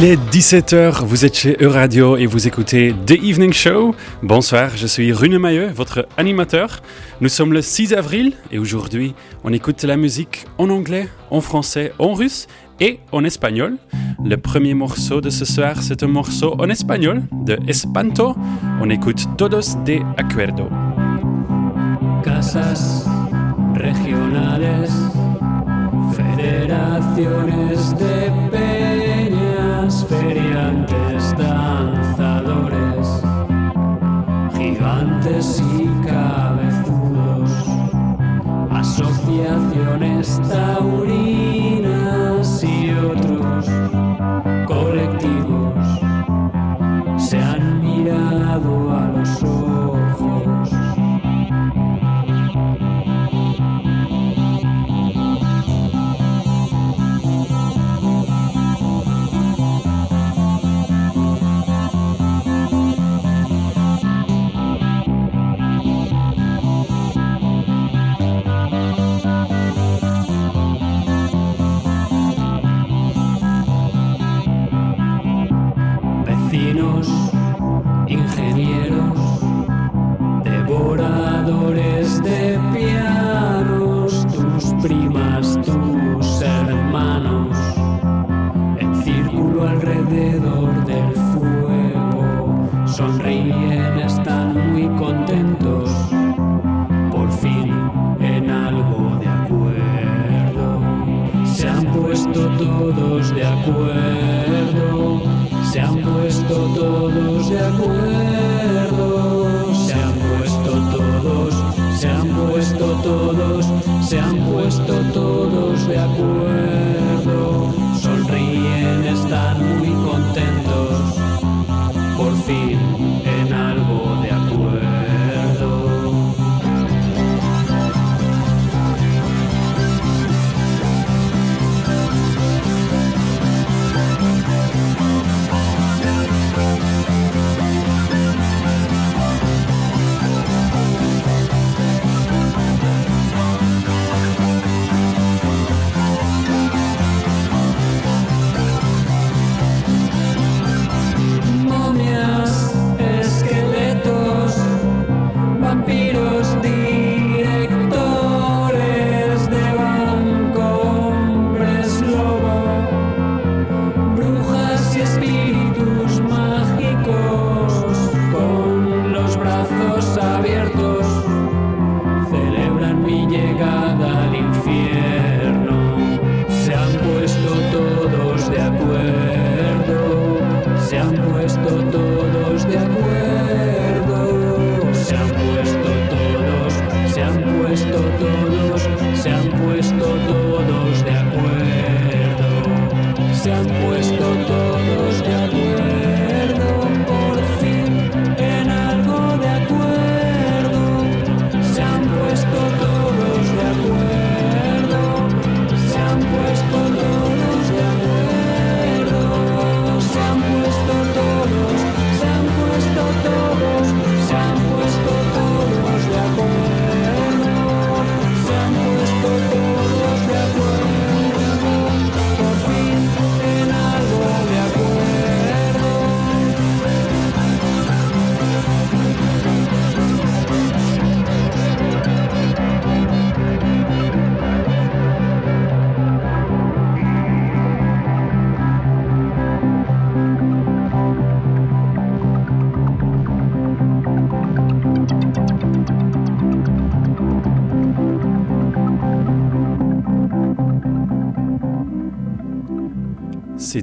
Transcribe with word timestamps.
Il 0.00 0.04
est 0.04 0.16
17h, 0.30 1.04
vous 1.04 1.24
êtes 1.24 1.36
chez 1.36 1.56
Euradio 1.60 2.16
et 2.16 2.26
vous 2.26 2.46
écoutez 2.46 2.94
The 3.04 3.20
Evening 3.20 3.52
Show. 3.52 3.96
Bonsoir, 4.22 4.76
je 4.76 4.86
suis 4.86 5.12
Rune 5.12 5.38
Mailleux, 5.38 5.72
votre 5.74 6.06
animateur. 6.16 6.82
Nous 7.20 7.28
sommes 7.28 7.52
le 7.52 7.62
6 7.62 7.94
avril 7.94 8.34
et 8.52 8.60
aujourd'hui, 8.60 9.16
on 9.42 9.52
écoute 9.52 9.82
la 9.82 9.96
musique 9.96 10.44
en 10.56 10.70
anglais, 10.70 11.08
en 11.32 11.40
français, 11.40 11.92
en 11.98 12.12
russe 12.12 12.46
et 12.78 13.00
en 13.10 13.24
espagnol. 13.24 13.76
Le 14.24 14.36
premier 14.36 14.72
morceau 14.74 15.20
de 15.20 15.30
ce 15.30 15.44
soir, 15.44 15.82
c'est 15.82 16.04
un 16.04 16.08
morceau 16.08 16.54
en 16.60 16.68
espagnol 16.68 17.24
de 17.32 17.58
Espanto. 17.66 18.36
On 18.80 18.90
écoute 18.90 19.26
Todos 19.36 19.82
de 19.84 19.98
Acuerdo. 20.16 20.68
Casas 22.22 23.04
regionales, 23.74 24.86
federaciones 26.12 27.94
de 27.98 28.27
feria 30.08 30.97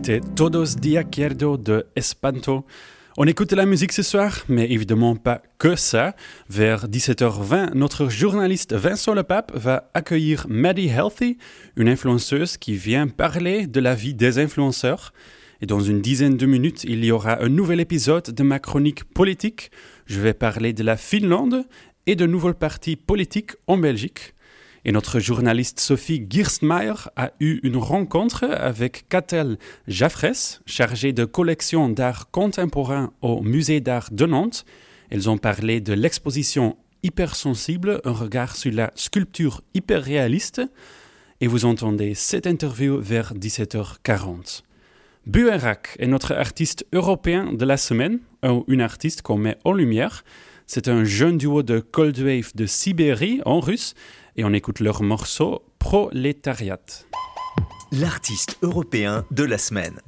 C'était 0.05 0.21
Todos 0.35 0.75
Acuerdo 0.99 1.57
de 1.57 1.87
Espanto. 1.95 2.63
On 3.17 3.25
écoute 3.25 3.53
la 3.53 3.65
musique 3.65 3.91
ce 3.91 4.03
soir, 4.03 4.45
mais 4.47 4.69
évidemment 4.69 5.15
pas 5.15 5.41
que 5.57 5.75
ça. 5.75 6.15
Vers 6.47 6.87
17h20, 6.87 7.73
notre 7.73 8.07
journaliste 8.07 8.75
Vincent 8.75 9.15
Lepape 9.15 9.51
va 9.55 9.89
accueillir 9.95 10.45
Maddie 10.47 10.89
Healthy, 10.89 11.39
une 11.75 11.89
influenceuse 11.89 12.57
qui 12.57 12.75
vient 12.75 13.07
parler 13.07 13.65
de 13.65 13.79
la 13.79 13.95
vie 13.95 14.13
des 14.13 14.37
influenceurs. 14.37 15.11
Et 15.59 15.65
dans 15.65 15.79
une 15.79 16.01
dizaine 16.01 16.37
de 16.37 16.45
minutes, 16.45 16.83
il 16.83 17.03
y 17.03 17.11
aura 17.11 17.41
un 17.41 17.49
nouvel 17.49 17.79
épisode 17.79 18.29
de 18.29 18.43
ma 18.43 18.59
chronique 18.59 19.05
politique. 19.05 19.71
Je 20.05 20.21
vais 20.21 20.35
parler 20.35 20.73
de 20.73 20.83
la 20.83 20.97
Finlande 20.97 21.65
et 22.05 22.15
de 22.15 22.27
nouveaux 22.27 22.53
partis 22.53 22.95
politiques 22.95 23.53
en 23.65 23.77
Belgique. 23.77 24.34
Et 24.87 24.91
notre 24.91 25.19
journaliste 25.19 25.79
Sophie 25.79 26.27
Girstmeier 26.29 26.93
a 27.15 27.31
eu 27.39 27.59
une 27.63 27.77
rencontre 27.77 28.43
avec 28.43 29.09
Catel 29.09 29.57
Jaffres, 29.87 30.59
chargée 30.67 31.11
de 31.11 31.25
collection 31.25 31.89
d'art 31.89 32.29
contemporain 32.29 33.11
au 33.23 33.41
Musée 33.41 33.79
d'art 33.79 34.09
de 34.11 34.27
Nantes. 34.27 34.63
Elles 35.09 35.27
ont 35.27 35.39
parlé 35.39 35.81
de 35.81 35.93
l'exposition 35.93 36.77
Hypersensible, 37.01 37.99
un 38.03 38.11
regard 38.11 38.55
sur 38.55 38.71
la 38.71 38.91
sculpture 38.93 39.61
hyperréaliste. 39.73 40.61
Et 41.41 41.47
vous 41.47 41.65
entendez 41.65 42.13
cette 42.13 42.45
interview 42.45 42.99
vers 43.01 43.33
17h40. 43.33 44.61
Buerak 45.25 45.95
est 45.97 46.05
notre 46.05 46.33
artiste 46.33 46.85
européen 46.93 47.51
de 47.53 47.65
la 47.65 47.77
semaine, 47.77 48.19
une 48.67 48.81
artiste 48.81 49.23
qu'on 49.23 49.37
met 49.37 49.57
en 49.63 49.73
lumière. 49.73 50.23
C'est 50.67 50.87
un 50.87 51.03
jeune 51.03 51.39
duo 51.39 51.63
de 51.63 51.79
Cold 51.79 52.19
Wave 52.19 52.51
de 52.53 52.67
Sibérie 52.67 53.41
en 53.45 53.59
russe 53.59 53.95
et 54.35 54.43
on 54.43 54.53
écoute 54.53 54.79
leur 54.79 55.01
morceau 55.01 55.63
Prolétariat. 55.79 56.79
L'artiste 57.91 58.57
européen 58.61 59.25
de 59.31 59.43
la 59.43 59.57
semaine. 59.57 60.01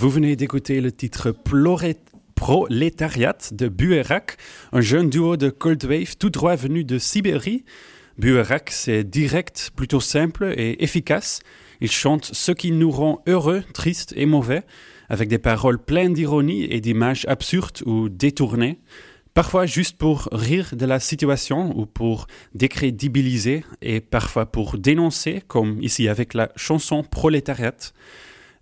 Vous 0.00 0.10
venez 0.10 0.36
d'écouter 0.36 0.80
le 0.80 0.92
titre 0.92 1.32
Prolétariat 2.36 3.36
de 3.50 3.66
Buerak, 3.66 4.36
un 4.70 4.80
jeune 4.80 5.10
duo 5.10 5.36
de 5.36 5.50
cold 5.50 5.84
wave 5.86 6.16
tout 6.16 6.30
droit 6.30 6.54
venu 6.54 6.84
de 6.84 6.98
Sibérie. 6.98 7.64
Buerak, 8.16 8.70
c'est 8.70 9.02
direct, 9.02 9.72
plutôt 9.74 9.98
simple 9.98 10.54
et 10.56 10.84
efficace. 10.84 11.40
Il 11.80 11.90
chante 11.90 12.30
ce 12.32 12.52
qui 12.52 12.70
nous 12.70 12.92
rend 12.92 13.24
heureux, 13.26 13.64
tristes 13.74 14.14
et 14.16 14.24
mauvais, 14.24 14.62
avec 15.08 15.28
des 15.28 15.38
paroles 15.38 15.80
pleines 15.80 16.12
d'ironie 16.12 16.62
et 16.70 16.80
d'images 16.80 17.24
absurdes 17.26 17.82
ou 17.84 18.08
détournées. 18.08 18.78
Parfois 19.34 19.66
juste 19.66 19.98
pour 19.98 20.28
rire 20.30 20.76
de 20.76 20.86
la 20.86 21.00
situation 21.00 21.76
ou 21.76 21.86
pour 21.86 22.28
décrédibiliser 22.54 23.64
et 23.82 24.00
parfois 24.00 24.46
pour 24.46 24.78
dénoncer, 24.78 25.42
comme 25.48 25.82
ici 25.82 26.06
avec 26.06 26.34
la 26.34 26.52
chanson 26.54 27.02
Prolétariat. 27.02 27.74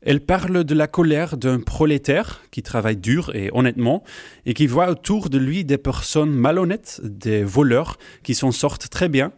Elle 0.06 0.20
parle 0.20 0.62
de 0.62 0.74
la 0.74 0.86
colère 0.86 1.36
d'un 1.36 1.58
prolétaire 1.58 2.40
qui 2.52 2.62
travaille 2.62 2.96
dur 2.96 3.34
et 3.34 3.50
honnêtement 3.52 4.04
et 4.46 4.54
qui 4.54 4.68
voit 4.68 4.88
autour 4.88 5.28
de 5.28 5.36
lui 5.36 5.64
des 5.64 5.78
personnes 5.78 6.30
malhonnêtes, 6.30 7.00
des 7.02 7.42
voleurs 7.42 7.98
qui 8.22 8.36
s'en 8.36 8.52
sortent 8.52 8.88
très 8.88 9.08
bien. 9.08 9.32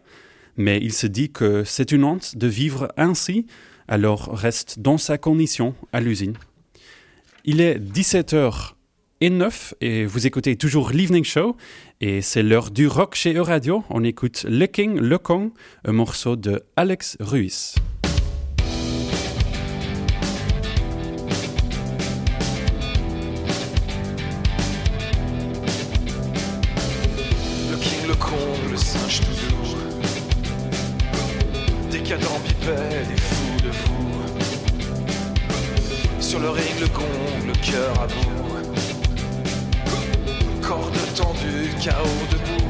Mais 0.57 0.77
il 0.79 0.93
se 0.93 1.07
dit 1.07 1.31
que 1.31 1.63
c'est 1.63 1.91
une 1.91 2.03
honte 2.03 2.37
de 2.37 2.45
vivre 2.45 2.89
ainsi, 2.97 3.47
alors 3.87 4.31
reste 4.31 4.77
dans 4.77 4.99
sa 4.99 5.17
condition 5.17 5.73
à 5.91 6.01
l'usine. 6.01 6.35
Il 7.45 7.61
est 7.61 7.79
17h 7.79 8.73
et 9.21 9.31
9 9.31 9.73
et 9.81 10.05
vous 10.05 10.27
écoutez 10.27 10.55
toujours 10.55 10.91
l'Evening 10.91 11.23
Show 11.23 11.57
et 11.99 12.21
c'est 12.21 12.43
l'heure 12.43 12.69
du 12.69 12.85
rock 12.85 13.15
chez 13.15 13.33
Euradio. 13.33 13.83
On 13.89 14.03
écoute 14.03 14.45
Le 14.47 14.67
King, 14.67 14.99
Le 14.99 15.17
Kong, 15.17 15.49
un 15.83 15.93
morceau 15.93 16.35
de 16.35 16.61
Alex 16.75 17.17
Ruiz. 17.19 17.73
Décadent 32.09 32.41
bipède 32.43 33.07
et 33.13 33.21
fou 33.21 33.61
de 33.63 33.69
vous. 33.69 34.11
Sur 36.19 36.39
le 36.39 36.49
ring, 36.49 36.79
le 36.79 36.87
gong, 36.87 37.45
le 37.45 37.53
cœur 37.53 38.01
à 38.01 38.07
bout. 38.07 38.63
Corde 40.61 40.97
tendue, 41.15 41.71
chaos 41.79 42.25
debout. 42.31 42.65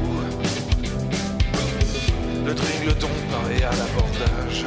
Le 2.44 2.52
drink, 2.52 2.84
le 2.84 2.92
don 2.92 3.08
paraît 3.30 3.62
à 3.62 3.70
l'abordage. 3.70 4.66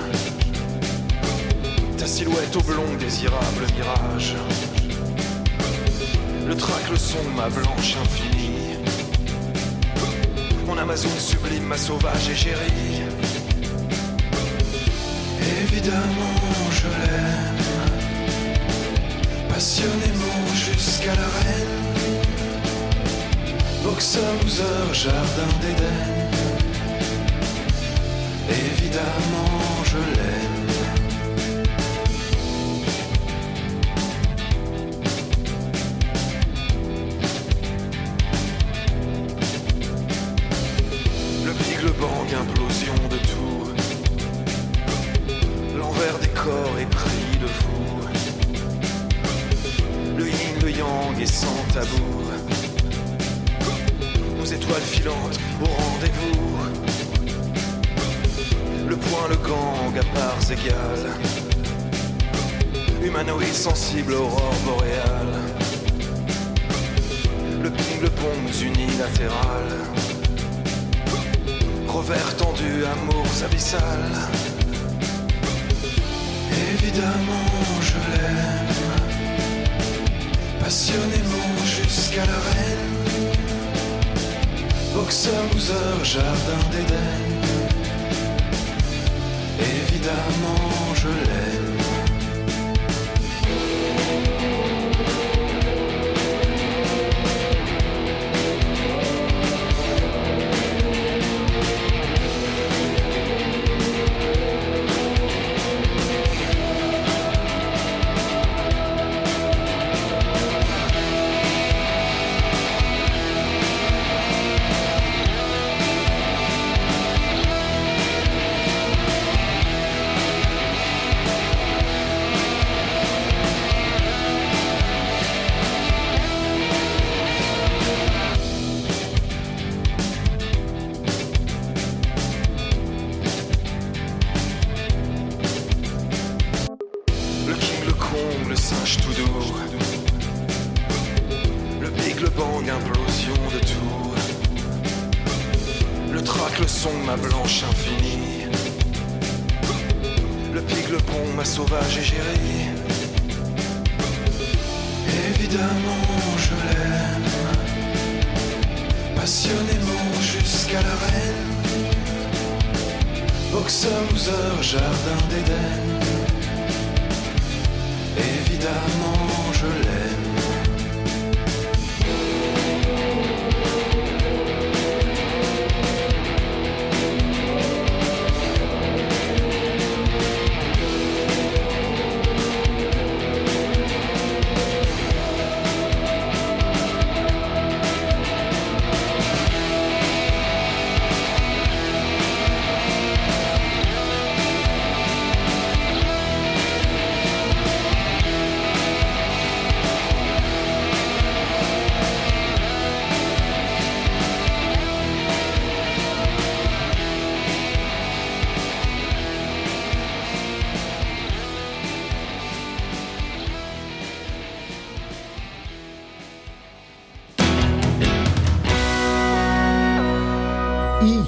Ta 1.98 2.08
silhouette 2.08 2.58
blond, 2.66 2.96
désirable 3.00 3.68
mirage. 3.76 4.36
Le 6.48 6.56
trac, 6.56 6.90
le 6.90 6.98
son 6.98 7.24
ma 7.36 7.48
blanche 7.50 7.96
infinie. 8.02 8.78
Mon 10.66 10.78
Amazon 10.80 11.16
sublime, 11.20 11.66
ma 11.66 11.78
sauvage 11.78 12.30
égérie. 12.30 13.13
Évidemment, 15.76 16.70
je 16.70 16.88
l'aime. 16.88 17.58
Passionnément 19.50 20.46
jusqu'à 20.54 21.16
la 21.16 21.30
reine. 21.40 21.82
Boxer, 23.84 24.20
loser, 24.44 24.94
jardin 24.94 25.52
d'Éden. 25.62 26.04
Évidemment, 28.50 29.84
je 29.84 29.98
l'aime. 29.98 30.53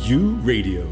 EU 0.05 0.37
Radio. 0.43 0.85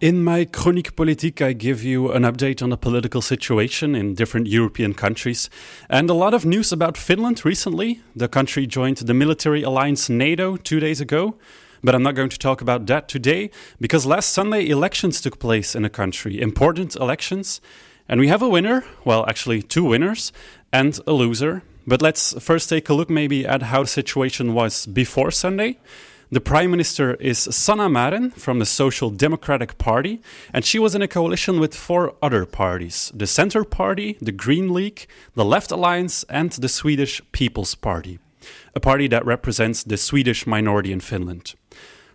In 0.00 0.22
my 0.22 0.44
Chronique 0.44 0.94
Politique, 0.94 1.42
I 1.42 1.52
give 1.54 1.82
you 1.82 2.12
an 2.12 2.22
update 2.22 2.62
on 2.62 2.70
the 2.70 2.76
political 2.76 3.20
situation 3.20 3.96
in 3.96 4.14
different 4.14 4.46
European 4.46 4.94
countries 4.94 5.50
and 5.90 6.08
a 6.08 6.14
lot 6.14 6.34
of 6.34 6.44
news 6.44 6.70
about 6.70 6.96
Finland 6.96 7.44
recently. 7.44 8.00
The 8.14 8.28
country 8.28 8.66
joined 8.66 8.98
the 8.98 9.14
military 9.14 9.62
alliance 9.64 10.08
NATO 10.08 10.56
two 10.56 10.78
days 10.78 11.00
ago. 11.00 11.34
But 11.82 11.94
I'm 11.94 12.02
not 12.02 12.14
going 12.14 12.28
to 12.28 12.38
talk 12.38 12.60
about 12.60 12.86
that 12.86 13.08
today 13.08 13.50
because 13.80 14.06
last 14.06 14.30
Sunday 14.30 14.68
elections 14.68 15.20
took 15.20 15.40
place 15.40 15.74
in 15.74 15.82
the 15.82 15.90
country, 15.90 16.40
important 16.40 16.94
elections. 16.94 17.60
And 18.08 18.20
we 18.20 18.28
have 18.28 18.42
a 18.42 18.48
winner, 18.48 18.84
well, 19.04 19.24
actually, 19.26 19.62
two 19.62 19.84
winners 19.84 20.32
and 20.72 20.96
a 21.08 21.12
loser. 21.12 21.62
But 21.88 22.02
let's 22.02 22.34
first 22.40 22.68
take 22.68 22.88
a 22.88 22.94
look 22.94 23.10
maybe 23.10 23.46
at 23.46 23.62
how 23.62 23.82
the 23.82 23.88
situation 23.88 24.54
was 24.54 24.86
before 24.86 25.32
Sunday. 25.32 25.78
The 26.30 26.42
Prime 26.42 26.70
Minister 26.70 27.14
is 27.14 27.38
Sanna 27.38 27.88
Marin 27.88 28.32
from 28.32 28.58
the 28.58 28.66
Social 28.66 29.08
Democratic 29.08 29.78
Party, 29.78 30.20
and 30.52 30.62
she 30.62 30.78
was 30.78 30.94
in 30.94 31.00
a 31.00 31.08
coalition 31.08 31.58
with 31.58 31.74
four 31.74 32.16
other 32.20 32.44
parties 32.44 33.10
the 33.14 33.26
Centre 33.26 33.64
Party, 33.64 34.18
the 34.20 34.30
Green 34.30 34.74
League, 34.74 35.06
the 35.34 35.44
Left 35.44 35.70
Alliance, 35.70 36.26
and 36.28 36.52
the 36.52 36.68
Swedish 36.68 37.22
People's 37.32 37.74
Party, 37.74 38.18
a 38.74 38.80
party 38.80 39.08
that 39.08 39.24
represents 39.24 39.82
the 39.82 39.96
Swedish 39.96 40.46
minority 40.46 40.92
in 40.92 41.00
Finland. 41.00 41.54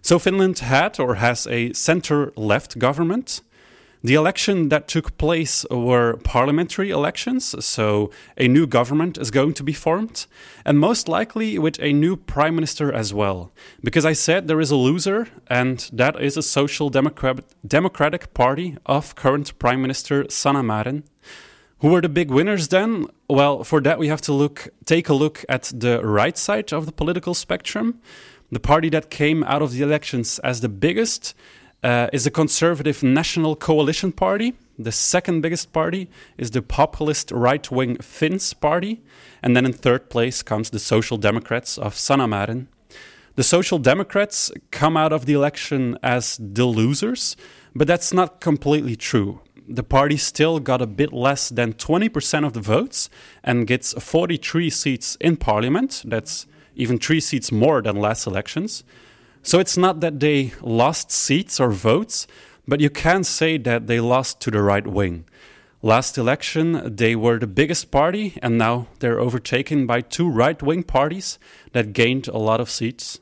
So, 0.04 0.20
Finland 0.20 0.60
had 0.60 1.00
or 1.00 1.16
has 1.16 1.48
a 1.48 1.74
centre 1.74 2.34
left 2.36 2.78
government. 2.78 3.42
The 4.06 4.16
election 4.16 4.68
that 4.68 4.90
took 4.90 5.18
place 5.18 5.66
were 5.72 6.18
parliamentary 6.26 6.90
elections, 6.90 7.56
so 7.66 8.12
a 8.38 8.50
new 8.50 8.68
government 8.68 9.18
is 9.18 9.32
going 9.32 9.54
to 9.54 9.64
be 9.64 9.72
formed, 9.72 10.26
and 10.66 10.78
most 10.78 11.08
likely 11.08 11.58
with 11.58 11.80
a 11.80 11.94
new 11.94 12.18
prime 12.18 12.54
minister 12.56 12.92
as 12.92 13.14
well. 13.14 13.54
Because 13.82 14.06
I 14.06 14.12
said 14.12 14.50
there 14.50 14.60
is 14.60 14.72
a 14.72 14.76
loser, 14.76 15.30
and 15.48 15.90
that 15.94 16.22
is 16.22 16.36
a 16.36 16.42
Social 16.42 16.90
Democrat- 16.90 17.46
Democratic 17.66 18.34
Party 18.34 18.76
of 18.86 19.16
current 19.16 19.58
Prime 19.58 19.82
Minister 19.82 20.26
Sanna 20.30 20.64
Marin. 20.64 21.06
Who 21.80 21.88
were 21.88 22.02
the 22.02 22.10
big 22.10 22.30
winners 22.30 22.68
then? 22.68 23.08
Well, 23.30 23.64
for 23.64 23.80
that 23.82 24.00
we 24.00 24.10
have 24.10 24.22
to 24.24 24.34
look 24.34 24.68
take 24.86 25.08
a 25.08 25.14
look 25.14 25.46
at 25.48 25.72
the 25.74 26.02
right 26.04 26.38
side 26.38 26.74
of 26.74 26.86
the 26.86 26.92
political 26.92 27.34
spectrum. 27.34 28.02
The 28.52 28.60
party 28.60 28.90
that 28.90 29.10
came 29.10 29.46
out 29.46 29.62
of 29.62 29.72
the 29.72 29.82
elections 29.82 30.40
as 30.40 30.60
the 30.60 30.70
biggest 30.70 31.34
uh, 31.84 32.08
is 32.14 32.24
the 32.24 32.32
Conservative 32.32 33.04
National 33.04 33.56
Coalition 33.56 34.12
Party. 34.12 34.54
The 34.80 34.92
second 34.92 35.42
biggest 35.42 35.74
party 35.74 36.10
is 36.38 36.52
the 36.52 36.62
populist 36.62 37.32
right 37.32 37.70
wing 37.70 37.98
Finns 37.98 38.54
party. 38.54 39.02
And 39.42 39.56
then 39.56 39.66
in 39.66 39.74
third 39.74 40.10
place 40.10 40.42
comes 40.42 40.70
the 40.70 40.80
Social 40.80 41.18
Democrats 41.18 41.78
of 41.78 41.96
Sanna 41.96 42.28
Marin. 42.28 42.70
The 43.36 43.44
Social 43.44 43.80
Democrats 43.80 44.52
come 44.72 44.96
out 44.96 45.12
of 45.12 45.26
the 45.26 45.34
election 45.34 45.98
as 46.04 46.38
the 46.40 46.66
losers, 46.66 47.36
but 47.76 47.88
that's 47.88 48.14
not 48.14 48.40
completely 48.40 48.96
true. 48.96 49.42
The 49.68 49.84
party 49.84 50.18
still 50.18 50.60
got 50.60 50.82
a 50.82 50.88
bit 50.88 51.12
less 51.12 51.50
than 51.50 51.74
20% 51.74 52.46
of 52.46 52.54
the 52.54 52.62
votes 52.62 53.10
and 53.44 53.66
gets 53.66 53.94
43 53.94 54.70
seats 54.70 55.18
in 55.20 55.38
parliament. 55.38 56.04
That's 56.06 56.46
even 56.76 57.00
three 57.00 57.20
seats 57.20 57.52
more 57.52 57.82
than 57.82 57.96
last 57.96 58.28
elections. 58.28 58.84
So 59.44 59.60
it's 59.60 59.78
not 59.78 60.00
that 60.00 60.22
they 60.22 60.54
lost 60.62 61.12
seats 61.12 61.60
or 61.60 61.70
votes, 61.70 62.28
but 62.66 62.80
you 62.80 62.90
can 62.90 63.26
say 63.26 63.58
that 63.58 63.88
they 63.88 64.00
lost 64.00 64.40
to 64.42 64.52
the 64.52 64.62
right 64.62 64.88
wing. 64.88 65.26
Last 65.82 66.18
election, 66.18 66.96
they 66.96 67.14
were 67.14 67.38
the 67.38 67.46
biggest 67.46 67.92
party, 67.92 68.38
and 68.42 68.58
now 68.58 68.88
they're 69.00 69.20
overtaken 69.20 69.86
by 69.86 70.00
two 70.00 70.30
right 70.30 70.64
wing 70.64 70.84
parties 70.84 71.38
that 71.74 71.92
gained 71.92 72.30
a 72.30 72.38
lot 72.38 72.62
of 72.62 72.70
seats. 72.70 73.20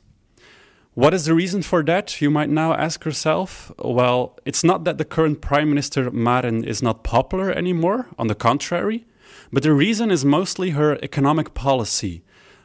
What 0.94 1.12
is 1.12 1.24
the 1.24 1.34
reason 1.34 1.62
for 1.62 1.82
that? 1.82 2.20
You 2.20 2.30
might 2.30 2.50
now 2.50 2.72
ask 2.74 3.04
yourself. 3.04 3.72
Well, 3.80 4.38
it's 4.44 4.62
not 4.62 4.84
that 4.84 4.98
the 4.98 5.04
current 5.04 5.40
Prime 5.40 5.70
Minister 5.70 6.08
Marin 6.12 6.62
is 6.62 6.82
not 6.82 7.02
popular 7.02 7.50
anymore, 7.50 8.10
on 8.16 8.28
the 8.28 8.36
contrary, 8.36 9.06
but 9.52 9.64
the 9.64 9.72
reason 9.72 10.12
is 10.12 10.24
mostly 10.24 10.70
her 10.70 10.98
economic 11.02 11.54
policy. 11.54 12.22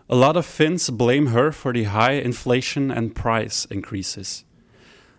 A 0.09 0.15
lot 0.15 0.37
of 0.37 0.45
Finns 0.45 0.89
blame 0.89 1.27
her 1.27 1.51
for 1.51 1.73
the 1.73 1.83
high 1.83 2.13
inflation 2.13 2.89
and 2.89 3.13
price 3.13 3.65
increases. 3.65 4.45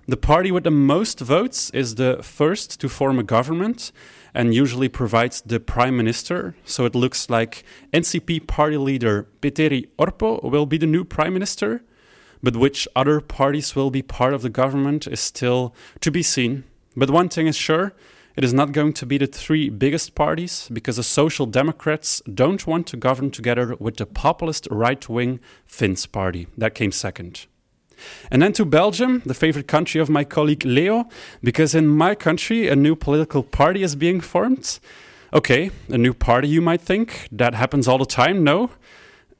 The 0.06 0.16
party 0.16 0.50
with 0.50 0.64
the 0.64 0.70
most 0.70 1.20
votes 1.20 1.68
is 1.74 1.96
the 1.96 2.22
first 2.22 2.80
to 2.80 2.88
form 2.88 3.18
a 3.18 3.22
government 3.22 3.92
and 4.32 4.54
usually 4.54 4.88
provides 4.88 5.42
the 5.42 5.60
prime 5.60 5.94
minister. 5.94 6.54
So 6.64 6.86
it 6.86 6.94
looks 6.94 7.28
like 7.28 7.64
NCP 7.92 8.46
party 8.46 8.78
leader 8.78 9.28
Petteri 9.42 9.88
Orpo 9.98 10.42
will 10.42 10.64
be 10.64 10.78
the 10.78 10.86
new 10.86 11.04
prime 11.04 11.34
minister. 11.34 11.82
But 12.42 12.56
which 12.56 12.88
other 12.96 13.20
parties 13.20 13.76
will 13.76 13.90
be 13.90 14.00
part 14.00 14.32
of 14.32 14.40
the 14.40 14.48
government 14.48 15.06
is 15.06 15.20
still 15.20 15.74
to 16.00 16.10
be 16.10 16.22
seen. 16.22 16.64
But 16.96 17.10
one 17.10 17.28
thing 17.28 17.46
is 17.46 17.56
sure 17.56 17.92
it 18.38 18.44
is 18.44 18.54
not 18.54 18.70
going 18.70 18.92
to 18.92 19.04
be 19.04 19.18
the 19.18 19.26
three 19.26 19.68
biggest 19.68 20.14
parties 20.14 20.70
because 20.72 20.94
the 20.94 21.02
Social 21.02 21.44
Democrats 21.44 22.22
don't 22.32 22.68
want 22.68 22.86
to 22.86 22.96
govern 22.96 23.32
together 23.32 23.74
with 23.80 23.96
the 23.96 24.06
populist 24.06 24.68
right 24.70 25.08
wing 25.08 25.40
Finns 25.66 26.06
party. 26.06 26.46
That 26.56 26.76
came 26.76 26.92
second. 26.92 27.48
And 28.30 28.40
then 28.40 28.52
to 28.52 28.64
Belgium, 28.64 29.22
the 29.26 29.34
favorite 29.34 29.66
country 29.66 30.00
of 30.00 30.08
my 30.08 30.22
colleague 30.22 30.64
Leo, 30.64 31.08
because 31.42 31.74
in 31.74 31.88
my 31.88 32.14
country 32.14 32.68
a 32.68 32.76
new 32.76 32.94
political 32.94 33.42
party 33.42 33.82
is 33.82 33.96
being 33.96 34.20
formed. 34.20 34.78
Okay, 35.32 35.72
a 35.88 35.98
new 35.98 36.14
party, 36.14 36.46
you 36.46 36.62
might 36.62 36.80
think. 36.80 37.26
That 37.32 37.54
happens 37.54 37.88
all 37.88 37.98
the 37.98 38.06
time, 38.06 38.44
no? 38.44 38.70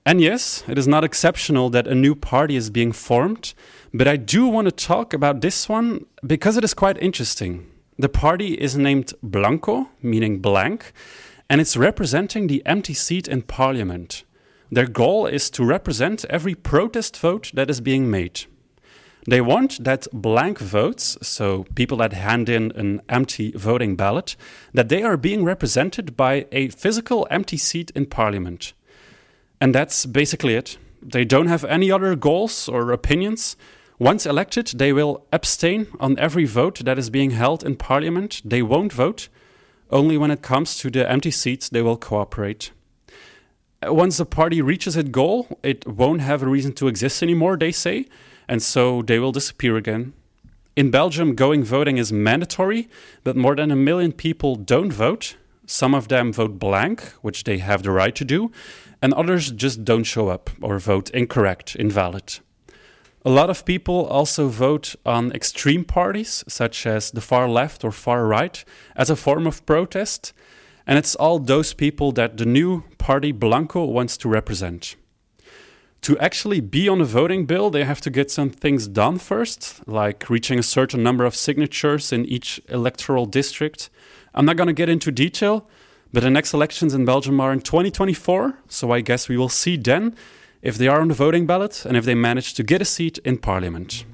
And 0.05 0.21
yes, 0.21 0.65
it 0.67 0.77
is 0.77 0.89
not 0.89 1.05
exceptional 1.05 1.71
that 1.71 1.87
a 1.87 1.95
new 1.95 2.17
party 2.17 2.57
is 2.57 2.69
being 2.69 2.91
formed, 2.91 3.55
but 3.95 4.09
I 4.09 4.17
do 4.17 4.49
want 4.49 4.65
to 4.65 4.73
talk 4.73 5.15
about 5.15 5.41
this 5.41 5.69
one 5.69 6.05
because 6.27 6.57
it 6.57 6.65
is 6.65 6.75
quite 6.75 7.01
interesting. 7.01 7.65
The 8.01 8.09
party 8.09 8.55
is 8.55 8.77
named 8.77 9.13
Blanco, 9.25 9.89
meaning 10.01 10.39
blank, 10.39 10.93
and 11.51 11.61
it's 11.61 11.77
representing 11.77 12.47
the 12.47 12.63
empty 12.65 12.95
seat 12.95 13.27
in 13.27 13.43
parliament. 13.43 14.23
Their 14.71 14.87
goal 14.87 15.27
is 15.27 15.51
to 15.51 15.65
represent 15.65 16.25
every 16.27 16.55
protest 16.55 17.17
vote 17.17 17.51
that 17.55 17.69
is 17.69 17.81
being 17.81 18.09
made. 18.09 18.43
They 19.27 19.41
want 19.41 19.83
that 19.83 20.07
blank 20.13 20.59
votes, 20.61 21.19
so 21.23 21.65
people 21.75 21.99
that 21.99 22.13
hand 22.13 22.49
in 22.49 22.71
an 22.77 23.03
empty 23.09 23.51
voting 23.53 23.97
ballot, 23.97 24.37
that 24.73 24.89
they 24.89 25.03
are 25.03 25.17
being 25.17 25.45
represented 25.45 26.17
by 26.17 26.47
a 26.53 26.69
physical 26.69 27.27
empty 27.31 27.57
seat 27.57 27.91
in 27.97 28.07
parliament. 28.07 28.75
And 29.61 29.75
that's 29.75 30.07
basically 30.07 30.55
it. 30.55 30.79
They 31.03 31.25
don't 31.25 31.49
have 31.49 31.65
any 31.65 31.91
other 31.91 32.15
goals 32.15 32.69
or 32.69 32.93
opinions. 32.93 33.57
Once 33.99 34.25
elected, 34.27 34.67
they 34.77 34.93
will 34.93 35.27
abstain 35.33 35.89
on 35.99 36.17
every 36.21 36.45
vote 36.45 36.79
that 36.85 36.99
is 36.99 37.11
being 37.11 37.33
held 37.33 37.65
in 37.65 37.75
parliament. 37.75 38.41
They 38.45 38.63
won't 38.63 38.93
vote. 38.93 39.29
Only 39.91 40.17
when 40.17 40.31
it 40.31 40.41
comes 40.41 40.77
to 40.79 40.91
the 40.91 41.11
empty 41.11 41.33
seats, 41.33 41.69
they 41.69 41.83
will 41.83 41.97
cooperate. 41.97 42.71
Uh, 43.85 43.93
once 43.93 44.19
the 44.19 44.25
party 44.25 44.63
reaches 44.63 44.97
its 44.97 45.09
goal, 45.09 45.59
it 45.65 45.85
won't 45.87 46.21
have 46.21 46.43
a 46.43 46.49
reason 46.49 46.75
to 46.75 46.87
exist 46.87 47.23
anymore, 47.23 47.57
they 47.57 47.73
say, 47.73 48.07
and 48.47 48.63
so 48.63 49.03
they 49.03 49.19
will 49.19 49.33
disappear 49.33 49.77
again. 49.77 50.13
In 50.77 50.93
Belgium, 50.93 51.35
going 51.35 51.65
voting 51.65 51.97
is 51.99 52.13
mandatory, 52.13 52.89
but 53.25 53.37
more 53.37 53.57
than 53.57 53.73
a 53.73 53.77
million 53.77 54.13
people 54.13 54.55
don't 54.55 54.93
vote. 54.93 55.37
Some 55.67 55.93
of 55.93 56.07
them 56.07 56.33
vote 56.33 56.59
blank, 56.59 57.03
which 57.21 57.43
they 57.43 57.59
have 57.59 57.83
the 57.83 57.91
right 57.91 58.15
to 58.15 58.25
do, 58.25 58.53
and 59.03 59.13
others 59.13 59.51
just 59.51 59.85
don't 59.85 60.05
show 60.05 60.29
up 60.29 60.51
or 60.63 60.79
vote 60.79 61.11
incorrect, 61.11 61.75
invalid. 61.75 62.39
A 63.25 63.31
lot 63.31 63.51
of 63.51 63.65
people 63.65 64.07
also 64.07 64.47
vote 64.49 64.95
on 65.05 65.33
extreme 65.33 65.85
parties, 65.85 66.45
such 66.47 66.87
as 66.87 67.11
the 67.11 67.21
far 67.21 67.49
left 67.49 67.85
or 67.85 67.91
far 67.91 68.27
right, 68.27 68.65
as 68.95 69.11
a 69.11 69.17
form 69.17 69.47
of 69.47 69.67
protest. 69.67 70.33
And 70.87 70.99
it's 70.99 71.17
all 71.17 71.41
those 71.41 71.75
people 71.75 72.13
that 72.13 72.37
the 72.37 72.47
new 72.47 72.85
party 72.97 73.33
Blanco 73.33 73.85
wants 73.85 74.17
to 74.19 74.29
represent. 74.29 74.95
To 76.03 76.17
actually 76.19 76.61
be 76.61 76.89
on 76.89 77.01
a 77.01 77.05
voting 77.05 77.45
bill, 77.45 77.71
they 77.71 77.85
have 77.85 78.01
to 78.03 78.11
get 78.11 78.31
some 78.31 78.51
things 78.51 78.87
done 78.87 79.19
first, 79.19 79.87
like 79.89 80.31
reaching 80.31 80.61
a 80.61 80.63
certain 80.63 81.03
number 81.03 81.25
of 81.25 81.35
signatures 81.35 82.13
in 82.13 82.25
each 82.25 82.61
electoral 82.69 83.27
district. 83.27 83.91
I'm 84.33 84.45
not 84.45 84.57
going 84.57 84.69
to 84.69 84.73
get 84.73 84.89
into 84.89 85.11
detail, 85.11 85.69
but 86.13 86.23
the 86.23 86.31
next 86.31 86.55
elections 86.55 86.95
in 86.95 87.05
Belgium 87.05 87.41
are 87.41 87.53
in 87.53 87.61
2024, 87.61 88.59
so 88.69 88.93
I 88.93 89.01
guess 89.01 89.29
we 89.29 89.37
will 89.37 89.49
see 89.49 89.77
then 89.77 90.15
if 90.63 90.77
they 90.77 90.89
are 90.89 91.01
on 91.01 91.09
the 91.09 91.15
voting 91.15 91.47
ballot 91.47 91.85
and 91.85 91.97
if 91.97 92.05
they 92.05 92.15
manage 92.15 92.55
to 92.55 92.63
get 92.63 92.83
a 92.83 92.85
seat 92.85 93.19
in 93.25 93.39
parliament. 93.39 94.05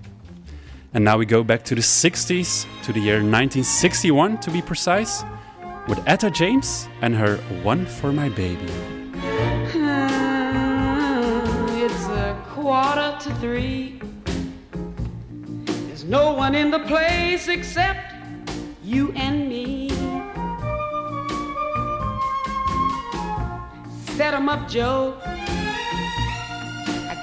And 0.92 1.04
now 1.04 1.16
we 1.18 1.26
go 1.26 1.42
back 1.42 1.64
to 1.64 1.74
the 1.74 1.80
60s, 1.80 2.66
to 2.84 2.92
the 2.92 3.00
year 3.00 3.16
1961 3.16 4.38
to 4.40 4.50
be 4.50 4.62
precise, 4.62 5.24
with 5.88 6.00
Etta 6.06 6.30
James 6.30 6.88
and 7.02 7.14
her 7.14 7.36
One 7.62 7.84
for 7.86 8.12
My 8.12 8.28
Baby. 8.28 8.70
Hmm, 9.72 10.06
it's 11.82 12.06
a 12.06 12.40
quarter 12.50 13.16
to 13.20 13.34
three. 13.36 14.00
There's 15.86 16.04
no 16.04 16.32
one 16.32 16.54
in 16.54 16.70
the 16.70 16.80
place 16.80 17.48
except 17.48 18.12
you 18.82 19.12
and 19.12 19.48
me. 19.48 19.88
Set 24.16 24.32
'em 24.32 24.48
up, 24.48 24.68
Joe. 24.68 25.16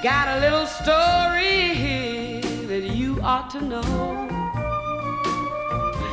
Got 0.02 0.36
a 0.36 0.40
little 0.40 0.66
story 0.66 2.40
that 2.66 2.82
you 2.82 3.20
ought 3.22 3.48
to 3.50 3.60
know. 3.60 3.84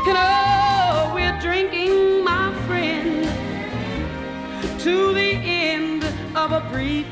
And 0.06 0.15
oh, 0.15 1.12
we're 1.15 1.39
drinking, 1.39 2.23
my 2.23 2.54
friend, 2.67 3.23
to 4.82 5.12
the 5.12 5.32
end 5.43 6.04
of 6.38 6.52
a 6.52 6.62
brief 6.71 7.08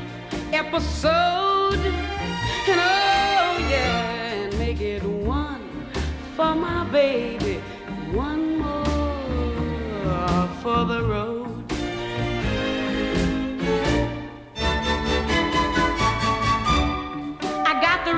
episode. 0.52 1.74
And 1.74 2.78
oh, 2.78 3.66
yeah, 3.68 4.32
and 4.34 4.56
make 4.60 4.80
it 4.80 5.02
one 5.02 5.90
for 6.36 6.54
my 6.54 6.84
baby, 6.92 7.60
one 8.12 8.56
more 8.56 10.48
for 10.62 10.84
the 10.84 11.02
road. 11.02 11.37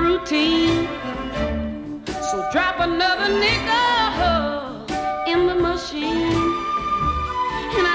Routine, 0.01 0.87
so 2.29 2.47
drop 2.51 2.79
another 2.79 3.29
nickel 3.43 4.85
in 5.27 5.47
the 5.47 5.55
machine. 5.55 6.31
And 7.77 7.87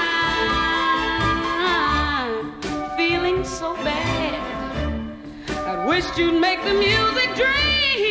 I'm 1.53 2.95
feeling 2.97 3.43
so 3.43 3.75
bad. 3.75 4.39
I 5.49 5.85
wished 5.85 6.17
you'd 6.17 6.39
make 6.39 6.63
the 6.63 6.73
music 6.73 7.29
dreamy 7.35 8.06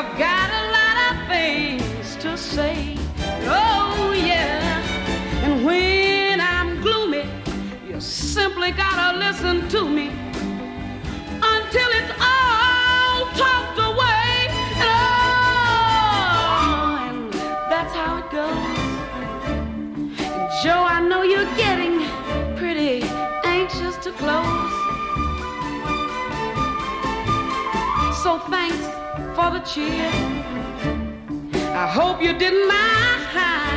I've 0.00 0.16
got 0.16 0.48
a 0.48 0.64
lot 0.78 0.96
of 1.10 1.26
things 1.26 2.14
to 2.22 2.38
say. 2.38 2.94
Oh, 3.50 4.12
yeah. 4.16 4.80
And 5.42 5.64
when 5.66 6.40
I'm 6.40 6.80
gloomy, 6.80 7.28
you 7.84 8.00
simply 8.00 8.70
gotta 8.70 9.18
listen 9.18 9.68
to 9.70 9.88
me 9.88 10.10
until 11.42 11.88
it's 11.98 12.12
all 12.20 13.26
talked 13.42 13.78
away. 13.90 14.46
Oh, 14.86 15.08
and 17.08 17.32
that's 17.68 17.92
how 17.92 18.18
it 18.18 18.30
goes. 18.30 18.54
And 19.50 20.48
Joe, 20.62 20.84
I 20.96 21.00
know 21.08 21.22
you're 21.24 21.52
getting 21.56 22.06
pretty 22.56 23.02
anxious 23.42 23.96
to 24.04 24.12
close. 24.12 24.70
So 28.22 28.38
thanks 28.48 28.97
for 29.38 29.50
the 29.52 29.60
cheer. 29.60 30.10
I 31.84 31.86
hope 31.86 32.20
you 32.20 32.32
didn't 32.36 32.66
mind 32.66 33.67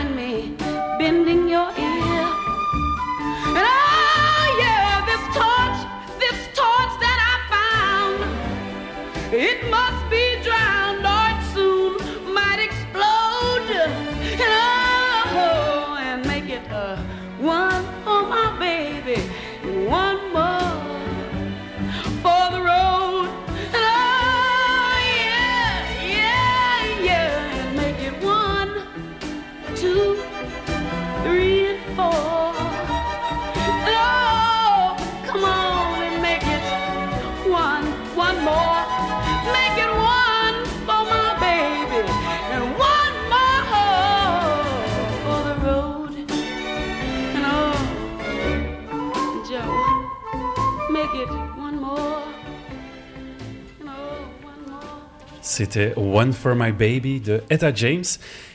C'était 55.51 55.93
One 55.97 56.31
for 56.31 56.55
My 56.55 56.71
Baby 56.71 57.19
de 57.19 57.43
Etta 57.49 57.73
James. 57.73 58.05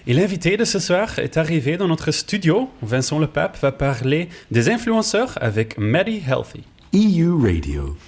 Et 0.07 0.15
l'invité 0.15 0.57
de 0.57 0.65
ce 0.65 0.79
soir 0.79 1.19
est 1.19 1.37
arrivé 1.37 1.77
dans 1.77 1.89
notre 1.89 2.11
studio. 2.11 2.71
Vincent 2.81 3.19
Le 3.19 3.27
Pape 3.27 3.59
va 3.61 3.71
parler 3.71 4.31
des 4.51 4.71
influenceurs 4.71 5.37
avec 5.43 5.77
Maddie 5.77 6.23
Healthy. 6.27 6.65
EU 6.95 7.35
Radio. 7.35 7.99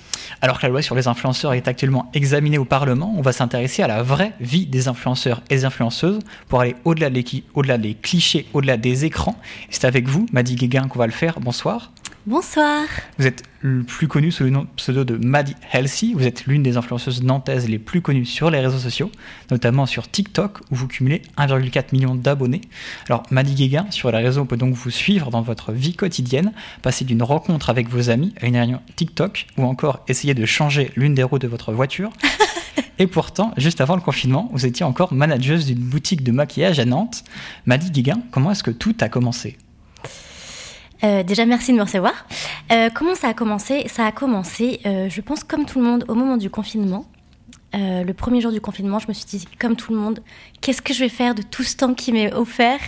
Alors 0.40 0.58
que 0.58 0.62
la 0.62 0.70
loi 0.70 0.80
sur 0.80 0.94
les 0.94 1.06
influenceurs 1.06 1.52
est 1.52 1.68
actuellement 1.68 2.10
examinée 2.14 2.56
au 2.56 2.64
Parlement, 2.64 3.14
on 3.16 3.20
va 3.20 3.32
s'intéresser 3.32 3.82
à 3.82 3.88
la 3.88 4.02
vraie 4.02 4.32
vie 4.40 4.64
des 4.64 4.88
influenceurs 4.88 5.42
et 5.50 5.56
des 5.56 5.64
influenceuses 5.66 6.20
pour 6.48 6.60
aller 6.60 6.74
au-delà 6.86 7.10
des, 7.10 7.94
clichés, 7.94 8.46
au-delà 8.54 8.78
des 8.78 9.04
écrans. 9.04 9.36
Et 9.64 9.72
c'est 9.72 9.84
avec 9.84 10.08
vous, 10.08 10.24
Maddy 10.32 10.54
Guéguin, 10.54 10.88
qu'on 10.88 10.98
va 10.98 11.06
le 11.06 11.12
faire. 11.12 11.40
Bonsoir. 11.40 11.92
Bonsoir. 12.28 12.84
Vous 13.18 13.26
êtes 13.26 13.42
le 13.62 13.84
plus 13.84 14.06
connu 14.06 14.30
sous 14.30 14.44
le 14.44 14.50
nom 14.50 14.66
pseudo 14.76 15.02
de 15.02 15.16
Maddie 15.16 15.56
Healthy. 15.72 16.12
Vous 16.12 16.26
êtes 16.26 16.44
l'une 16.44 16.62
des 16.62 16.76
influenceuses 16.76 17.22
nantaises 17.22 17.66
les 17.70 17.78
plus 17.78 18.02
connues 18.02 18.26
sur 18.26 18.50
les 18.50 18.60
réseaux 18.60 18.76
sociaux, 18.76 19.10
notamment 19.50 19.86
sur 19.86 20.10
TikTok 20.10 20.58
où 20.70 20.74
vous 20.74 20.88
cumulez 20.88 21.22
1,4 21.38 21.84
million 21.92 22.14
d'abonnés. 22.14 22.60
Alors 23.08 23.22
Maddie 23.30 23.54
Guéguin, 23.54 23.86
sur 23.88 24.12
les 24.12 24.18
réseaux, 24.18 24.42
on 24.42 24.44
peut 24.44 24.58
donc 24.58 24.74
vous 24.74 24.90
suivre 24.90 25.30
dans 25.30 25.40
votre 25.40 25.72
vie 25.72 25.94
quotidienne, 25.94 26.52
passer 26.82 27.06
d'une 27.06 27.22
rencontre 27.22 27.70
avec 27.70 27.88
vos 27.88 28.10
amis 28.10 28.34
à 28.42 28.46
une 28.46 28.58
réunion 28.58 28.82
TikTok 28.96 29.46
ou 29.56 29.64
encore 29.64 30.00
essayer 30.06 30.34
de 30.34 30.44
changer 30.44 30.92
l'une 30.96 31.14
des 31.14 31.22
roues 31.22 31.38
de 31.38 31.48
votre 31.48 31.72
voiture. 31.72 32.10
Et 32.98 33.06
pourtant, 33.06 33.54
juste 33.56 33.80
avant 33.80 33.96
le 33.96 34.02
confinement, 34.02 34.50
vous 34.52 34.66
étiez 34.66 34.84
encore 34.84 35.14
manageuse 35.14 35.64
d'une 35.64 35.78
boutique 35.78 36.24
de 36.24 36.32
maquillage 36.32 36.78
à 36.78 36.84
Nantes. 36.84 37.24
Maddie 37.64 37.90
Guéguin, 37.90 38.20
comment 38.32 38.50
est-ce 38.50 38.62
que 38.62 38.70
tout 38.70 38.96
a 39.00 39.08
commencé? 39.08 39.56
Euh, 41.04 41.22
déjà, 41.22 41.46
merci 41.46 41.72
de 41.72 41.76
me 41.76 41.82
recevoir. 41.82 42.26
Euh, 42.72 42.90
comment 42.92 43.14
ça 43.14 43.28
a 43.28 43.34
commencé? 43.34 43.86
Ça 43.88 44.06
a 44.06 44.12
commencé, 44.12 44.80
euh, 44.86 45.08
je 45.08 45.20
pense, 45.20 45.44
comme 45.44 45.64
tout 45.64 45.78
le 45.78 45.84
monde, 45.84 46.04
au 46.08 46.14
moment 46.14 46.36
du 46.36 46.50
confinement. 46.50 47.04
Le 47.74 48.12
premier 48.12 48.40
jour 48.40 48.50
du 48.50 48.62
confinement, 48.62 48.98
je 48.98 49.08
me 49.08 49.12
suis 49.12 49.26
dit, 49.26 49.46
comme 49.58 49.76
tout 49.76 49.92
le 49.92 49.98
monde, 49.98 50.20
qu'est-ce 50.62 50.80
que 50.80 50.94
je 50.94 51.00
vais 51.00 51.10
faire 51.10 51.34
de 51.34 51.42
tout 51.42 51.62
ce 51.62 51.76
temps 51.76 51.92
qui 51.92 52.12
m'est 52.12 52.32
offert? 52.32 52.80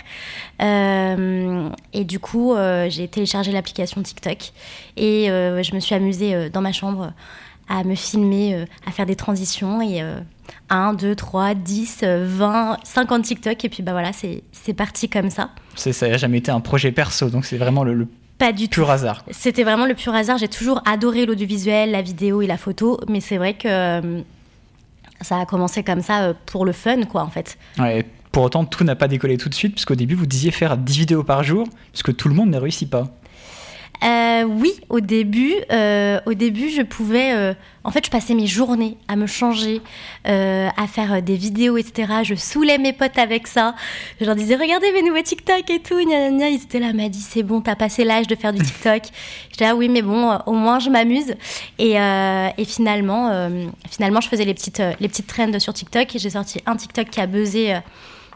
Et 0.58 2.04
du 2.04 2.18
coup, 2.18 2.54
j'ai 2.88 3.06
téléchargé 3.06 3.52
l'application 3.52 4.02
TikTok 4.02 4.52
et 4.96 5.26
je 5.26 5.74
me 5.74 5.80
suis 5.80 5.94
amusée 5.94 6.48
dans 6.48 6.62
ma 6.62 6.72
chambre 6.72 7.12
à 7.68 7.84
me 7.84 7.94
filmer, 7.94 8.64
à 8.86 8.90
faire 8.90 9.04
des 9.04 9.16
transitions 9.16 9.82
et 9.82 10.02
1, 10.68 10.94
2, 10.94 11.14
3, 11.14 11.54
10, 11.54 12.00
euh, 12.02 12.24
20, 12.28 12.76
50 12.84 13.22
TikTok 13.22 13.64
et 13.64 13.68
puis 13.68 13.82
bah 13.82 13.92
voilà, 13.92 14.10
c'est 14.12 14.74
parti 14.74 15.08
comme 15.08 15.30
ça. 15.30 15.50
Ça 15.74 16.08
n'a 16.08 16.16
jamais 16.16 16.38
été 16.38 16.50
un 16.50 16.60
projet 16.60 16.92
perso, 16.92 17.30
donc 17.30 17.44
c'est 17.44 17.56
vraiment 17.56 17.84
le, 17.84 17.94
le 17.94 18.08
Pas 18.38 18.52
du 18.52 18.68
tout. 18.68 18.80
pur 18.80 18.90
hasard. 18.90 19.24
quoi. 19.24 19.32
C'était 19.36 19.64
vraiment 19.64 19.86
le 19.86 19.94
pur 19.94 20.14
hasard. 20.14 20.38
J'ai 20.38 20.48
toujours 20.48 20.82
adoré 20.86 21.26
l'audiovisuel, 21.26 21.90
la 21.90 22.02
vidéo 22.02 22.42
et 22.42 22.46
la 22.46 22.56
photo, 22.56 23.00
mais 23.08 23.20
c'est 23.20 23.36
vrai 23.38 23.54
que 23.54 23.68
euh, 23.68 24.20
ça 25.20 25.38
a 25.40 25.46
commencé 25.46 25.82
comme 25.82 26.00
ça 26.02 26.22
euh, 26.22 26.34
pour 26.46 26.64
le 26.64 26.72
fun, 26.72 27.02
quoi, 27.04 27.22
en 27.22 27.30
fait. 27.30 27.58
Ouais, 27.78 28.06
pour 28.32 28.44
autant, 28.44 28.64
tout 28.64 28.84
n'a 28.84 28.94
pas 28.96 29.08
décollé 29.08 29.36
tout 29.36 29.48
de 29.48 29.54
suite, 29.54 29.72
puisqu'au 29.74 29.94
début, 29.96 30.14
vous 30.14 30.26
disiez 30.26 30.50
faire 30.50 30.76
10 30.76 30.98
vidéos 30.98 31.24
par 31.24 31.42
jour, 31.42 31.66
puisque 31.92 32.14
tout 32.16 32.28
le 32.28 32.34
monde 32.34 32.50
ne 32.50 32.58
réussit 32.58 32.88
pas. 32.88 33.08
Euh, 34.02 34.44
oui, 34.44 34.72
au 34.88 35.00
début, 35.00 35.54
euh, 35.70 36.20
au 36.26 36.32
début, 36.34 36.70
je 36.70 36.82
pouvais. 36.82 37.32
euh, 37.34 37.52
en 37.84 37.90
fait, 37.90 38.04
je 38.04 38.10
passais 38.10 38.34
mes 38.34 38.46
journées 38.46 38.96
à 39.08 39.16
me 39.16 39.26
changer, 39.26 39.82
euh, 40.26 40.68
à 40.76 40.86
faire 40.86 41.14
euh, 41.14 41.20
des 41.20 41.36
vidéos, 41.36 41.76
etc. 41.76 42.12
Je 42.22 42.34
saoulais 42.34 42.78
mes 42.78 42.92
potes 42.94 43.18
avec 43.18 43.46
ça. 43.46 43.74
Je 44.20 44.24
leur 44.24 44.34
disais, 44.36 44.56
regardez 44.56 44.90
mes 44.92 45.02
nouveaux 45.02 45.22
TikTok 45.22 45.68
et 45.68 45.80
tout. 45.80 45.98
Gna, 45.98 46.30
gna, 46.30 46.30
gna. 46.30 46.48
Ils 46.48 46.62
étaient 46.62 46.78
là, 46.78 46.92
m'a 46.94 47.08
dit, 47.08 47.20
c'est 47.20 47.42
bon, 47.42 47.60
t'as 47.60 47.76
passé 47.76 48.04
l'âge 48.04 48.26
de 48.26 48.34
faire 48.34 48.52
du 48.52 48.62
TikTok. 48.62 49.02
J'étais 49.50 49.64
là, 49.64 49.74
oui, 49.76 49.88
mais 49.88 50.02
bon, 50.02 50.30
euh, 50.30 50.38
au 50.46 50.52
moins 50.52 50.78
je 50.78 50.88
m'amuse. 50.88 51.34
Et, 51.78 52.00
euh, 52.00 52.48
et 52.56 52.64
finalement, 52.64 53.28
euh, 53.30 53.66
finalement, 53.90 54.20
je 54.20 54.28
faisais 54.28 54.44
les 54.46 54.54
petites, 54.54 54.82
les 55.00 55.08
petites 55.08 55.26
trends 55.26 55.58
sur 55.58 55.74
TikTok 55.74 56.14
et 56.14 56.18
j'ai 56.18 56.30
sorti 56.30 56.60
un 56.66 56.76
TikTok 56.76 57.10
qui 57.10 57.20
a 57.20 57.26
buzzé 57.26 57.78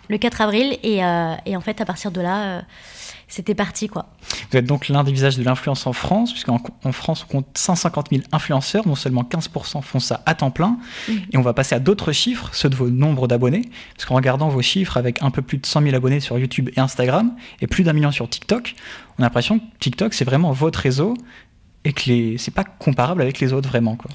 le 0.09 0.19
4 0.19 0.43
avril. 0.43 0.79
Et, 0.83 1.03
euh, 1.05 1.35
et 1.47 1.57
en 1.57 1.61
fait, 1.61 1.81
à 1.81 1.85
partir 1.87 2.11
de 2.11 2.21
là, 2.21 2.37
euh, 2.43 2.61
c'était 3.29 3.55
parti, 3.55 3.89
quoi. 3.89 4.07
Vous 4.51 4.59
êtes 4.59 4.67
donc 4.67 4.89
l'un 4.89 5.05
des 5.05 5.13
visages 5.13 5.37
de 5.37 5.43
l'influence 5.43 5.87
en 5.87 5.93
France, 5.93 6.33
puisqu'en 6.33 6.61
en 6.85 6.93
France, 6.93 7.27
on 7.29 7.33
compte 7.33 7.47
150 7.55 8.09
000 8.11 8.23
influenceurs, 8.33 8.85
dont 8.85 8.95
seulement 8.95 9.23
15% 9.23 9.83
font 9.83 9.99
ça 9.99 10.23
à 10.27 10.35
temps 10.35 10.51
plein. 10.51 10.79
Et 11.33 11.37
on 11.37 11.43
va 11.43 11.53
passer 11.53 11.75
à 11.75 11.81
d'autres 11.81 12.13
chiffres, 12.13 12.51
ceux 12.53 12.69
de 12.69 12.77
vos 12.77 12.91
nombres 12.91 13.27
d'abonnés, 13.27 13.63
parce 13.95 14.05
qu'en 14.07 14.15
regardant 14.15 14.49
vos 14.49 14.63
chiffres 14.63 14.97
avec 14.97 15.23
un 15.23 15.31
peu 15.31 15.43
plus 15.43 15.59
de 15.59 15.67
100 15.67 15.83
000 15.83 15.95
abonnés 15.95 16.21
sur 16.21 16.39
YouTube 16.39 16.71
et 16.77 16.81
Instagram, 16.81 17.33
et 17.61 17.67
plus 17.67 17.85
d'un 17.85 17.93
million 17.93 18.11
sur 18.11 18.29
TikTok, 18.29 18.75
on 19.19 19.23
a 19.23 19.27
l'impression 19.27 19.59
que 19.59 19.65
TikTok, 19.81 20.15
c'est 20.15 20.25
vraiment 20.25 20.53
votre 20.53 20.79
réseau, 20.79 21.15
et 21.85 21.93
que 21.93 22.03
les... 22.07 22.39
c'est 22.39 22.55
pas 22.55 22.65
comparable 22.65 23.23
avec 23.23 23.41
les 23.41 23.53
autres, 23.53 23.69
vraiment. 23.69 23.97
Quoi. 23.97 24.11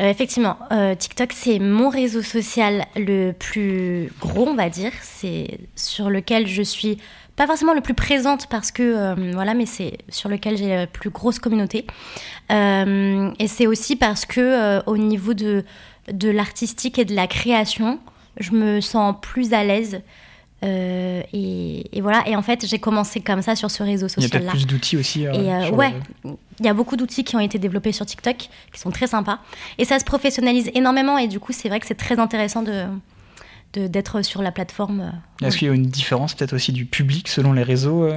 Euh, 0.00 0.08
effectivement, 0.10 0.56
euh, 0.70 0.94
TikTok, 0.94 1.32
c'est 1.32 1.58
mon 1.58 1.88
réseau 1.88 2.22
social 2.22 2.86
le 2.96 3.32
plus 3.32 4.12
gros, 4.20 4.46
on 4.48 4.54
va 4.54 4.68
dire. 4.70 4.92
C'est 5.02 5.58
sur 5.74 6.08
lequel 6.10 6.46
je 6.46 6.62
suis 6.62 6.98
pas 7.34 7.46
forcément 7.46 7.74
le 7.74 7.80
plus 7.80 7.94
présente 7.94 8.46
parce 8.48 8.70
que, 8.70 8.82
euh, 8.82 9.30
voilà, 9.34 9.54
mais 9.54 9.66
c'est 9.66 9.98
sur 10.08 10.28
lequel 10.28 10.56
j'ai 10.56 10.68
la 10.68 10.86
plus 10.86 11.10
grosse 11.10 11.38
communauté. 11.38 11.84
Et 12.50 13.46
c'est 13.48 13.66
aussi 13.66 13.96
parce 13.96 14.24
que, 14.24 14.80
au 14.88 14.96
niveau 14.96 15.34
de, 15.34 15.64
de 16.12 16.28
l'artistique 16.30 16.98
et 16.98 17.04
de 17.04 17.14
la 17.14 17.26
création, 17.26 17.98
je 18.38 18.52
me 18.52 18.80
sens 18.80 19.14
plus 19.20 19.52
à 19.52 19.64
l'aise. 19.64 20.00
Euh, 20.64 21.22
et, 21.32 21.96
et 21.96 22.00
voilà, 22.00 22.26
et 22.28 22.34
en 22.34 22.42
fait, 22.42 22.66
j'ai 22.66 22.78
commencé 22.80 23.20
comme 23.20 23.42
ça 23.42 23.54
sur 23.54 23.70
ce 23.70 23.82
réseau 23.84 24.06
Il 24.16 24.22
y 24.22 24.26
a 24.26 24.28
peut-être 24.28 24.42
social-là. 24.42 24.50
plus 24.50 24.66
d'outils 24.66 24.96
aussi. 24.96 25.26
euh, 25.26 25.32
Et 25.32 25.52
euh, 25.54 25.70
ouais, 25.70 25.92
le- 26.24 26.30
il 26.60 26.66
y 26.66 26.68
a 26.68 26.74
beaucoup 26.74 26.96
d'outils 26.96 27.24
qui 27.24 27.36
ont 27.36 27.40
été 27.40 27.58
développés 27.58 27.92
sur 27.92 28.04
TikTok, 28.06 28.36
qui 28.72 28.80
sont 28.80 28.90
très 28.90 29.06
sympas. 29.06 29.38
Et 29.78 29.84
ça 29.84 29.98
se 29.98 30.04
professionnalise 30.04 30.70
énormément. 30.74 31.18
Et 31.18 31.28
du 31.28 31.40
coup, 31.40 31.52
c'est 31.52 31.68
vrai 31.68 31.80
que 31.80 31.86
c'est 31.86 31.94
très 31.94 32.18
intéressant 32.18 32.62
de 32.62 32.84
d'être 33.74 34.22
sur 34.22 34.42
la 34.42 34.50
plateforme. 34.50 35.12
euh, 35.42 35.46
Est-ce 35.46 35.58
qu'il 35.58 35.68
y 35.68 35.70
a 35.70 35.74
une 35.74 35.86
différence 35.86 36.34
peut-être 36.34 36.54
aussi 36.54 36.72
du 36.72 36.86
public 36.86 37.28
selon 37.28 37.52
les 37.52 37.62
réseaux 37.62 38.04
euh 38.04 38.16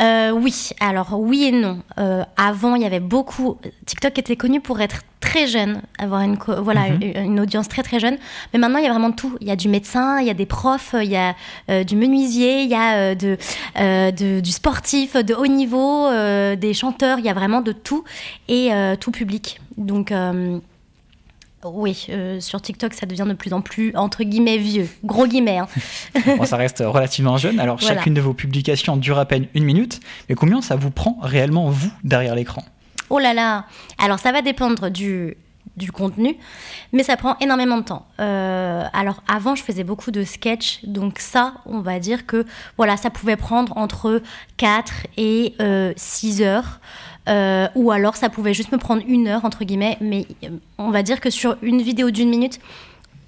Euh, 0.00 0.30
oui, 0.30 0.70
alors 0.80 1.18
oui 1.18 1.44
et 1.44 1.52
non. 1.52 1.82
Euh, 1.98 2.24
avant, 2.36 2.76
il 2.76 2.82
y 2.82 2.86
avait 2.86 3.00
beaucoup. 3.00 3.58
TikTok 3.86 4.16
était 4.18 4.36
connu 4.36 4.60
pour 4.60 4.80
être 4.80 5.02
très 5.28 5.46
jeune, 5.46 5.82
avoir 5.98 6.20
une 6.22 6.36
voilà 6.68 6.88
Mhm. 6.90 7.02
une, 7.02 7.22
une 7.32 7.40
audience 7.40 7.68
très 7.68 7.82
très 7.82 8.00
jeune. 8.00 8.16
Mais 8.52 8.58
maintenant, 8.58 8.78
il 8.78 8.84
y 8.84 8.88
a 8.88 8.90
vraiment 8.90 9.12
tout. 9.12 9.36
Il 9.40 9.46
y 9.48 9.50
a 9.50 9.56
du 9.56 9.68
médecin, 9.68 10.20
il 10.20 10.26
y 10.26 10.30
a 10.30 10.34
des 10.34 10.46
profs, 10.46 10.94
il 11.00 11.10
y 11.10 11.16
a 11.16 11.34
euh, 11.70 11.84
du 11.84 11.96
menuisier, 11.96 12.62
il 12.62 12.70
y 12.70 12.74
a 12.74 12.96
euh, 12.96 13.14
de, 13.14 13.36
euh, 13.80 14.10
de- 14.10 14.40
du 14.40 14.50
sportif 14.50 15.16
de 15.16 15.34
haut 15.34 15.46
niveau, 15.46 16.08
des 16.56 16.74
chanteurs. 16.74 17.18
Il 17.18 17.24
y 17.24 17.28
a 17.28 17.34
vraiment 17.34 17.60
de 17.60 17.72
tout 17.72 18.04
et 18.48 18.70
tout 19.00 19.10
public. 19.10 19.60
Donc 19.76 20.12
Oui, 21.64 22.06
euh, 22.10 22.38
sur 22.40 22.62
TikTok, 22.62 22.94
ça 22.94 23.04
devient 23.04 23.24
de 23.28 23.34
plus 23.34 23.52
en 23.52 23.60
plus, 23.60 23.92
entre 23.96 24.22
guillemets, 24.22 24.58
vieux. 24.58 24.88
Gros 25.04 25.26
guillemets. 25.26 25.58
hein. 25.58 25.66
Bon, 26.38 26.44
ça 26.44 26.56
reste 26.56 26.82
relativement 26.86 27.36
jeune. 27.36 27.58
Alors, 27.58 27.78
Voilà. 27.78 27.96
chacune 27.96 28.14
de 28.14 28.20
vos 28.20 28.32
publications 28.32 28.96
dure 28.96 29.18
à 29.18 29.24
peine 29.26 29.46
une 29.54 29.64
minute. 29.64 29.98
Mais 30.28 30.36
combien 30.36 30.62
ça 30.62 30.76
vous 30.76 30.90
prend 30.92 31.18
réellement, 31.20 31.68
vous, 31.68 31.90
derrière 32.04 32.36
l'écran? 32.36 32.62
Oh 33.10 33.18
là 33.18 33.34
là 33.34 33.66
Alors 33.98 34.18
ça 34.18 34.32
va 34.32 34.42
dépendre 34.42 34.90
du, 34.90 35.36
du 35.78 35.92
contenu, 35.92 36.36
mais 36.92 37.02
ça 37.02 37.16
prend 37.16 37.36
énormément 37.40 37.78
de 37.78 37.84
temps. 37.84 38.06
Euh, 38.20 38.84
alors 38.92 39.22
avant, 39.28 39.54
je 39.54 39.62
faisais 39.62 39.84
beaucoup 39.84 40.10
de 40.10 40.24
sketch, 40.24 40.84
donc 40.84 41.20
ça, 41.20 41.54
on 41.64 41.80
va 41.80 41.98
dire 42.00 42.26
que 42.26 42.44
voilà, 42.76 42.96
ça 42.96 43.08
pouvait 43.08 43.36
prendre 43.36 43.74
entre 43.76 44.20
4 44.58 45.06
et 45.16 45.54
euh, 45.60 45.92
6 45.96 46.42
heures. 46.42 46.80
Euh, 47.28 47.68
ou 47.74 47.90
alors 47.90 48.16
ça 48.16 48.30
pouvait 48.30 48.54
juste 48.54 48.72
me 48.72 48.78
prendre 48.78 49.02
une 49.06 49.28
heure, 49.28 49.44
entre 49.44 49.64
guillemets, 49.64 49.98
mais 50.00 50.26
euh, 50.44 50.48
on 50.78 50.90
va 50.90 51.02
dire 51.02 51.20
que 51.20 51.30
sur 51.30 51.56
une 51.62 51.82
vidéo 51.82 52.10
d'une 52.10 52.30
minute, 52.30 52.58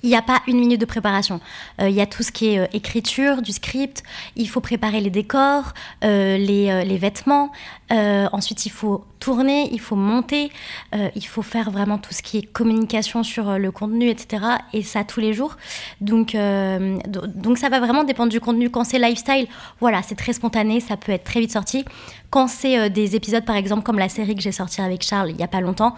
il 0.02 0.08
n'y 0.08 0.16
a 0.16 0.22
pas 0.22 0.40
une 0.46 0.58
minute 0.58 0.80
de 0.80 0.86
préparation. 0.86 1.42
Il 1.78 1.90
y 1.90 2.00
a 2.00 2.06
tout 2.06 2.22
ce 2.22 2.32
qui 2.32 2.46
est 2.46 2.74
écriture, 2.74 3.42
du 3.42 3.52
script. 3.52 4.02
Il 4.34 4.48
faut 4.48 4.62
préparer 4.62 5.02
les 5.02 5.10
décors, 5.10 5.74
les, 6.00 6.38
les 6.86 6.96
vêtements. 6.96 7.52
Ensuite, 7.90 8.64
il 8.64 8.70
faut 8.70 9.04
tourner, 9.20 9.68
il 9.72 9.78
faut 9.80 9.96
monter. 9.96 10.50
euh, 10.94 11.08
il 11.14 11.24
faut 11.26 11.42
faire 11.42 11.70
vraiment 11.70 11.98
tout 11.98 12.12
ce 12.12 12.22
qui 12.22 12.38
est 12.38 12.42
communication 12.42 13.22
sur 13.22 13.48
euh, 13.48 13.58
le 13.58 13.70
contenu, 13.70 14.08
etc. 14.08 14.42
Et 14.72 14.82
ça 14.82 15.04
tous 15.04 15.20
les 15.20 15.32
jours. 15.34 15.56
Donc, 16.00 16.34
euh, 16.34 16.96
do- 17.06 17.26
donc 17.26 17.58
ça 17.58 17.68
va 17.68 17.78
vraiment 17.80 18.02
dépendre 18.04 18.30
du 18.30 18.40
contenu. 18.40 18.70
Quand 18.70 18.84
c'est 18.84 18.98
lifestyle, 18.98 19.46
voilà, 19.80 20.02
c'est 20.02 20.14
très 20.16 20.32
spontané, 20.32 20.80
ça 20.80 20.96
peut 20.96 21.12
être 21.12 21.24
très 21.24 21.40
vite 21.40 21.52
sorti. 21.52 21.84
Quand 22.30 22.48
c'est 22.48 22.78
euh, 22.78 22.88
des 22.88 23.14
épisodes, 23.14 23.44
par 23.44 23.56
exemple, 23.56 23.82
comme 23.82 23.98
la 23.98 24.08
série 24.08 24.34
que 24.34 24.42
j'ai 24.42 24.52
sortie 24.52 24.80
avec 24.80 25.02
Charles 25.02 25.30
il 25.30 25.36
n'y 25.36 25.44
a 25.44 25.48
pas 25.48 25.60
longtemps, 25.60 25.94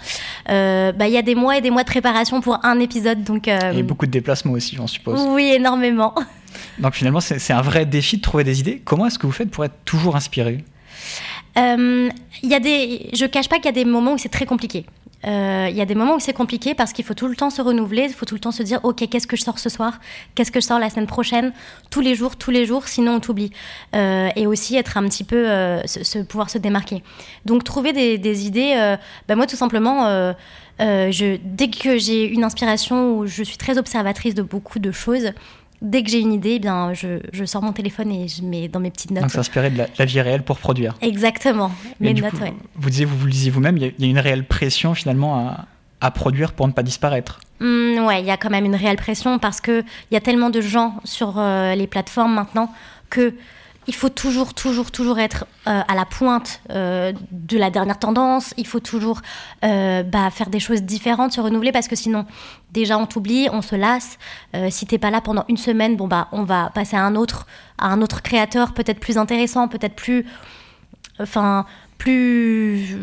bah, 0.49 1.07
il 1.07 1.13
y 1.13 1.17
a 1.17 1.23
des 1.23 1.35
mois 1.35 1.57
et 1.57 1.61
des 1.61 1.71
mois 1.71 1.83
de 1.83 1.89
préparation 1.89 2.41
pour 2.41 2.59
un 2.65 2.79
épisode. 2.81 3.23
Donc, 3.25 3.49
Et 3.49 3.83
beaucoup 3.83 4.07
de 4.07 4.11
déplacements 4.11 4.53
aussi, 4.53 4.77
j'en 4.77 4.87
suppose. 4.87 5.21
oui, 5.29 5.53
énormément. 5.55 6.15
Donc, 6.79 6.95
finalement, 6.95 7.21
c'est 7.21 7.53
un 7.53 7.63
vrai 7.63 7.87
défi 7.87 8.17
de 8.19 8.23
trouver 8.23 8.45
des 8.45 8.61
idées. 8.61 8.83
Comment 8.85 9.07
est-ce 9.07 9.19
que 9.19 9.27
vous 9.27 9.33
faites 9.33 9.51
pour 9.51 9.65
être 9.65 9.85
toujours 9.85 10.17
inspiré? 10.17 10.65
Il 11.57 12.49
y 12.49 12.55
a 12.55 12.61
des, 12.61 13.11
je 13.12 13.27
cache 13.27 13.49
pas 13.49 13.57
qu'il 13.57 13.67
y 13.67 13.69
a 13.69 13.73
des 13.73 13.85
moments 13.85 14.15
où 14.15 14.19
c'est 14.19 14.29
très 14.29 14.47
compliqué. 14.47 14.87
Euh, 15.25 15.69
Il 15.71 15.77
y 15.77 15.81
a 15.81 15.85
des 15.85 15.95
moments 15.95 16.17
où 16.17 16.21
c'est 16.21 16.33
compliqué 16.33 16.75
parce 16.75 16.93
qu'il 16.93 17.05
faut 17.05 17.15
tout 17.15 17.29
le 17.29 17.37
temps 17.37 17.51
se 17.51 17.62
renouveler, 17.62 18.07
il 18.09 18.12
faut 18.12 18.27
tout 18.27 18.35
le 18.35 18.41
temps 18.41 18.51
se 18.51 18.62
dire 18.62 18.81
ok 18.83 19.09
qu'est-ce 19.09 19.27
que 19.27 19.37
je 19.37 19.43
sors 19.43 19.59
ce 19.59 19.69
soir, 19.69 20.01
qu'est-ce 20.35 20.51
que 20.51 20.61
je 20.61 20.67
sors 20.67 20.81
la 20.81 20.91
semaine 20.91 21.07
prochaine, 21.07 21.53
tous 21.91 22.01
les 22.01 22.15
jours, 22.15 22.37
tous 22.37 22.51
les 22.51 22.67
jours, 22.67 22.88
sinon 22.88 23.17
on 23.17 23.21
t'oublie. 23.21 23.53
Euh, 23.95 24.29
et 24.35 24.47
aussi 24.47 24.77
être 24.77 24.97
un 24.97 25.05
petit 25.05 25.25
peu, 25.25 25.49
euh, 25.49 25.81
se, 25.87 26.19
pouvoir 26.25 26.51
se 26.51 26.59
démarquer. 26.59 27.03
Donc 27.45 27.62
trouver 27.62 27.93
des, 27.93 28.47
idées, 28.47 28.75
euh, 28.77 28.97
ben 29.29 29.37
moi 29.37 29.47
tout 29.47 29.57
simplement, 29.57 30.07
euh, 30.07 30.33
euh, 30.81 31.38
dès 31.45 31.69
que 31.69 31.99
j'ai 31.99 32.27
une 32.27 32.45
inspiration 32.45 33.17
ou 33.17 33.27
je 33.27 33.45
suis 33.45 33.59
très 33.59 33.79
observatrice 33.79 34.35
de 34.35 34.43
beaucoup 34.43 34.81
de 34.81 34.91
choses, 34.91 35.33
dès 35.83 36.03
que 36.03 36.09
j'ai 36.11 36.21
une 36.21 36.33
idée, 36.33 36.53
eh 36.53 36.59
bien 36.59 36.95
je, 36.95 37.18
je 37.33 37.45
sors 37.45 37.61
mon 37.62 37.73
téléphone 37.73 38.11
et 38.11 38.29
je 38.29 38.42
mets 38.42 38.68
dans 38.68 38.81
mes 38.81 38.90
petites 38.90 39.11
notes. 39.11 39.23
Donc, 39.25 39.31
s'inspirer 39.33 39.68
de 39.68 39.77
la, 39.79 39.87
la 39.99 40.05
vie 40.07 40.21
réelle 40.23 40.42
pour 40.42 40.59
produire. 40.59 40.95
Exactement, 41.03 41.71
mes 42.01 42.14
notes, 42.14 42.31
coup, 42.31 42.37
ouais. 42.38 42.55
Vous 42.77 42.88
disiez, 42.88 43.05
vous, 43.05 43.18
vous 43.18 43.27
le 43.27 43.33
disiez 43.33 43.51
vous-même, 43.51 43.77
il 43.77 43.83
y, 43.83 43.87
a- 43.87 43.92
il 43.99 44.05
y 44.05 44.09
a 44.09 44.11
une 44.11 44.18
réelle 44.18 44.45
pression 44.47 44.95
finalement 44.95 45.37
à, 45.49 45.66
à 46.01 46.11
produire 46.11 46.53
pour 46.53 46.66
ne 46.66 46.73
pas 46.73 46.83
disparaître. 46.83 47.40
Hmm, 47.61 47.99
ouais, 48.07 48.21
il 48.21 48.27
y 48.27 48.31
a 48.31 48.37
quand 48.37 48.51
même 48.51 48.64
une 48.64 48.75
réelle 48.75 48.97
pression 48.97 49.38
parce 49.38 49.61
que 49.61 49.83
il 50.11 50.14
y 50.14 50.16
a 50.16 50.21
tellement 50.21 50.51
de 50.51 50.61
gens 50.61 50.95
sur 51.05 51.35
euh, 51.38 51.75
les 51.75 51.87
plateformes 51.87 52.33
maintenant 52.35 52.73
que 53.11 53.35
il 53.88 53.95
faut 53.95 54.09
toujours, 54.09 54.55
toujours, 54.55 54.90
toujours 54.90 55.18
être 55.18 55.45
euh, 55.66 55.81
à 55.87 55.95
la 55.95 56.05
pointe 56.05 56.61
euh, 56.71 57.12
de 57.33 57.59
la 57.59 57.71
dernière 57.71 57.99
tendance. 57.99 58.55
Il 58.57 58.66
faut 58.66 58.81
toujours 58.81 59.21
euh, 59.64 60.03
bah, 60.05 60.31
faire 60.31 60.51
des 60.51 60.61
choses 60.61 60.83
différentes, 60.83 61.33
se 61.33 61.40
renouveler 61.40 61.73
parce 61.73 61.88
que 61.88 61.97
sinon, 61.97 62.25
déjà, 62.71 62.97
on 62.97 63.07
t'oublie, 63.07 63.49
on 63.53 63.62
se 63.62 63.75
lasse. 63.75 64.18
Si 64.71 64.87
t'es 64.87 64.99
pas 64.99 65.11
là 65.11 65.21
pendant 65.21 65.45
une 65.49 65.57
semaine, 65.57 65.97
bon 65.97 66.07
bah, 66.07 66.29
on 66.33 66.45
va 66.45 66.71
passer 66.71 66.97
à 66.97 67.03
un 67.03 67.16
autre, 67.16 67.47
à 67.79 67.88
un 67.88 68.03
autre 68.03 68.23
créateur, 68.23 68.73
peut-être 68.73 69.01
plus 69.01 69.18
intéressant, 69.18 69.66
peut-être 69.66 69.97
plus, 69.97 70.27
enfin, 71.18 71.66
plus 72.03 72.97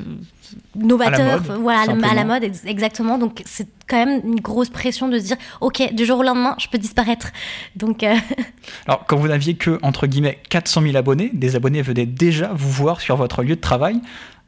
novateur, 0.76 1.42
mode, 1.42 1.62
voilà, 1.62 1.82
à 1.82 2.14
la 2.14 2.26
mode, 2.26 2.44
ex- 2.44 2.66
exactement. 2.66 3.18
Donc 3.18 3.42
c'est 3.46 3.68
quand 3.88 4.06
même 4.06 4.22
une 4.26 4.42
grosse 4.42 4.70
pression 4.70 5.08
de 5.08 5.18
se 5.18 5.24
dire, 5.24 5.38
ok, 5.62 5.94
du 5.94 6.06
jour 6.06 6.20
au 6.20 6.24
lendemain, 6.24 6.56
je 6.60 6.68
peux 6.68 6.78
disparaître. 6.78 7.32
Donc 7.78 8.04
euh, 8.04 8.16
Alors, 8.88 9.06
quand 9.06 9.16
vous 9.16 9.30
n'aviez 9.30 9.54
que, 9.56 9.80
entre 9.84 10.06
guillemets, 10.06 10.40
400 10.50 10.82
000 10.82 10.98
abonnés, 10.98 11.30
des 11.34 11.56
abonnés 11.56 11.82
venaient 11.82 12.06
déjà 12.06 12.52
vous 12.54 12.70
voir 12.70 13.00
sur 13.00 13.16
votre 13.16 13.42
lieu 13.42 13.56
de 13.56 13.62
travail. 13.62 14.02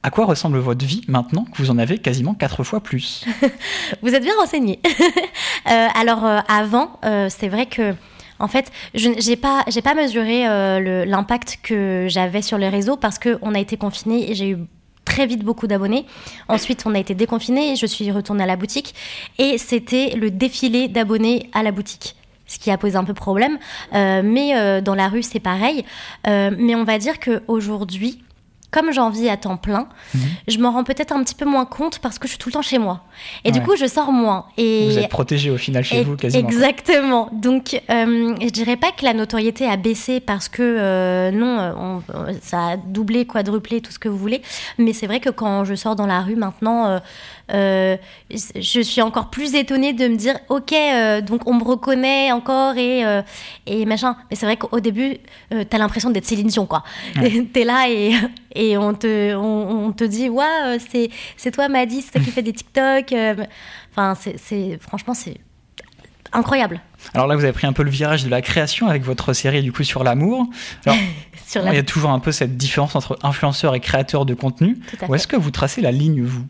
À 0.03 0.09
quoi 0.09 0.25
ressemble 0.25 0.57
votre 0.57 0.83
vie 0.83 1.03
maintenant 1.07 1.45
que 1.45 1.61
vous 1.61 1.69
en 1.69 1.77
avez 1.77 1.97
quasiment 1.99 2.33
4 2.33 2.63
fois 2.63 2.81
plus? 2.81 3.23
Vous 4.01 4.15
êtes 4.15 4.23
bien 4.23 4.33
renseigné. 4.39 4.79
Euh, 5.69 5.87
alors 5.93 6.25
euh, 6.25 6.39
avant, 6.47 6.99
euh, 7.05 7.29
c'est 7.29 7.47
vrai 7.47 7.67
que 7.67 7.93
en 8.41 8.47
fait, 8.47 8.71
je 8.95 9.09
n'ai 9.09 9.35
pas, 9.35 9.63
j'ai 9.67 9.81
pas 9.81 9.93
mesuré 9.93 10.47
euh, 10.47 11.05
l'impact 11.05 11.59
que 11.63 12.07
j'avais 12.09 12.41
sur 12.41 12.57
les 12.57 12.69
réseaux 12.69 12.97
parce 12.97 13.19
que 13.19 13.37
on 13.41 13.53
a 13.53 13.59
été 13.59 13.77
confinés 13.77 14.31
et 14.31 14.35
j'ai 14.35 14.49
eu 14.49 14.57
très 15.05 15.25
vite 15.27 15.43
beaucoup 15.43 15.67
d'abonnés. 15.67 16.05
Ensuite, 16.47 16.83
on 16.85 16.95
a 16.95 16.99
été 16.99 17.15
déconfinés 17.15 17.73
et 17.73 17.75
je 17.75 17.85
suis 17.85 18.11
retournée 18.11 18.43
à 18.43 18.47
la 18.47 18.55
boutique 18.55 18.95
et 19.37 19.57
c'était 19.57 20.15
le 20.15 20.31
défilé 20.31 20.87
d'abonnés 20.87 21.49
à 21.53 21.63
la 21.63 21.71
boutique. 21.71 22.15
Ce 22.47 22.59
qui 22.59 22.69
a 22.69 22.77
posé 22.77 22.97
un 22.97 23.05
peu 23.05 23.13
problème, 23.13 23.57
Euh, 23.93 24.21
mais 24.23 24.57
euh, 24.57 24.81
dans 24.81 24.95
la 24.95 25.07
rue 25.07 25.23
c'est 25.23 25.39
pareil. 25.39 25.85
Mais 26.25 26.75
on 26.75 26.83
va 26.83 26.97
dire 26.97 27.19
que 27.19 27.43
aujourd'hui, 27.47 28.23
comme 28.71 28.91
j'en 28.91 29.09
vis 29.09 29.27
à 29.29 29.37
temps 29.37 29.57
plein, 29.57 29.87
je 30.47 30.57
m'en 30.57 30.71
rends 30.71 30.83
peut-être 30.83 31.11
un 31.11 31.21
petit 31.23 31.35
peu 31.35 31.45
moins 31.45 31.65
compte 31.65 31.99
parce 31.99 32.17
que 32.19 32.27
je 32.27 32.31
suis 32.31 32.37
tout 32.39 32.49
le 32.49 32.53
temps 32.53 32.61
chez 32.61 32.77
moi. 32.79 33.03
Et 33.43 33.51
du 33.51 33.61
coup, 33.61 33.75
je 33.75 33.85
sors 33.85 34.11
moins. 34.11 34.45
Et 34.57 34.89
Vous 34.89 34.97
êtes 34.97 35.09
protégé 35.09 35.49
au 35.51 35.57
final 35.57 35.83
chez 35.83 36.03
vous 36.03 36.15
quasiment. 36.15 36.47
Exactement. 36.47 37.29
Donc, 37.33 37.81
euh, 37.89 38.35
je 38.41 38.49
dirais 38.49 38.77
pas 38.77 38.91
que 38.91 39.03
la 39.03 39.13
notoriété 39.13 39.65
a 39.67 39.75
baissé 39.77 40.19
parce 40.19 40.47
que 40.49 40.61
euh, 40.63 41.31
non, 41.31 41.59
euh, 41.59 41.73
on- 41.77 42.01
ça 42.41 42.69
a 42.69 42.77
doublé, 42.77 43.25
quadruplé, 43.25 43.81
tout 43.81 43.91
ce 43.91 43.99
que 43.99 44.07
vous 44.09 44.17
voulez. 44.17 44.41
Mais 44.77 44.93
c'est 44.93 45.05
vrai 45.07 45.19
que 45.19 45.29
quand 45.29 45.65
je 45.65 45.75
sors 45.75 45.95
dans 45.95 46.07
la 46.07 46.21
rue 46.21 46.35
maintenant, 46.35 46.85
euh, 46.87 46.99
euh, 47.53 47.97
je 48.29 48.81
suis 48.81 49.01
encore 49.01 49.29
plus 49.29 49.55
étonnée 49.55 49.93
de 49.93 50.07
me 50.07 50.15
dire, 50.15 50.35
ok, 50.49 50.71
euh, 50.71 51.21
donc 51.21 51.47
on 51.47 51.53
me 51.53 51.63
reconnaît 51.63 52.31
encore 52.31 52.77
et 52.77 53.05
euh, 53.05 53.21
et 53.65 53.85
machin. 53.85 54.15
Mais 54.29 54.35
c'est 54.35 54.45
vrai 54.45 54.57
qu'au 54.57 54.79
début, 54.79 55.17
t'as 55.69 55.77
l'impression 55.77 56.09
d'être 56.09 56.25
Céline 56.25 56.47
Dion, 56.47 56.65
quoi. 56.65 56.83
T'es 57.53 57.63
là 57.63 57.89
et 57.89 58.13
et 58.55 58.77
on 58.77 58.93
te 58.93 59.35
on, 59.35 59.87
on 59.87 59.91
te 59.91 60.03
dit, 60.03 60.29
ouais, 60.29 60.45
euh, 60.65 60.77
c'est 60.91 61.09
c'est 61.37 61.51
toi, 61.51 61.67
Maddy, 61.67 62.01
c'est 62.01 62.11
toi 62.11 62.21
qui 62.21 62.31
fais 62.31 62.41
des 62.41 62.53
TikTok. 62.53 63.13
Enfin, 63.91 64.15
c'est 64.15 64.79
franchement 64.81 65.13
c'est 65.13 65.37
incroyable 66.33 66.79
Alors 67.13 67.27
là, 67.27 67.35
vous 67.35 67.43
avez 67.43 67.51
pris 67.51 67.67
un 67.67 67.73
peu 67.73 67.83
le 67.83 67.89
virage 67.89 68.23
de 68.23 68.29
la 68.29 68.41
création 68.41 68.87
avec 68.87 69.03
votre 69.03 69.33
série 69.33 69.61
du 69.61 69.73
coup 69.73 69.83
sur 69.83 70.03
l'amour. 70.03 70.47
Il 71.55 71.73
y 71.73 71.77
a 71.77 71.83
toujours 71.83 72.11
un 72.11 72.19
peu 72.19 72.31
cette 72.31 72.55
différence 72.55 72.95
entre 72.95 73.19
influenceur 73.23 73.75
et 73.75 73.81
créateur 73.81 74.25
de 74.25 74.33
contenu. 74.33 74.77
Où 75.09 75.15
est-ce 75.15 75.27
que 75.27 75.35
vous 75.35 75.51
tracez 75.51 75.81
la 75.81 75.91
ligne, 75.91 76.23
vous? 76.23 76.45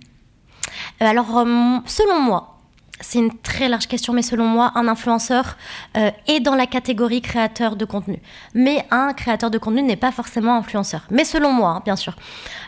Alors, 1.00 1.38
euh, 1.38 1.78
selon 1.86 2.20
moi, 2.20 2.58
c'est 3.00 3.20
une 3.20 3.36
très 3.40 3.68
large 3.68 3.88
question, 3.88 4.14
mais 4.14 4.22
selon 4.22 4.46
moi, 4.46 4.72
un 4.76 4.88
influenceur 4.88 5.58
euh, 5.98 6.12
est 6.28 6.40
dans 6.40 6.56
la 6.56 6.68
catégorie 6.68 7.22
créateur 7.22 7.76
de 7.76 7.86
contenu. 7.86 8.20
Mais 8.54 8.86
un 8.92 9.14
créateur 9.14 9.50
de 9.50 9.58
contenu 9.58 9.82
n'est 9.82 9.96
pas 9.96 10.12
forcément 10.12 10.56
influenceur. 10.56 11.02
Mais 11.10 11.26
selon 11.26 11.52
moi, 11.52 11.70
hein, 11.70 11.82
bien 11.84 11.96
sûr. 11.96 12.16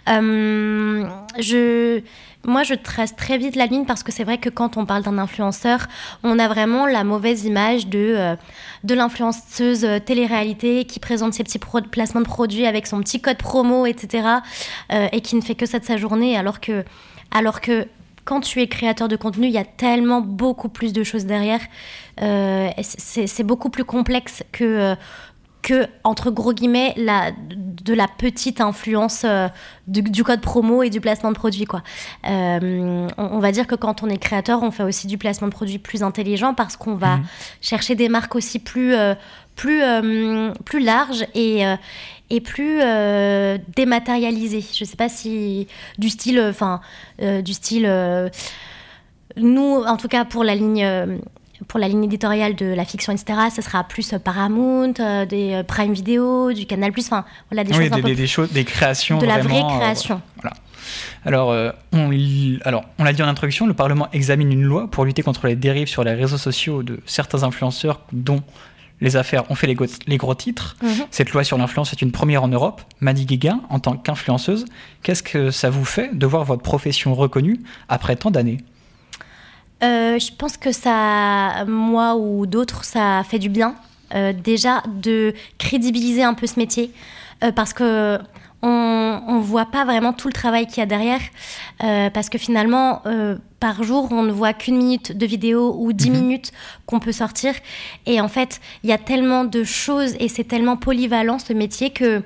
Euh, 0.10 1.08
je, 1.40 2.02
moi, 2.46 2.64
je 2.64 2.74
trace 2.74 3.16
très 3.16 3.38
vite 3.38 3.56
la 3.56 3.68
ligne 3.68 3.86
parce 3.86 4.04
que 4.04 4.12
c'est 4.12 4.26
vrai 4.26 4.38
que 4.38 4.50
quand 4.50 4.76
on 4.76 4.86
parle 4.86 5.04
d'un 5.04 5.18
influenceur, 5.18 5.88
on 6.24 6.38
a 6.40 6.50
vraiment 6.50 6.86
la 6.86 7.06
mauvaise 7.06 7.46
image 7.46 7.88
de, 7.88 8.16
euh, 8.18 8.36
de 8.84 8.94
l'influenceuse 8.94 9.86
euh, 9.86 10.00
télé-réalité 10.00 10.84
qui 10.84 11.00
présente 11.00 11.34
ses 11.34 11.44
petits 11.44 11.60
placements 11.92 12.20
de 12.20 12.26
produits 12.26 12.66
avec 12.66 12.86
son 12.86 13.00
petit 13.00 13.22
code 13.22 13.38
promo, 13.38 13.86
etc. 13.86 14.28
euh, 14.92 15.08
et 15.14 15.22
qui 15.22 15.38
ne 15.38 15.42
fait 15.42 15.56
que 15.56 15.66
ça 15.66 15.80
de 15.80 15.86
sa 15.86 15.96
journée, 15.96 16.38
alors 16.38 16.60
que, 16.60 16.84
alors 17.34 17.60
que 17.60 17.88
quand 18.26 18.40
tu 18.40 18.62
es 18.62 18.68
créateur 18.68 19.08
de 19.08 19.16
contenu, 19.16 19.48
il 19.48 19.54
y 19.54 19.58
a 19.58 19.66
tellement 19.66 20.22
beaucoup 20.22 20.70
plus 20.70 20.94
de 20.94 21.04
choses 21.04 21.26
derrière. 21.26 21.60
Euh, 22.22 22.70
c'est 22.80 23.44
beaucoup 23.44 23.70
plus 23.70 23.84
complexe 23.84 24.44
que, 24.52 24.64
euh, 24.64 24.96
que 25.62 25.88
entre 26.04 26.32
gros 26.32 26.54
guillemets, 26.54 26.94
la, 26.96 27.32
de 27.32 27.94
la 27.94 28.08
petite 28.08 28.62
influence 28.62 29.24
euh, 29.26 29.50
du, 29.88 30.04
du 30.04 30.24
code 30.24 30.40
promo 30.40 30.84
et 30.84 30.90
du 30.90 31.02
placement 31.02 31.32
de 31.32 31.36
produit. 31.36 31.66
Quoi. 31.66 31.84
Euh, 32.30 33.08
on, 33.18 33.24
on 33.24 33.40
va 33.40 33.52
dire 33.52 33.68
que 33.68 33.76
quand 33.76 34.04
on 34.04 34.10
est 34.10 34.18
créateur, 34.18 34.64
on 34.64 34.72
fait 34.72 34.84
aussi 34.84 35.08
du 35.08 35.18
placement 35.18 35.48
de 35.48 35.54
produit 35.54 35.80
plus 35.80 36.02
intelligent 36.02 36.54
parce 36.54 36.78
qu'on 36.78 36.96
va 36.96 37.20
chercher 37.60 37.96
des 37.96 38.08
marques 38.08 38.36
aussi 38.36 38.60
plus, 38.60 38.96
plus, 39.56 39.82
plus 40.64 40.80
larges 40.80 41.26
et, 41.36 41.66
et 42.36 42.42
plus 42.42 42.80
euh, 42.82 43.58
dématérialisées. 43.76 44.64
Je 44.74 44.84
sais 44.86 44.96
pas 44.98 45.10
si 45.10 45.68
du 45.98 46.10
style, 46.10 46.40
enfin, 46.50 46.82
euh, 47.22 47.42
du 47.42 47.54
style. 47.54 47.86
euh, 47.88 48.30
nous, 49.38 49.84
en 49.88 49.98
tout 49.98 50.08
cas 50.08 50.26
pour 50.26 50.44
la 50.44 50.56
ligne. 50.56 50.84
euh, 50.84 51.18
pour 51.70 51.80
la 51.80 51.88
ligne 51.88 52.04
éditoriale 52.04 52.56
de 52.56 52.66
la 52.66 52.84
fiction, 52.84 53.14
etc., 53.14 53.40
ce 53.56 53.62
sera 53.62 53.86
plus 53.86 54.12
euh, 54.12 54.20
Paramount, 54.20 54.96
euh, 55.00 55.26
des 55.26 55.54
euh, 55.54 55.64
Prime 55.64 55.94
Video, 55.94 56.52
du 56.52 56.66
Canal+, 56.66 56.92
enfin, 57.00 57.24
voilà, 57.50 57.64
des 57.64 57.72
oui, 57.72 57.86
choses 57.86 57.94
un 57.94 57.96
des, 57.96 58.02
peu 58.02 58.08
des- 58.10 58.16
des 58.16 58.28
choses, 58.28 58.52
des 58.52 58.66
créations. 58.66 59.18
de 59.18 59.26
la 59.26 59.38
vraie 59.38 59.44
vraiment, 59.62 59.76
euh, 59.76 59.80
création. 59.80 60.22
voilà. 60.42 60.54
Alors, 61.24 61.52
euh, 61.52 61.72
on, 61.94 62.10
alors, 62.66 62.84
on 63.00 63.06
l'a 63.06 63.14
dit 63.14 63.24
en 63.24 63.28
introduction, 63.30 63.66
le 63.66 63.74
Parlement 63.74 64.10
examine 64.12 64.52
une 64.52 64.64
loi 64.64 64.90
pour 64.92 65.06
lutter 65.06 65.22
contre 65.22 65.48
les 65.48 65.56
dérives 65.56 65.88
sur 65.88 66.04
les 66.04 66.14
réseaux 66.14 66.38
sociaux 66.38 66.84
de 66.84 67.00
certains 67.06 67.44
influenceurs 67.44 68.02
dont 68.12 68.42
les 69.02 69.16
affaires 69.16 69.50
ont 69.52 69.56
fait 69.56 69.68
les, 69.68 70.18
gros 70.18 70.36
titres. 70.36 70.78
Mhm. 70.82 71.06
Cette 71.12 71.32
loi 71.32 71.44
sur 71.44 71.58
l'influence 71.58 71.92
est 71.92 72.02
une 72.02 72.12
première 72.12 72.44
en 72.44 72.48
Europe. 72.48 72.82
Maddy 73.02 73.26
Guéguin, 73.26 73.62
en 73.70 73.80
tant 73.80 73.98
qu'influenceuse, 73.98 74.66
qu'est-ce 75.02 75.24
que 75.24 75.52
ça 75.52 75.70
vous 75.70 75.86
fait 75.86 76.18
de 76.18 76.26
voir 76.26 76.44
votre 76.46 76.62
profession 76.62 77.14
reconnue 77.14 77.60
après 77.90 78.16
tant 78.16 78.32
d'années? 78.32 78.60
Euh, 79.84 80.18
je 80.18 80.32
pense 80.34 80.56
que 80.56 80.72
ça, 80.72 81.66
moi 81.68 82.16
ou 82.16 82.46
d'autres, 82.46 82.86
ça 82.86 83.24
fait 83.30 83.40
du 83.40 83.50
bien. 83.50 83.76
euh, 84.16 84.34
déjà 84.34 84.84
de 84.88 85.34
crédibiliser 85.58 86.24
un 86.24 86.34
peu 86.34 86.48
ce 86.48 86.60
métier 86.60 86.92
euh, 87.44 87.52
parce 87.52 87.74
que 87.74 88.20
on, 88.64 89.22
on 89.28 89.40
voit 89.40 89.66
pas 89.66 89.84
vraiment 89.84 90.14
tout 90.14 90.28
le 90.28 90.34
travail 90.34 90.66
qu'il 90.66 90.78
y 90.78 90.82
a 90.82 90.86
derrière 90.86 91.20
euh, 91.84 92.10
parce 92.10 92.30
que 92.30 92.38
finalement 92.38 93.02
euh, 93.06 93.38
par 93.60 93.84
jour 93.84 94.08
on 94.12 94.24
ne 94.24 94.32
voit 94.32 94.54
qu'une 94.54 94.78
minute 94.78 95.16
de 95.16 95.26
vidéo 95.26 95.76
ou 95.78 95.92
dix 95.94 96.10
minutes 96.10 96.52
qu'on 96.86 97.00
peut 97.00 97.12
sortir. 97.12 97.54
Et 98.06 98.22
en 98.22 98.30
fait 98.30 98.62
il 98.84 98.90
y 98.90 98.94
a 98.94 98.98
tellement 98.98 99.44
de 99.44 99.64
choses 99.64 100.16
et 100.20 100.30
c'est 100.30 100.46
tellement 100.46 100.78
polyvalent 100.78 101.40
ce 101.40 101.52
métier 101.54 101.92
que 101.92 102.24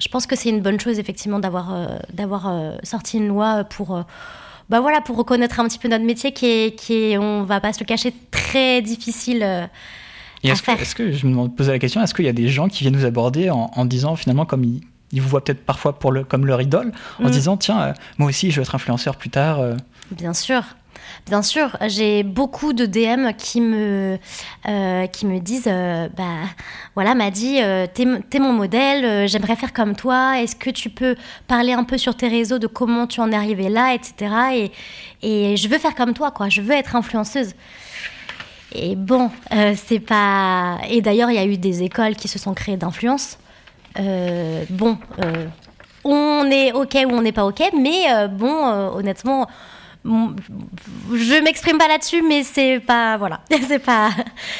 je 0.00 0.08
pense 0.08 0.26
que 0.26 0.36
c'est 0.36 0.50
une 0.50 0.60
bonne 0.60 0.78
chose 0.78 0.98
effectivement 0.98 1.38
d'avoir 1.38 1.72
euh, 1.72 1.86
d'avoir 2.12 2.52
sorti 2.82 3.18
une 3.18 3.28
loi 3.28 3.64
pour 3.64 4.04
bah 4.68 4.80
voilà 4.80 5.00
pour 5.00 5.16
reconnaître 5.16 5.60
un 5.60 5.68
petit 5.68 5.78
peu 5.78 5.88
notre 5.88 6.04
métier 6.04 6.32
qui 6.32 6.46
est 6.46 6.78
qui 6.78 6.94
est 6.94 7.18
on 7.18 7.44
va 7.44 7.60
pas 7.60 7.72
se 7.72 7.80
le 7.80 7.86
cacher 7.86 8.12
très 8.30 8.82
difficile 8.82 9.68
est-ce 10.44 10.62
que, 10.62 10.70
est-ce 10.70 10.94
que, 10.94 11.10
je 11.10 11.26
me 11.26 11.32
demande- 11.32 11.56
poser 11.56 11.72
la 11.72 11.80
question, 11.80 12.00
est-ce 12.00 12.14
qu'il 12.14 12.24
y 12.24 12.28
a 12.28 12.32
des 12.32 12.48
gens 12.48 12.68
qui 12.68 12.84
viennent 12.84 12.94
nous 12.94 13.04
aborder 13.04 13.50
en, 13.50 13.72
en 13.74 13.84
disant 13.84 14.14
finalement 14.14 14.46
comme 14.46 14.62
ils, 14.62 14.82
ils 15.12 15.22
vous 15.22 15.28
voient 15.28 15.42
peut-être 15.44 15.64
parfois 15.64 15.98
pour 15.98 16.12
le, 16.12 16.24
comme 16.24 16.46
leur 16.46 16.60
idole, 16.62 16.92
en 17.18 17.24
Mm. 17.24 17.26
se 17.28 17.32
disant 17.32 17.56
tiens, 17.56 17.80
euh, 17.80 17.92
moi 18.18 18.28
aussi 18.28 18.50
je 18.50 18.56
veux 18.56 18.62
être 18.62 18.74
influenceur 18.74 19.16
plus 19.16 19.30
tard. 19.30 19.60
euh. 19.60 19.74
Bien 20.10 20.34
sûr. 20.34 20.62
Bien 21.26 21.42
sûr, 21.42 21.76
j'ai 21.86 22.22
beaucoup 22.22 22.72
de 22.72 22.84
DM 22.84 23.32
qui 23.36 23.60
me, 23.60 24.18
euh, 24.68 25.06
qui 25.06 25.26
me 25.26 25.38
disent 25.40 25.64
euh, 25.66 26.08
bah, 26.16 26.24
voilà, 26.94 27.14
m'a 27.14 27.30
dit 27.30 27.58
t'es, 27.94 28.02
m- 28.02 28.20
t'es 28.28 28.38
mon 28.38 28.52
modèle, 28.52 29.04
euh, 29.04 29.26
j'aimerais 29.26 29.56
faire 29.56 29.72
comme 29.72 29.94
toi, 29.96 30.40
est-ce 30.40 30.54
que 30.56 30.70
tu 30.70 30.90
peux 30.90 31.16
parler 31.46 31.72
un 31.72 31.84
peu 31.84 31.98
sur 31.98 32.14
tes 32.14 32.28
réseaux 32.28 32.58
de 32.58 32.66
comment 32.66 33.06
tu 33.06 33.20
en 33.20 33.30
es 33.32 33.34
arrivé 33.36 33.68
là, 33.68 33.94
etc. 33.94 34.32
Et, 35.22 35.52
et 35.52 35.56
je 35.56 35.68
veux 35.68 35.78
faire 35.78 35.94
comme 35.94 36.14
toi, 36.14 36.30
quoi, 36.30 36.48
je 36.48 36.60
veux 36.62 36.74
être 36.74 36.94
influenceuse. 36.96 37.54
Et 38.74 38.94
bon, 38.96 39.30
euh, 39.52 39.74
c'est 39.76 40.00
pas. 40.00 40.78
Et 40.90 41.00
d'ailleurs, 41.00 41.30
il 41.30 41.36
y 41.36 41.40
a 41.40 41.46
eu 41.46 41.56
des 41.56 41.82
écoles 41.82 42.16
qui 42.16 42.28
se 42.28 42.38
sont 42.38 42.52
créées 42.54 42.76
d'influence. 42.76 43.38
Euh, 43.98 44.64
bon, 44.70 44.96
euh, 45.24 45.46
on 46.04 46.50
est 46.50 46.72
OK 46.72 46.94
ou 46.94 47.10
on 47.10 47.22
n'est 47.22 47.32
pas 47.32 47.44
OK, 47.44 47.62
mais 47.76 48.12
euh, 48.12 48.28
bon, 48.28 48.64
honnêtement, 48.94 49.48
je 50.04 51.42
m'exprime 51.42 51.78
pas 51.78 51.88
là-dessus, 51.88 52.22
mais 52.22 52.42
c'est 52.42 52.80
pas. 52.80 53.16
Voilà. 53.16 53.40
c'est 53.68 53.78
pas. 53.78 54.10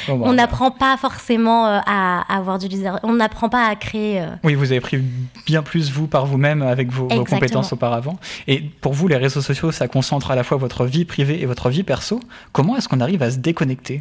Bon, 0.07 0.17
bah, 0.17 0.27
on 0.29 0.33
n'apprend 0.35 0.71
pas 0.71 0.97
forcément 0.97 1.67
euh, 1.67 1.79
à, 1.87 2.21
à 2.33 2.37
avoir 2.39 2.59
du 2.59 2.69
leader. 2.69 3.01
On 3.03 3.15
n'apprend 3.15 3.49
pas 3.49 3.67
à 3.67 3.77
créer. 3.77 4.21
euh, 4.21 4.29
Oui, 4.45 4.55
vous 4.55 4.71
avez 4.73 4.81
pris 4.81 5.01
bien 5.47 5.63
plus 5.63 5.91
vous 5.91 6.07
par 6.07 6.27
vous-même 6.27 6.63
avec 6.63 6.91
vos, 6.91 7.09
compétences 7.09 7.73
auparavant. 7.73 8.19
Et 8.47 8.61
pour 8.61 8.93
vous, 8.93 9.09
les 9.09 9.17
réseaux 9.17 9.41
sociaux, 9.43 9.73
ça 9.73 9.89
concentre 9.89 10.31
à 10.31 10.35
la 10.37 10.45
fois 10.45 10.57
votre 10.57 10.85
vie 10.85 11.05
privée 11.05 11.41
et 11.43 11.47
votre 11.47 11.71
vie 11.71 11.83
perso. 11.83 12.21
Comment 12.53 12.77
est-ce 12.77 12.89
qu'on 12.89 13.01
arrive 13.01 13.23
à 13.23 13.31
se 13.31 13.39
déconnecter? 13.39 14.01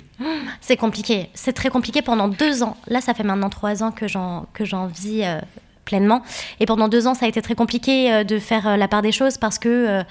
C'est 0.62 0.78
compliqué. 0.78 1.30
C'est 1.34 1.54
très 1.54 1.70
compliqué 1.70 2.02
pendant 2.02 2.28
deux 2.28 2.64
ans. 2.64 2.78
Là, 2.88 3.00
ça 3.02 3.14
fait 3.14 3.24
maintenant 3.24 3.50
trois 3.50 3.84
ans 3.84 3.92
que 3.92 4.08
j'en 4.08 4.46
que 4.54 4.66
j'en 4.66 4.88
vis 4.88 5.24
euh, 5.24 5.40
pleinement. 5.88 6.22
Et 6.60 6.66
pendant 6.68 6.88
deux 6.90 7.08
ans, 7.08 7.16
ça 7.16 7.26
a 7.26 7.30
été 7.30 7.42
très 7.42 7.56
compliqué 7.56 8.14
euh, 8.14 8.24
de 8.24 8.38
faire 8.38 8.68
euh, 8.68 8.78
la 8.78 8.88
part 8.88 9.02
des 9.02 9.12
choses 9.12 9.38
parce 9.40 9.58
que 9.58 10.04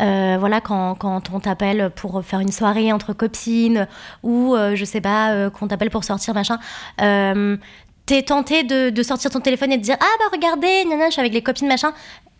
euh, 0.00 0.36
voilà, 0.40 0.60
quand, 0.60 0.96
quand 0.96 1.30
on 1.32 1.38
t'appelle 1.38 1.90
pour 1.94 2.24
faire 2.24 2.40
une 2.40 2.50
soirée 2.50 2.92
entre 2.92 3.12
copines 3.12 3.86
ou 4.22 4.56
je 4.74 4.84
sais 4.84 5.00
pas, 5.00 5.30
euh, 5.30 5.50
qu'on 5.50 5.68
t'appelle 5.68 5.90
pour 5.90 6.04
sortir 6.04 6.34
machin. 6.34 6.58
T'es 8.06 8.22
tenté 8.22 8.62
de, 8.62 8.88
de 8.88 9.02
sortir 9.02 9.30
ton 9.30 9.40
téléphone 9.40 9.70
et 9.70 9.76
de 9.76 9.82
dire 9.82 9.96
ah 10.00 10.14
bah 10.18 10.24
regardez, 10.32 10.86
nana, 10.86 11.08
je 11.08 11.12
suis 11.12 11.20
avec 11.20 11.34
les 11.34 11.42
copines 11.42 11.68
machin, 11.68 11.92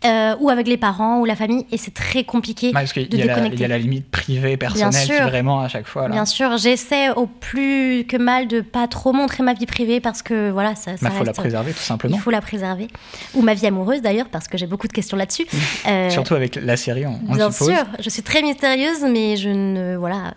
euh, 0.05 0.37
ou 0.39 0.49
avec 0.49 0.69
les 0.69 0.77
parents 0.77 1.19
ou 1.19 1.25
la 1.25 1.35
famille 1.35 1.67
et 1.73 1.77
c'est 1.77 1.93
très 1.93 2.23
compliqué 2.23 2.71
Parce 2.73 2.93
qu'il 2.93 3.09
de 3.09 3.17
y, 3.17 3.23
a 3.23 3.25
la- 3.27 3.33
déconnecter. 3.35 3.57
il 3.57 3.61
y 3.63 3.65
a 3.65 3.69
la 3.69 3.79
limite 3.79 4.09
privée, 4.11 4.57
personnelle, 4.57 4.91
qui 4.93 5.13
sûr. 5.13 5.23
vraiment 5.29 5.61
à 5.61 5.69
chaque 5.69 5.87
fois. 5.89 6.03
Là. 6.09 6.15
Bien 6.15 6.25
sûr, 6.25 6.57
j'essaie 6.57 7.11
au 7.11 7.27
plus 7.27 8.05
que 8.07 8.17
mal 8.17 8.47
de 8.47 8.61
pas 8.61 8.87
trop 8.87 9.13
montrer 9.13 9.43
ma 9.43 9.55
vie 9.55 9.67
privée 9.67 9.99
parce 10.01 10.23
que 10.23 10.51
voilà, 10.51 10.77
ça, 10.77 10.93
Il 10.93 11.09
faut 11.11 11.25
la 11.25 11.33
préserver 11.33 11.73
tout 11.73 11.79
simplement. 11.79 12.17
Il 12.17 12.21
faut 12.21 12.31
la 12.31 12.41
préserver. 12.41 12.89
Ou 13.35 13.43
ma 13.43 13.55
vie 13.55 13.67
amoureuse 13.67 14.01
d'ailleurs, 14.01 14.29
parce 14.29 14.47
que 14.47 14.57
j'ai 14.57 14.67
beaucoup 14.67 14.87
de 14.89 14.93
questions 14.93 15.17
là-dessus. 15.17 15.47
Euh, 15.89 16.11
Surtout 16.11 16.35
avec 16.35 16.57
la 16.57 16.77
série, 16.77 17.07
on, 17.07 17.19
on 17.29 17.35
Bien 17.35 17.51
suppose. 17.51 17.69
sûr, 17.75 17.85
je 17.99 18.11
suis 18.11 18.23
très 18.23 18.43
mystérieuse, 18.43 19.05
mais 19.11 19.37
je 19.37 19.49
ne. 19.49 19.97
Voilà. 19.97 20.35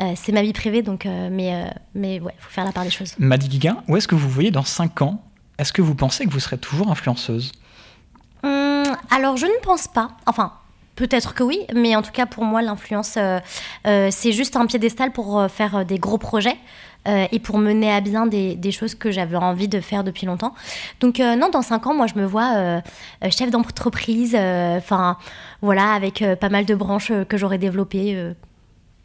Euh, 0.00 0.12
c'est 0.16 0.32
ma 0.32 0.42
vie 0.42 0.52
privée, 0.52 0.82
donc. 0.82 1.06
euh, 1.06 1.28
mais, 1.30 1.70
mais 1.94 2.18
ouais, 2.20 2.34
faut 2.38 2.50
faire 2.50 2.64
la 2.64 2.72
part 2.72 2.84
des 2.84 2.90
choses. 2.90 3.14
Maddy 3.18 3.48
Guiguin, 3.48 3.78
où 3.88 3.96
est-ce 3.96 4.08
que 4.08 4.14
vous 4.14 4.28
voyez 4.28 4.50
dans 4.50 4.64
5 4.64 5.02
ans 5.02 5.22
Est-ce 5.58 5.72
que 5.72 5.80
vous 5.82 5.94
pensez 5.94 6.24
que 6.24 6.30
vous 6.30 6.40
serez 6.40 6.58
toujours 6.58 6.90
influenceuse? 6.90 7.52
Hum, 8.42 8.84
alors, 9.10 9.36
je 9.36 9.46
ne 9.46 9.60
pense 9.62 9.86
pas. 9.88 10.08
Enfin. 10.26 10.52
Peut-être 10.96 11.32
que 11.32 11.42
oui, 11.42 11.60
mais 11.74 11.96
en 11.96 12.02
tout 12.02 12.10
cas 12.10 12.26
pour 12.26 12.44
moi 12.44 12.60
l'influence 12.60 13.14
euh, 13.16 13.38
euh, 13.86 14.08
c'est 14.10 14.32
juste 14.32 14.54
un 14.56 14.66
piédestal 14.66 15.12
pour 15.12 15.40
euh, 15.40 15.48
faire 15.48 15.76
euh, 15.76 15.84
des 15.84 15.98
gros 15.98 16.18
projets 16.18 16.58
euh, 17.08 17.26
et 17.32 17.38
pour 17.38 17.56
mener 17.56 17.90
à 17.90 18.02
bien 18.02 18.26
des, 18.26 18.54
des 18.54 18.70
choses 18.70 18.94
que 18.94 19.10
j'avais 19.10 19.36
envie 19.36 19.66
de 19.68 19.80
faire 19.80 20.04
depuis 20.04 20.26
longtemps. 20.26 20.52
Donc 20.98 21.18
euh, 21.18 21.36
non, 21.36 21.48
dans 21.48 21.62
cinq 21.62 21.86
ans, 21.86 21.94
moi 21.94 22.06
je 22.06 22.20
me 22.20 22.26
vois 22.26 22.52
euh, 22.54 22.80
euh, 23.24 23.30
chef 23.30 23.50
d'entreprise, 23.50 24.36
euh, 24.38 24.76
enfin 24.76 25.16
voilà, 25.62 25.92
avec 25.94 26.20
euh, 26.20 26.36
pas 26.36 26.50
mal 26.50 26.66
de 26.66 26.74
branches 26.74 27.10
euh, 27.12 27.24
que 27.24 27.38
j'aurais 27.38 27.56
développées. 27.56 28.12
euh. 28.16 28.34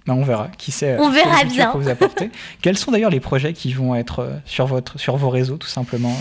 Ben, 0.05 0.15
On 0.15 0.23
verra, 0.23 0.49
qui 0.57 0.71
sait. 0.73 0.97
On 0.99 1.09
verra 1.09 1.45
bien. 1.45 1.71
vous 1.75 1.87
apporter. 1.87 2.29
Quels 2.61 2.77
sont 2.77 2.91
d'ailleurs 2.91 3.09
les 3.09 3.21
projets 3.21 3.53
qui 3.53 3.71
vont 3.71 3.95
être 3.95 4.19
euh, 4.19 4.33
sur, 4.43 4.65
votre, 4.65 4.99
sur 4.99 5.15
vos 5.15 5.29
réseaux 5.29 5.55
tout 5.55 5.67
simplement 5.69 6.13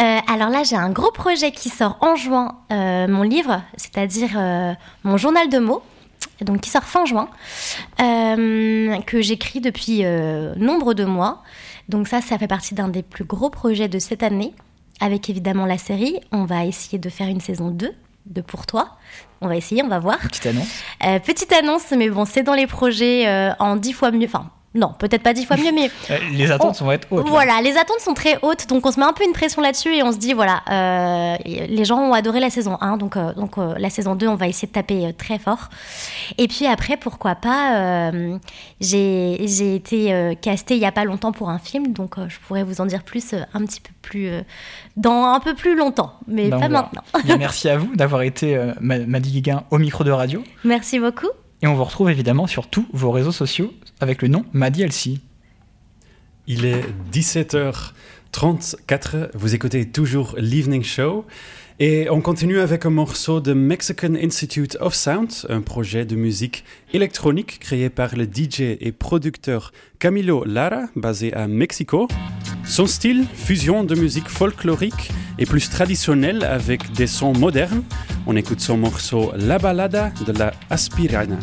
Euh, 0.00 0.18
alors 0.26 0.48
là, 0.48 0.62
j'ai 0.62 0.76
un 0.76 0.90
gros 0.90 1.10
projet 1.10 1.52
qui 1.52 1.68
sort 1.68 1.98
en 2.00 2.16
juin, 2.16 2.56
euh, 2.72 3.06
mon 3.06 3.22
livre, 3.22 3.62
c'est-à-dire 3.76 4.30
euh, 4.36 4.72
mon 5.04 5.18
journal 5.18 5.48
de 5.50 5.58
mots, 5.58 5.82
donc 6.40 6.60
qui 6.62 6.70
sort 6.70 6.84
fin 6.84 7.04
juin, 7.04 7.28
que 7.98 9.20
j'écris 9.20 9.60
depuis 9.60 10.02
nombre 10.56 10.94
de 10.94 11.04
mois. 11.04 11.42
Donc 11.88 12.08
ça, 12.08 12.22
ça 12.22 12.38
fait 12.38 12.46
partie 12.46 12.74
d'un 12.74 12.88
des 12.88 13.02
plus 13.02 13.24
gros 13.24 13.50
projets 13.50 13.88
de 13.88 13.98
cette 13.98 14.22
année, 14.22 14.54
avec 15.00 15.28
évidemment 15.28 15.66
la 15.66 15.76
série. 15.76 16.18
On 16.32 16.44
va 16.44 16.64
essayer 16.64 16.98
de 16.98 17.10
faire 17.10 17.28
une 17.28 17.40
saison 17.40 17.68
2 17.70 17.92
de 18.26 18.40
Pour 18.40 18.64
toi. 18.64 18.96
On 19.42 19.48
va 19.48 19.56
essayer, 19.56 19.82
on 19.82 19.88
va 19.88 19.98
voir. 19.98 20.18
Petite 20.18 20.46
annonce. 20.46 20.82
Petite 21.24 21.52
annonce, 21.52 21.90
mais 21.90 22.08
bon, 22.08 22.24
c'est 22.24 22.42
dans 22.42 22.54
les 22.54 22.66
projets 22.66 23.52
en 23.58 23.76
10 23.76 23.92
fois 23.92 24.10
mieux. 24.10 24.26
Enfin, 24.26 24.50
non, 24.74 24.92
peut-être 24.98 25.22
pas 25.24 25.32
10 25.32 25.46
fois 25.46 25.56
mieux, 25.56 25.72
mais 25.74 25.90
Euh, 26.10 26.18
les 26.32 26.52
attentes 26.52 26.80
vont 26.80 26.92
être 26.92 27.08
hautes. 27.10 27.24
là. 27.24 27.30
voilà, 27.30 27.60
les 27.62 27.76
attentes 27.76 27.98
sont 28.00 28.14
très 28.14 28.38
hautes, 28.42 28.68
donc 28.68 28.86
on 28.86 28.92
se 28.92 29.00
met 29.00 29.06
un 29.06 29.12
peu 29.12 29.24
une 29.24 29.32
pression 29.32 29.60
là-dessus 29.62 29.92
et 29.94 30.02
on 30.04 30.12
se 30.12 30.18
dit, 30.18 30.32
voilà, 30.32 30.62
euh, 30.70 31.36
les 31.44 31.84
gens 31.84 31.98
ont 31.98 32.12
adoré 32.12 32.38
la 32.40 32.50
saison 32.50 32.78
1, 32.80 32.96
donc, 32.96 33.16
euh, 33.16 33.32
donc 33.34 33.58
euh, 33.58 33.74
la 33.78 33.90
saison 33.90 34.14
2, 34.14 34.28
on 34.28 34.36
va 34.36 34.46
essayer 34.46 34.68
de 34.68 34.72
taper 34.72 35.12
très 35.18 35.38
fort. 35.40 35.68
Et 36.38 36.46
puis 36.46 36.66
après, 36.66 36.96
pourquoi 36.96 37.34
pas, 37.34 38.12
j'ai 38.80 39.74
été 39.74 40.36
castée 40.40 40.74
il 40.76 40.80
y 40.80 40.86
a 40.86 40.92
pas 40.92 41.04
longtemps 41.04 41.32
pour 41.32 41.50
un 41.50 41.58
film, 41.58 41.88
donc 41.92 42.14
je 42.28 42.38
pourrais 42.46 42.62
vous 42.62 42.80
en 42.80 42.86
dire 42.86 43.02
plus 43.02 43.34
un 43.54 43.64
petit 43.64 43.80
peu 43.80 43.90
plus, 44.02 44.30
dans 44.96 45.24
un 45.34 45.40
peu 45.40 45.54
plus 45.54 45.74
longtemps, 45.76 46.14
mais 46.28 46.48
Ben, 46.48 46.60
pas 46.60 46.68
maintenant. 46.68 47.02
Bien, 47.24 47.36
merci 47.38 47.68
à 47.68 47.76
vous 47.76 47.94
d'avoir 47.96 48.22
été 48.22 48.56
Ma- 48.80 48.98
Maddy 48.98 49.30
Guiguin 49.32 49.64
au 49.70 49.78
micro 49.78 50.04
de 50.04 50.10
radio. 50.10 50.42
Merci 50.64 50.98
beaucoup. 51.00 51.28
Et 51.62 51.66
on 51.66 51.74
vous 51.74 51.84
retrouve 51.84 52.10
évidemment 52.10 52.46
sur 52.46 52.68
tous 52.68 52.86
vos 52.92 53.10
réseaux 53.10 53.32
sociaux 53.32 53.72
avec 54.00 54.22
le 54.22 54.28
nom 54.28 54.44
Maddy 54.52 54.82
Elsie. 54.82 55.20
Il 56.46 56.64
est 56.64 56.82
17h34, 57.12 59.30
vous 59.34 59.54
écoutez 59.54 59.90
toujours 59.90 60.34
l'Evening 60.38 60.82
Show 60.82 61.26
et 61.82 62.10
on 62.10 62.20
continue 62.20 62.60
avec 62.60 62.84
un 62.84 62.90
morceau 62.90 63.40
de 63.40 63.54
Mexican 63.54 64.14
Institute 64.14 64.76
of 64.80 64.94
Sound, 64.94 65.30
un 65.48 65.62
projet 65.62 66.04
de 66.04 66.14
musique 66.14 66.62
électronique 66.92 67.58
créé 67.58 67.88
par 67.88 68.14
le 68.14 68.24
DJ 68.24 68.76
et 68.78 68.92
producteur 68.92 69.72
Camilo 69.98 70.44
Lara, 70.44 70.88
basé 70.94 71.32
à 71.32 71.48
Mexico. 71.48 72.06
Son 72.66 72.86
style, 72.86 73.24
fusion 73.32 73.82
de 73.82 73.94
musique 73.94 74.28
folklorique 74.28 75.10
et 75.38 75.46
plus 75.46 75.70
traditionnelle 75.70 76.44
avec 76.44 76.92
des 76.92 77.06
sons 77.06 77.32
modernes. 77.32 77.82
On 78.26 78.36
écoute 78.36 78.60
son 78.60 78.76
morceau 78.76 79.32
La 79.34 79.56
Balada 79.56 80.12
de 80.26 80.32
la 80.32 80.52
Aspirana. 80.68 81.38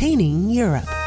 Entertaining 0.00 0.48
Europe. 0.48 0.99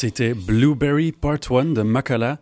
C'était 0.00 0.32
Blueberry 0.32 1.12
Part 1.12 1.40
1 1.50 1.74
de 1.74 1.82
Makala. 1.82 2.40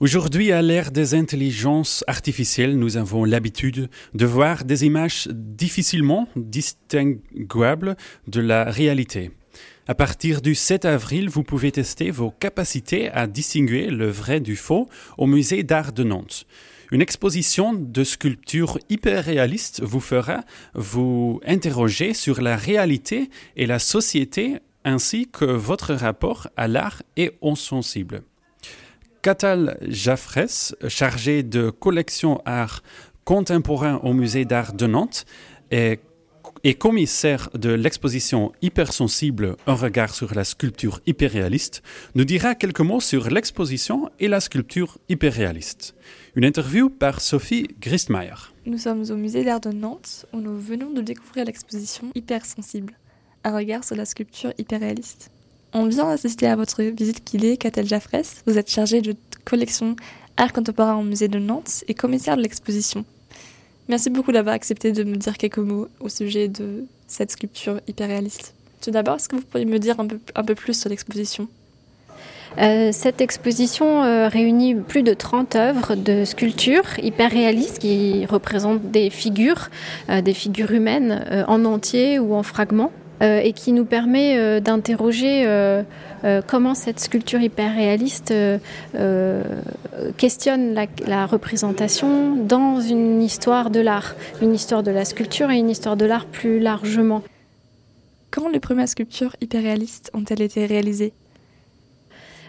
Aujourd'hui, 0.00 0.50
à 0.50 0.62
l'ère 0.62 0.90
des 0.90 1.14
intelligences 1.14 2.02
artificielles, 2.08 2.76
nous 2.76 2.96
avons 2.96 3.24
l'habitude 3.24 3.88
de 4.14 4.26
voir 4.26 4.64
des 4.64 4.84
images 4.84 5.28
difficilement 5.32 6.26
distinguables 6.34 7.96
de 8.26 8.40
la 8.40 8.64
réalité. 8.64 9.30
À 9.86 9.94
partir 9.94 10.42
du 10.42 10.56
7 10.56 10.86
avril, 10.86 11.28
vous 11.28 11.44
pouvez 11.44 11.70
tester 11.70 12.10
vos 12.10 12.32
capacités 12.32 13.10
à 13.10 13.28
distinguer 13.28 13.90
le 13.90 14.10
vrai 14.10 14.40
du 14.40 14.56
faux 14.56 14.88
au 15.18 15.28
musée 15.28 15.62
d'art 15.62 15.92
de 15.92 16.02
Nantes. 16.02 16.46
Une 16.90 17.00
exposition 17.00 17.74
de 17.74 18.02
sculptures 18.02 18.78
hyper 18.88 19.24
réalistes 19.24 19.82
vous 19.84 20.00
fera 20.00 20.40
vous 20.74 21.40
interroger 21.46 22.12
sur 22.12 22.40
la 22.40 22.56
réalité 22.56 23.30
et 23.54 23.66
la 23.66 23.78
société 23.78 24.56
ainsi 24.88 25.28
que 25.28 25.44
votre 25.44 25.94
rapport 25.94 26.48
à 26.56 26.66
l'art 26.68 27.02
et 27.16 27.32
au 27.40 27.56
sensible. 27.56 28.22
Catal 29.22 29.78
Jaffres, 29.82 30.74
chargé 30.88 31.42
de 31.42 31.70
collection 31.70 32.40
art 32.44 32.82
contemporain 33.24 34.00
au 34.02 34.12
musée 34.12 34.44
d'art 34.44 34.72
de 34.72 34.86
Nantes, 34.86 35.26
et 36.64 36.74
commissaire 36.74 37.50
de 37.54 37.70
l'exposition 37.70 38.52
Hypersensible, 38.62 39.56
un 39.66 39.74
regard 39.74 40.14
sur 40.14 40.34
la 40.34 40.44
sculpture 40.44 41.00
hyperréaliste, 41.06 41.82
nous 42.14 42.24
dira 42.24 42.54
quelques 42.54 42.80
mots 42.80 43.00
sur 43.00 43.30
l'exposition 43.30 44.10
et 44.18 44.28
la 44.28 44.40
sculpture 44.40 44.98
hyperréaliste. 45.08 45.94
Une 46.34 46.44
interview 46.44 46.88
par 46.88 47.20
Sophie 47.20 47.68
Gristmeyer. 47.80 48.34
Nous 48.66 48.78
sommes 48.78 49.04
au 49.10 49.14
musée 49.14 49.44
d'art 49.44 49.60
de 49.60 49.70
Nantes 49.70 50.26
où 50.32 50.40
nous 50.40 50.58
venons 50.58 50.90
de 50.90 51.00
découvrir 51.00 51.44
l'exposition 51.44 52.10
Hypersensible, 52.14 52.94
un 53.44 53.56
regard 53.56 53.84
sur 53.84 53.96
la 53.96 54.04
sculpture 54.04 54.52
hyperréaliste. 54.58 55.30
On 55.72 55.86
vient 55.86 56.08
d'assister 56.08 56.46
à 56.46 56.56
votre 56.56 56.82
visite 56.82 57.22
est, 57.34 57.56
Catel 57.58 57.86
Jaffres. 57.86 58.22
Vous 58.46 58.56
êtes 58.58 58.70
chargé 58.70 59.02
de 59.02 59.14
collection 59.44 59.96
art 60.36 60.52
contemporain 60.52 60.96
au 60.96 61.02
musée 61.02 61.28
de 61.28 61.38
Nantes 61.38 61.84
et 61.88 61.94
commissaire 61.94 62.36
de 62.36 62.42
l'exposition. 62.42 63.04
Merci 63.88 64.10
beaucoup 64.10 64.32
d'avoir 64.32 64.54
accepté 64.54 64.92
de 64.92 65.04
me 65.04 65.16
dire 65.16 65.36
quelques 65.36 65.58
mots 65.58 65.88
au 66.00 66.08
sujet 66.08 66.48
de 66.48 66.84
cette 67.06 67.32
sculpture 67.32 67.80
hyper 67.86 68.08
réaliste. 68.08 68.54
Tout 68.80 68.90
d'abord, 68.90 69.16
est-ce 69.16 69.28
que 69.28 69.36
vous 69.36 69.42
pourriez 69.42 69.66
me 69.66 69.78
dire 69.78 69.96
un 69.98 70.06
peu, 70.06 70.54
plus 70.54 70.78
sur 70.78 70.88
l'exposition? 70.88 71.48
Euh, 72.58 72.90
cette 72.92 73.20
exposition 73.20 74.04
euh, 74.04 74.28
réunit 74.28 74.74
plus 74.74 75.02
de 75.02 75.12
30 75.12 75.56
œuvres 75.56 75.94
de 75.96 76.24
sculpture 76.24 76.84
hyper 77.02 77.30
réalistes 77.30 77.78
qui 77.78 78.24
représentent 78.26 78.90
des 78.90 79.10
figures, 79.10 79.68
euh, 80.08 80.22
des 80.22 80.34
figures 80.34 80.70
humaines 80.70 81.44
en 81.46 81.64
entier 81.64 82.18
ou 82.18 82.34
en 82.34 82.42
fragments, 82.42 82.92
euh, 83.22 83.40
et 83.40 83.52
qui 83.52 83.72
nous 83.72 83.84
permet 83.84 84.38
euh, 84.38 84.60
d'interroger 84.60 85.44
euh, 85.46 85.82
comment 86.46 86.74
cette 86.74 87.00
sculpture 87.00 87.40
hyper 87.40 87.74
réaliste 87.74 88.34
questionne 90.16 90.74
la, 90.74 90.86
la 91.06 91.26
représentation 91.26 92.36
dans 92.36 92.80
une 92.80 93.22
histoire 93.22 93.70
de 93.70 93.80
l'art, 93.80 94.14
une 94.42 94.54
histoire 94.54 94.82
de 94.82 94.90
la 94.90 95.04
sculpture 95.04 95.50
et 95.50 95.58
une 95.58 95.70
histoire 95.70 95.96
de 95.96 96.04
l'art 96.04 96.26
plus 96.26 96.58
largement. 96.58 97.22
Quand 98.30 98.48
les 98.48 98.60
premières 98.60 98.88
sculptures 98.88 99.34
hyper 99.40 99.62
réalistes 99.62 100.10
ont-elles 100.12 100.42
été 100.42 100.66
réalisées? 100.66 101.12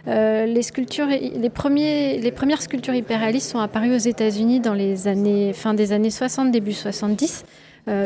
Euh, 0.07 0.45
les 0.45 0.63
sculptures, 0.63 1.07
les, 1.07 1.49
premiers, 1.49 2.17
les 2.20 2.32
premières 2.32 2.61
sculptures 2.61 2.93
hyperréalistes 2.93 3.51
sont 3.51 3.59
apparues 3.59 3.93
aux 3.93 3.97
États-Unis 3.97 4.59
dans 4.59 4.74
les 4.74 5.07
années, 5.07 5.53
fin 5.53 5.74
des 5.74 5.91
années 5.91 6.09
60, 6.09 6.51
début 6.51 6.74
70, 6.74 7.43
euh, 7.43 7.47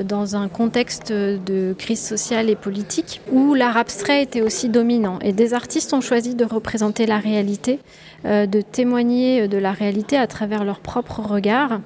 dans 0.04 0.36
un 0.36 0.48
contexte 0.48 1.12
de 1.12 1.76
crise 1.78 2.02
sociale 2.02 2.50
et 2.50 2.56
politique 2.56 3.22
où 3.32 3.54
l'art 3.54 3.78
abstrait 3.78 4.24
était 4.24 4.42
aussi 4.42 4.70
dominant. 4.70 5.20
Et 5.22 5.34
des 5.34 5.54
artistes 5.54 5.94
ont 5.94 6.02
choisi 6.02 6.36
de 6.36 6.46
représenter 6.46 7.06
la 7.06 7.20
réalité, 7.20 7.80
euh, 8.26 8.46
de 8.46 8.62
témoigner 8.62 9.48
de 9.48 9.58
la 9.58 9.72
réalité 9.72 10.18
à 10.18 10.28
travers 10.28 10.64
leur 10.64 10.80
propre 10.80 11.20
regard 11.20 11.82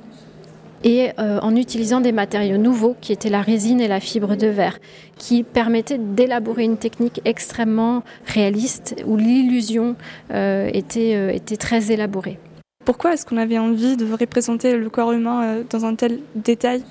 et 0.84 1.10
euh, 1.18 1.40
en 1.42 1.56
utilisant 1.56 2.02
des 2.02 2.12
matériaux 2.12 2.58
nouveaux 2.58 2.96
qui 3.02 3.12
étaient 3.12 3.30
la 3.30 3.42
résine 3.42 3.82
et 3.82 3.88
la 3.88 4.00
fibre 4.00 4.36
de 4.36 4.48
verre, 4.48 4.78
qui 5.18 5.44
permettaient 5.44 5.98
d'élaborer 5.98 6.64
une 6.64 6.78
technique 6.78 7.22
extrêmement 7.26 8.04
réaliste 8.26 8.96
où 9.06 9.18
l'illusion 9.18 9.96
euh, 10.32 10.70
était, 10.74 11.14
euh, 11.16 11.58
très 11.58 11.92
élaborée. 11.92 12.38
Pourquoi 12.86 13.14
est-ce 13.14 13.26
qu'on 13.26 13.38
avait 13.38 13.58
envie 13.58 13.98
de 13.98 14.10
représenter 14.10 14.78
le 14.78 14.90
corps 14.90 15.12
humain 15.12 15.44
euh, 15.44 15.64
dans 15.70 15.86
un 15.86 15.96
tel 15.96 16.20
détail? 16.36 16.84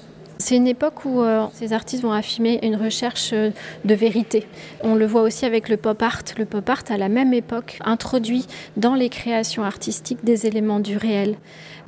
C'est 0.47 0.55
une 0.55 0.68
époque 0.68 1.05
où 1.05 1.22
euh, 1.22 1.44
ces 1.55 1.72
artistes 1.72 2.05
vont 2.05 2.12
affirmer 2.12 2.61
une 2.62 2.76
recherche 2.76 3.30
euh, 3.32 3.51
de 3.84 3.94
vérité. 3.94 4.47
On 4.80 4.94
le 4.94 5.05
voit 5.05 5.22
aussi 5.22 5.44
avec 5.44 5.68
le 5.68 5.76
pop 5.76 6.01
art. 6.01 6.22
Le 6.38 6.44
pop 6.44 6.70
art, 6.70 6.84
à 6.88 6.97
la 6.97 7.09
même 7.09 7.34
époque, 7.34 7.80
introduit 7.84 8.47
dans 8.76 8.94
les 8.94 9.09
créations 9.09 9.64
artistiques 9.64 10.22
des 10.22 10.47
éléments 10.47 10.78
du 10.78 10.99
réel. 10.99 11.34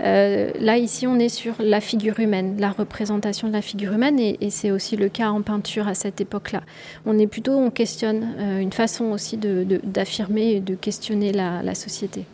Euh, 0.01 0.51
là, 0.59 0.77
ici, 0.77 1.07
on 1.07 1.21
est 1.21 1.29
sur 1.29 1.55
la 1.61 1.81
figure 1.81 2.19
humaine, 2.19 2.57
la 2.59 2.71
représentation 2.71 3.47
de 3.47 3.53
la 3.53 3.63
figure 3.63 3.93
humaine, 3.93 4.19
et, 4.19 4.51
c'est 4.51 4.73
aussi 4.73 4.97
le 4.97 5.09
cas 5.09 5.31
en 5.31 5.43
peinture 5.43 5.87
à 5.87 5.95
cette 5.95 6.21
époque-là. 6.21 6.63
On 7.07 7.17
est 7.17 7.29
plutôt, 7.29 7.53
on 7.53 7.71
questionne 7.71 8.27
une 8.59 8.73
façon 8.73 9.13
aussi 9.13 9.37
d'affirmer 9.37 10.55
et 10.55 10.61
de 10.61 10.75
questionner 10.75 11.31
la, 11.31 11.63
la 11.63 11.77
société. 11.77 12.25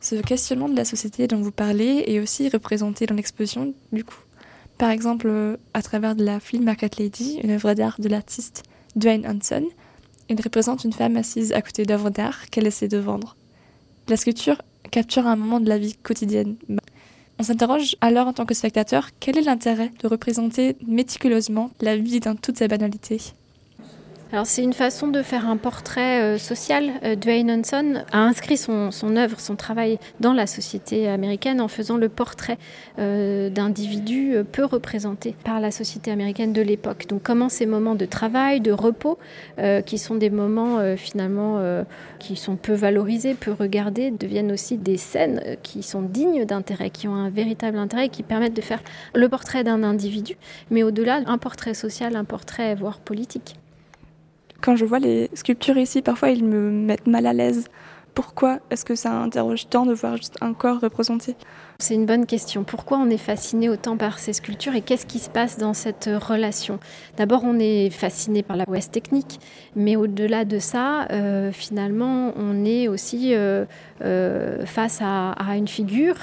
Ce 0.00 0.14
questionnement 0.14 0.70
de 0.70 0.76
la 0.76 0.86
société 0.86 1.26
dont 1.26 1.42
vous 1.42 1.52
parlez 1.52 2.04
est 2.06 2.20
aussi 2.20 2.48
représenté 2.48 3.04
dans 3.04 3.16
l'exposition, 3.16 3.74
du 3.92 4.02
coup? 4.02 4.23
Par 4.78 4.90
exemple, 4.90 5.26
euh, 5.28 5.56
à 5.72 5.82
travers 5.82 6.14
la 6.16 6.40
Flea 6.40 6.60
Market 6.60 6.98
Lady, 6.98 7.38
une 7.42 7.50
œuvre 7.50 7.74
d'art 7.74 7.96
de 7.98 8.08
l'artiste 8.08 8.64
Dwayne 8.96 9.26
Hanson, 9.26 9.64
il 10.28 10.40
représente 10.40 10.84
une 10.84 10.92
femme 10.92 11.16
assise 11.16 11.52
à 11.52 11.62
côté 11.62 11.84
d'œuvres 11.84 12.10
d'art 12.10 12.50
qu'elle 12.50 12.66
essaie 12.66 12.88
de 12.88 12.98
vendre. 12.98 13.36
La 14.08 14.16
sculpture 14.16 14.60
capture 14.90 15.26
un 15.26 15.36
moment 15.36 15.60
de 15.60 15.68
la 15.68 15.78
vie 15.78 15.94
quotidienne. 15.94 16.56
On 17.38 17.42
s'interroge 17.42 17.96
alors 18.00 18.28
en 18.28 18.32
tant 18.32 18.46
que 18.46 18.54
spectateur, 18.54 19.08
quel 19.20 19.38
est 19.38 19.42
l'intérêt 19.42 19.90
de 20.02 20.08
représenter 20.08 20.76
méticuleusement 20.86 21.70
la 21.80 21.96
vie 21.96 22.20
dans 22.20 22.36
toute 22.36 22.58
sa 22.58 22.68
banalité 22.68 23.20
Alors 24.32 24.46
c'est 24.46 24.62
une 24.62 24.72
façon 24.72 25.08
de 25.08 25.22
faire 25.22 25.48
un 25.48 25.56
portrait 25.56 26.22
euh, 26.22 26.38
social. 26.38 26.90
Euh, 27.04 27.14
Dwayne 27.14 27.50
Hanson 27.50 28.02
a 28.10 28.18
inscrit 28.18 28.56
son, 28.56 28.90
œuvre, 29.16 29.38
son 29.38 29.54
travail 29.54 29.98
dans 30.18 30.32
la 30.32 30.46
société 30.46 31.08
américaine 31.08 31.60
en 31.60 31.68
faisant 31.68 31.98
le 31.98 32.08
portrait 32.08 32.58
euh, 32.98 33.48
d'individus 33.48 34.36
peu 34.50 34.64
représentés 34.64 35.36
par 35.44 35.60
la 35.60 35.70
société 35.70 36.10
américaine 36.10 36.52
de 36.52 36.62
l'époque. 36.62 37.06
Donc 37.08 37.22
comment 37.22 37.48
ces 37.48 37.66
moments 37.66 37.94
de 37.94 38.06
travail, 38.06 38.60
de 38.60 38.72
repos, 38.72 39.18
qui 39.86 39.98
sont 39.98 40.14
des 40.14 40.30
moments 40.30 40.96
finalement 40.96 41.84
qui 42.18 42.36
sont 42.36 42.56
peu 42.56 42.72
valorisés, 42.72 43.34
peu 43.34 43.52
regardés, 43.52 44.10
deviennent 44.10 44.52
aussi 44.52 44.76
des 44.76 44.96
scènes 44.96 45.56
qui 45.62 45.82
sont 45.82 46.02
dignes 46.02 46.44
d'intérêt, 46.44 46.90
qui 46.90 47.08
ont 47.08 47.14
un 47.14 47.30
véritable 47.30 47.78
intérêt, 47.78 48.08
qui 48.08 48.22
permettent 48.22 48.56
de 48.56 48.62
faire 48.62 48.82
le 49.14 49.28
portrait 49.28 49.64
d'un 49.64 49.82
individu, 49.82 50.36
mais 50.70 50.82
au-delà 50.82 51.22
un 51.26 51.38
portrait 51.38 51.74
social, 51.74 52.16
un 52.16 52.24
portrait 52.24 52.74
voire 52.74 52.98
politique. 52.98 53.56
Quand 54.60 54.76
je 54.76 54.84
vois 54.84 54.98
les 54.98 55.30
sculptures 55.34 55.76
ici, 55.76 56.02
parfois 56.02 56.30
ils 56.30 56.44
me 56.44 56.70
mettent 56.70 57.06
mal 57.06 57.26
à 57.26 57.32
l'aise. 57.32 57.66
Pourquoi 58.14 58.60
est-ce 58.70 58.84
que 58.84 58.94
ça 58.94 59.10
interroge 59.10 59.68
tant 59.68 59.86
de 59.86 59.92
voir 59.92 60.16
juste 60.16 60.36
un 60.40 60.54
corps 60.54 60.80
représenté 60.80 61.34
C'est 61.80 61.94
une 61.94 62.06
bonne 62.06 62.26
question. 62.26 62.62
Pourquoi 62.62 62.98
on 62.98 63.10
est 63.10 63.18
fasciné 63.18 63.68
autant 63.68 63.96
par 63.96 64.20
ces 64.20 64.32
sculptures 64.32 64.76
et 64.76 64.82
qu'est-ce 64.82 65.04
qui 65.04 65.18
se 65.18 65.28
passe 65.28 65.58
dans 65.58 65.74
cette 65.74 66.08
relation? 66.22 66.78
D'abord, 67.16 67.42
on 67.42 67.58
est 67.58 67.90
fasciné 67.90 68.44
par 68.44 68.56
la 68.56 68.66
prouesse 68.66 68.88
technique, 68.88 69.40
mais 69.74 69.96
au-delà 69.96 70.44
de 70.44 70.60
ça, 70.60 71.08
euh, 71.10 71.50
finalement, 71.50 72.32
on 72.36 72.64
est 72.64 72.86
aussi 72.86 73.34
euh, 73.34 73.64
euh, 74.04 74.64
face 74.64 75.00
à, 75.02 75.32
à, 75.32 75.56
une 75.56 75.68
figure 75.68 76.16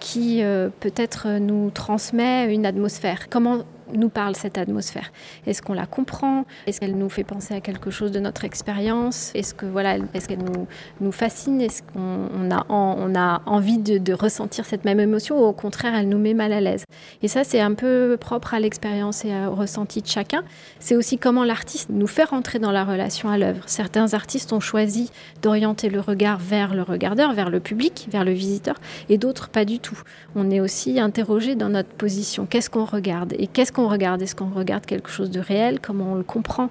qui 0.00 0.42
peut-être 0.80 1.38
nous 1.38 1.70
transmet 1.70 2.52
une 2.52 2.64
atmosphère. 2.64 3.28
Comment 3.28 3.64
nous 3.92 4.08
parle 4.08 4.34
cette 4.36 4.58
atmosphère 4.58 5.12
Est-ce 5.46 5.62
qu'on 5.62 5.74
la 5.74 5.86
comprend? 5.86 6.44
Est-ce 6.66 6.80
qu'elle 6.80 6.96
nous 6.96 7.08
fait 7.08 7.24
penser 7.24 7.54
à 7.54 7.60
quelque 7.60 7.90
chose 7.90 8.12
de 8.12 8.20
notre 8.20 8.44
expérience? 8.44 9.32
Est-ce 9.34 9.54
que 9.54 9.66
voilà, 9.66 9.96
est-ce 10.14 10.28
qu'elle 10.28 10.42
nous, 10.42 10.66
nous 11.00 11.12
fascine? 11.12 11.60
Est-ce 11.60 11.82
qu'on 11.82 12.28
on 12.34 12.50
a, 12.50 12.66
on 12.68 13.14
a 13.14 13.42
envie 13.46 13.78
de, 13.78 14.12
ressentir 14.14 14.64
cette 14.64 14.84
même 14.84 15.00
émotion 15.00 15.40
ou 15.40 15.44
au 15.44 15.52
contraire 15.52 15.94
elle 15.94 16.08
nous 16.08 16.18
met 16.18 16.34
mal 16.34 16.52
à 16.52 16.60
l'aise? 16.60 16.84
Et 17.22 17.28
ça 17.28 17.44
c'est 17.44 17.60
un 17.60 17.74
peu 17.74 18.16
propre 18.18 18.54
à 18.54 18.60
l'expérience 18.60 19.24
et 19.24 19.32
au 19.46 19.54
ressenti 19.54 20.00
de 20.00 20.06
chacun. 20.06 20.44
C'est 20.78 20.96
aussi 20.96 21.18
comment 21.18 21.44
l'artiste 21.44 21.90
nous 21.90 22.06
fait 22.06 22.24
rentrer 22.24 22.58
dans 22.58 22.72
la 22.72 22.84
relation 22.84 23.28
à 23.28 23.38
l'œuvre. 23.38 23.62
Certains 23.66 24.14
artistes 24.14 24.52
ont 24.52 24.60
choisi 24.60 25.10
d'orienter 25.42 25.88
le 25.88 26.00
regard 26.00 26.38
vers 26.38 26.74
le 26.74 26.82
regardeur, 26.82 27.32
vers 27.32 27.50
le 27.50 27.60
public, 27.60 28.08
vers 28.10 28.24
le 28.24 28.32
visiteur, 28.32 28.76
et 29.08 29.18
d'autres 29.18 29.48
pas 29.48 29.64
du 29.64 29.78
tout. 29.78 30.00
On 30.34 30.50
est 30.50 30.60
aussi 30.60 31.00
interrogé 31.00 31.54
dans 31.54 31.68
notre 31.68 31.90
position. 31.90 32.46
Qu'est-ce 32.46 32.70
qu'on 32.70 32.84
regarde? 32.84 33.34
Et 33.38 33.46
qu'est-ce 33.46 33.72
regarde 33.88 34.22
Est-ce 34.22 34.34
qu'on 34.34 34.50
regarde 34.50 34.86
quelque 34.86 35.10
chose 35.10 35.30
de 35.30 35.40
réel 35.40 35.80
Comment 35.80 36.12
on 36.12 36.14
le 36.14 36.22
comprend 36.22 36.70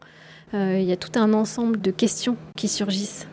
euh, 0.53 0.77
Il 0.79 0.85
y 0.85 0.91
a 0.91 0.97
tout 0.97 1.17
un 1.19 1.33
ensemble 1.33 1.81
de 1.81 1.91
questions 1.91 2.37
qui 2.55 2.67
surgissent. 2.67 3.27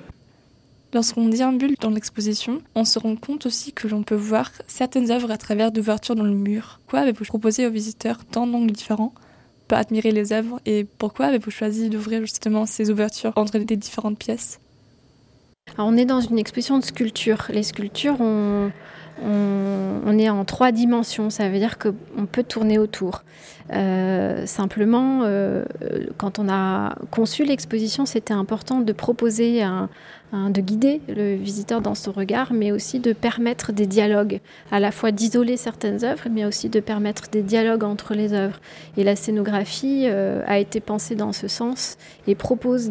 Lorsqu'on 0.92 1.28
déambule 1.28 1.76
dans 1.80 1.90
l'exposition, 1.90 2.62
on 2.74 2.84
se 2.84 2.98
rend 2.98 3.14
compte 3.14 3.46
aussi 3.46 3.72
que 3.72 3.86
l'on 3.86 4.02
peut 4.02 4.16
voir 4.16 4.50
certaines 4.66 5.12
œuvres 5.12 5.30
à 5.30 5.36
travers 5.36 5.70
d'ouvertures 5.70 6.16
dans 6.16 6.24
le 6.24 6.34
mur. 6.34 6.80
Quoi 6.88 7.00
avez-vous 7.00 7.24
proposé 7.24 7.66
aux 7.66 7.70
visiteurs 7.70 8.24
tant 8.24 8.46
d'angles 8.46 8.72
différents? 8.72 9.14
Pour 9.68 9.78
admirer 9.78 10.10
les 10.10 10.32
œuvres 10.32 10.60
et 10.66 10.84
pourquoi 10.98 11.26
avez-vous 11.26 11.52
choisi 11.52 11.90
d'ouvrir 11.90 12.22
justement 12.22 12.66
ces 12.66 12.90
ouvertures 12.90 13.32
entre 13.36 13.56
les 13.56 13.76
différentes 13.76 14.18
pièces? 14.18 14.58
Alors, 15.76 15.86
on 15.86 15.96
est 15.96 16.04
dans 16.04 16.20
une 16.20 16.40
exposition 16.40 16.78
de 16.78 16.84
sculpture. 16.84 17.46
Les 17.50 17.62
sculptures, 17.62 18.20
on, 18.20 18.72
on, 19.24 20.18
est 20.18 20.28
en 20.28 20.44
trois 20.44 20.72
dimensions. 20.72 21.30
Ça 21.30 21.48
veut 21.48 21.58
dire 21.58 21.78
qu'on 21.78 22.26
peut 22.26 22.42
tourner 22.42 22.78
autour. 22.78 23.22
Euh, 23.72 24.46
simplement, 24.46 25.20
euh, 25.22 25.64
quand 26.16 26.38
on 26.38 26.48
a 26.48 26.96
conçu 27.10 27.44
l'exposition, 27.44 28.06
c'était 28.06 28.34
important 28.34 28.80
de 28.80 28.92
proposer 28.92 29.62
un, 29.62 29.88
un- 30.32 30.50
de 30.50 30.60
guider 30.60 31.00
le 31.08 31.34
visiteur 31.34 31.80
dans 31.80 31.94
son 31.94 32.12
regard, 32.12 32.52
mais 32.52 32.72
aussi 32.72 33.00
de 33.00 33.12
permettre 33.12 33.72
des 33.72 33.86
dialogues, 33.86 34.40
à 34.70 34.80
la 34.80 34.90
fois 34.92 35.10
d'isoler 35.12 35.56
certaines 35.56 36.04
œuvres, 36.04 36.28
mais 36.30 36.44
aussi 36.44 36.68
de 36.68 36.80
permettre 36.80 37.30
des 37.30 37.42
dialogues 37.42 37.84
entre 37.84 38.14
les 38.14 38.32
œuvres. 38.32 38.60
Et 38.96 39.04
la 39.04 39.16
scénographie 39.16 40.04
euh, 40.06 40.42
a 40.46 40.58
été 40.58 40.80
pensée 40.80 41.14
dans 41.14 41.32
ce 41.32 41.48
sens 41.48 41.96
et 42.26 42.34
propose 42.34 42.90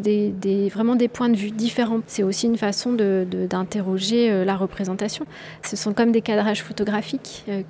vraiment 0.73 0.95
des 0.95 1.07
points 1.07 1.29
de 1.29 1.37
vue 1.37 1.51
différents. 1.51 2.01
C'est 2.07 2.23
aussi 2.23 2.47
une 2.47 2.57
façon 2.57 2.93
d'interroger 2.93 4.31
euh, 4.31 4.45
la 4.45 4.55
représentation. 4.55 5.25
Ce 5.63 5.75
sont 5.75 5.93
comme 5.93 6.11
des 6.11 6.21
cadrages 6.21 6.63
photographiques 6.63 7.43
euh, 7.49 7.61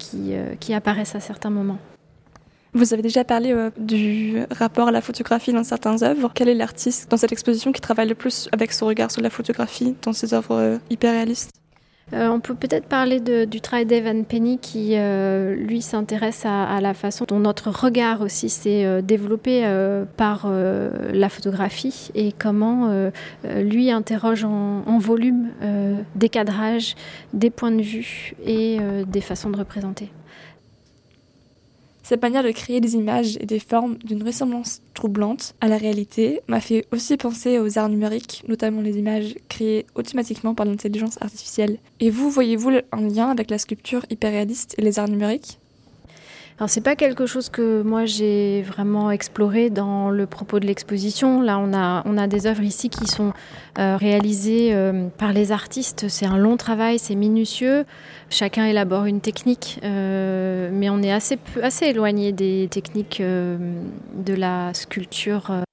qui 0.59 0.73
apparaissent 0.73 1.15
à 1.15 1.19
certains 1.19 1.49
moments. 1.49 1.79
Vous 2.73 2.93
avez 2.93 3.01
déjà 3.01 3.23
parlé 3.23 3.51
euh, 3.51 3.71
du 3.77 4.43
rapport 4.51 4.89
à 4.89 4.91
la 4.91 5.01
photographie 5.01 5.51
dans 5.51 5.63
certaines 5.63 6.03
œuvres. 6.03 6.31
Quel 6.33 6.49
est 6.49 6.53
l'artiste 6.53 7.09
dans 7.09 7.17
cette 7.17 7.31
exposition 7.31 7.71
qui 7.71 7.81
travaille 7.81 8.07
le 8.07 8.15
plus 8.15 8.47
avec 8.51 8.73
son 8.73 8.85
regard 8.85 9.09
sur 9.09 9.21
la 9.21 9.31
photographie 9.31 9.95
dans 10.03 10.13
ses 10.13 10.35
œuvres 10.35 10.55
euh, 10.55 10.77
hyper 10.91 11.13
réalistes? 11.13 11.51
Euh, 12.13 12.27
on 12.27 12.39
peut 12.39 12.55
peut-être 12.55 12.85
parler 12.85 13.19
du 13.19 13.61
travail 13.61 13.85
d'Evan 13.85 14.23
Penny 14.23 14.59
qui, 14.59 14.93
euh, 14.93 15.55
lui, 15.55 15.81
s'intéresse 15.81 16.43
à, 16.45 16.79
la 16.81 16.93
façon 16.93 17.25
dont 17.27 17.39
notre 17.39 17.69
regard 17.69 18.21
aussi 18.21 18.49
s'est 18.49 19.03
développé 19.03 19.63
par 20.17 20.49
la 20.49 21.29
photographie 21.29 22.09
et 22.15 22.31
comment 22.31 23.11
lui 23.43 23.91
interroge 23.91 24.43
en, 24.43 24.97
volume 24.97 25.49
des 26.15 26.29
cadrages, 26.29 26.95
des 27.33 27.51
points 27.51 27.71
de 27.71 27.83
vue 27.83 28.33
et 28.43 28.79
des 29.07 29.21
façons 29.21 29.51
de 29.51 29.57
représenter. 29.57 30.09
Cette 32.09 32.23
manière 32.23 32.41
de 32.41 32.49
créer 32.49 32.81
des 32.81 32.95
images 32.95 33.37
et 33.39 33.45
des 33.45 33.59
formes 33.59 33.99
d'une 34.03 34.23
ressemblance 34.23 34.81
troublante 34.95 35.53
à 35.61 35.67
la 35.67 35.77
réalité 35.77 36.41
m'a 36.47 36.59
fait 36.59 36.87
aussi 36.91 37.17
penser 37.17 37.59
aux 37.59 37.77
arts 37.77 37.87
numériques, 37.87 38.43
notamment 38.47 38.81
les 38.81 38.97
images 38.97 39.35
créées 39.47 39.85
automatiquement 39.93 40.55
par 40.55 40.65
l'intelligence 40.65 41.21
artificielle. 41.21 41.77
Et 41.99 42.09
vous, 42.09 42.31
voyez-vous 42.31 42.71
un 42.91 43.01
lien 43.01 43.29
avec 43.29 43.51
la 43.51 43.59
sculpture 43.59 44.07
hyperréaliste 44.09 44.73
et 44.79 44.81
les 44.81 44.97
arts 44.97 45.07
numériques? 45.07 45.59
Alors 46.59 46.69
c'est 46.69 46.81
pas 46.81 46.97
quelque 46.97 47.25
chose 47.25 47.47
que 47.47 47.81
moi 47.83 48.03
j'ai 48.03 48.63
vraiment 48.63 49.11
exploré 49.11 49.69
dans 49.69 50.09
le 50.09 50.25
propos 50.25 50.59
de 50.59 50.67
l'exposition. 50.67 51.41
Là 51.41 51.57
on 51.57 51.73
a 51.73 52.03
on 52.05 52.17
a 52.17 52.27
des 52.27 52.47
œuvres 52.47 52.63
ici 52.63 52.89
qui 52.89 53.07
sont 53.07 53.31
euh, 53.77 53.95
réalisées 53.95 54.73
euh, 54.73 55.07
par 55.17 55.31
les 55.31 55.53
artistes. 55.53 56.09
C'est 56.09 56.25
un 56.25 56.37
long 56.37 56.57
travail, 56.57 56.99
c'est 56.99 57.15
minutieux. 57.15 57.85
Chacun 58.29 58.65
élabore 58.65 59.05
une 59.05 59.21
technique, 59.21 59.79
euh, 59.85 60.69
mais 60.73 60.89
on 60.89 61.01
est 61.01 61.13
assez 61.13 61.39
assez 61.63 61.85
éloigné 61.85 62.33
des 62.33 62.67
techniques 62.69 63.21
de 63.21 64.33
la 64.33 64.73
sculpture. 64.73 65.63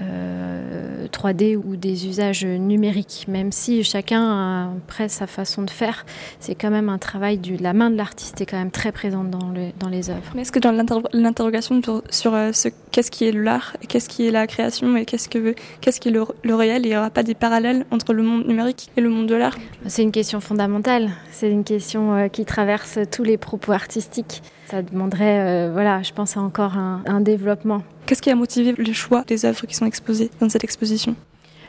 Euh, 0.00 1.02
euh, 1.02 1.06
3D 1.08 1.56
ou 1.56 1.76
des 1.76 2.06
usages 2.06 2.44
numériques, 2.44 3.26
même 3.28 3.52
si 3.52 3.84
chacun 3.84 4.22
a 4.22 4.68
après 4.78 5.08
sa 5.08 5.26
façon 5.26 5.62
de 5.62 5.70
faire, 5.70 6.06
c'est 6.40 6.54
quand 6.54 6.70
même 6.70 6.88
un 6.88 6.98
travail 6.98 7.38
du, 7.38 7.56
la 7.56 7.72
main 7.72 7.90
de 7.90 7.96
l'artiste 7.96 8.40
est 8.40 8.46
quand 8.46 8.56
même 8.56 8.70
très 8.70 8.92
présente 8.92 9.30
dans, 9.30 9.48
le, 9.50 9.68
dans 9.78 9.88
les 9.88 10.10
œuvres. 10.10 10.22
Mais 10.34 10.42
est-ce 10.42 10.52
que 10.52 10.58
dans 10.58 10.72
l'inter- 10.72 11.02
l'interrogation 11.12 11.80
sur, 11.82 12.02
sur, 12.10 12.34
euh, 12.34 12.52
ce 12.52 12.68
qu'est-ce 12.90 13.10
qui 13.10 13.24
est 13.26 13.32
l'art, 13.32 13.76
qu'est-ce 13.88 14.08
qui 14.08 14.26
est 14.26 14.30
la 14.30 14.46
création 14.46 14.96
et 14.96 15.04
qu'est-ce 15.04 15.28
que 15.28 15.54
qu'est-ce 15.80 16.00
qui 16.00 16.08
est 16.08 16.12
le, 16.12 16.24
le 16.42 16.54
réel, 16.54 16.82
il 16.84 16.90
n'y 16.90 16.96
aura 16.96 17.10
pas 17.10 17.22
des 17.22 17.34
parallèles 17.34 17.84
entre 17.90 18.12
le 18.12 18.22
monde 18.22 18.46
numérique 18.46 18.90
et 18.96 19.00
le 19.00 19.08
monde 19.10 19.26
de 19.26 19.34
l'art? 19.34 19.56
C'est 19.86 20.02
une 20.02 20.12
question 20.12 20.40
fondamentale, 20.40 21.10
c'est 21.30 21.50
une 21.50 21.64
question 21.64 22.14
euh, 22.14 22.28
qui 22.28 22.44
traverse 22.44 22.98
tous 23.10 23.24
les 23.24 23.36
propos 23.36 23.72
artistiques. 23.72 24.42
Ça 24.66 24.80
demanderait, 24.80 25.68
voilà, 25.70 26.02
je 26.02 26.12
pense 26.14 26.38
à 26.38 26.40
encore 26.40 26.78
un, 26.78 27.02
un 27.04 27.20
développement. 27.20 27.82
Qu'est-ce 28.12 28.20
qui 28.20 28.28
a 28.28 28.34
motivé 28.34 28.74
le 28.76 28.92
choix 28.92 29.24
des 29.26 29.46
œuvres 29.46 29.66
qui 29.66 29.74
sont 29.74 29.86
exposées 29.86 30.30
dans 30.38 30.50
cette 30.50 30.64
exposition 30.64 31.16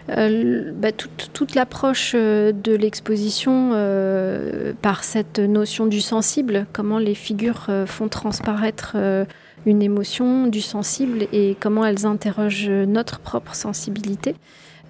Euh, 0.10 0.74
bah, 0.76 0.92
toute, 0.92 1.56
l'approche 1.56 2.12
euh, 2.16 2.52
de 2.52 2.76
l'exposition 2.76 3.72
euh, 3.72 4.74
par 4.82 5.06
cette 5.06 5.40
notion 5.40 5.86
du 5.86 6.02
sensible, 6.02 6.66
comment 6.74 6.98
les 6.98 7.16
figures 7.16 7.70
font 7.86 8.10
transparaître 8.10 8.98
une 9.66 9.82
émotion, 9.82 10.48
du 10.48 10.60
sensible 10.60 11.28
et 11.32 11.56
comment 11.62 11.86
elles 11.86 12.06
interrogent 12.06 12.70
notre 12.70 13.22
propre 13.22 13.56
sensibilité. 13.56 14.36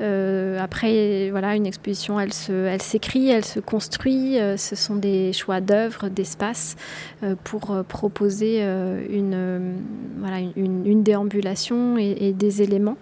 Euh, 0.03 0.59
après, 0.61 1.29
voilà, 1.31 1.55
une 1.55 1.65
exposition, 1.65 2.19
elle 2.19 2.33
se, 2.33 2.51
elle 2.51 2.81
s'écrit, 2.81 3.29
elle 3.29 3.45
se 3.45 3.59
construit. 3.59 4.39
euh, 4.39 4.57
ce 4.57 4.75
sont 4.75 4.95
des 4.95 5.31
choix 5.33 5.61
d'œuvres, 5.61 6.09
d'espace 6.09 6.75
euh, 7.23 7.35
pour 7.43 7.83
proposer 7.87 8.61
une, 8.63 9.77
voilà, 10.19 10.37
une, 10.55 11.03
déambulation 11.03 11.97
et, 11.97 12.33
des 12.33 12.61
éléments. 12.61 12.97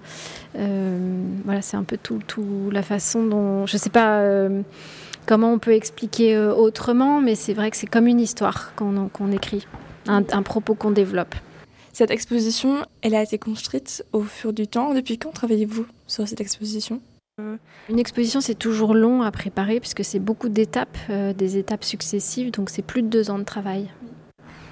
Voilà, 0.54 1.62
c'est 1.62 1.78
un 1.78 1.84
peu 1.84 1.98
tout, 1.98 2.70
la 2.72 2.84
façon 2.84 3.24
dont, 3.24 3.66
je 3.66 3.78
sais 3.78 3.90
pas. 3.90 4.24
Comment 5.28 5.54
on 5.54 5.60
peut 5.60 5.74
expliquer 5.74 6.38
autrement, 6.38 7.22
mais 7.22 7.36
c'est 7.36 7.54
vrai 7.54 7.70
que 7.72 7.78
c'est 7.78 7.88
comme 7.88 8.08
une 8.08 8.20
histoire 8.20 8.74
qu'on 8.76 9.32
écrit, 9.32 9.68
un 10.08 10.44
propos 10.44 10.74
qu'on 10.76 10.92
développe. 10.92 11.36
Cette 11.94 12.12
exposition, 12.12 12.86
elle 13.02 13.16
a 13.16 13.22
été 13.22 13.38
construite 13.38 14.06
au 14.14 14.22
fur 14.22 14.54
du 14.54 14.68
temps. 14.68 14.94
Depuis 14.94 15.18
quand 15.18 15.32
travaillez-vous 15.32 15.86
sur 16.08 16.28
cette 16.28 16.42
exposition? 16.42 17.02
Une 17.90 18.00
exposition, 18.00 18.40
c'est 18.40 18.56
toujours 18.56 18.94
long 18.94 19.24
à 19.24 19.32
préparer 19.32 19.80
puisque 19.80 20.04
c'est 20.04 20.20
beaucoup 20.20 20.48
d'étapes, 20.48 20.98
euh, 21.10 21.34
des 21.34 21.58
étapes 21.58 21.84
successives, 21.84 22.52
donc 22.52 22.70
c'est 22.70 22.82
plus 22.82 23.02
de 23.02 23.08
deux 23.08 23.32
ans 23.32 23.40
de 23.40 23.44
travail. 23.44 23.90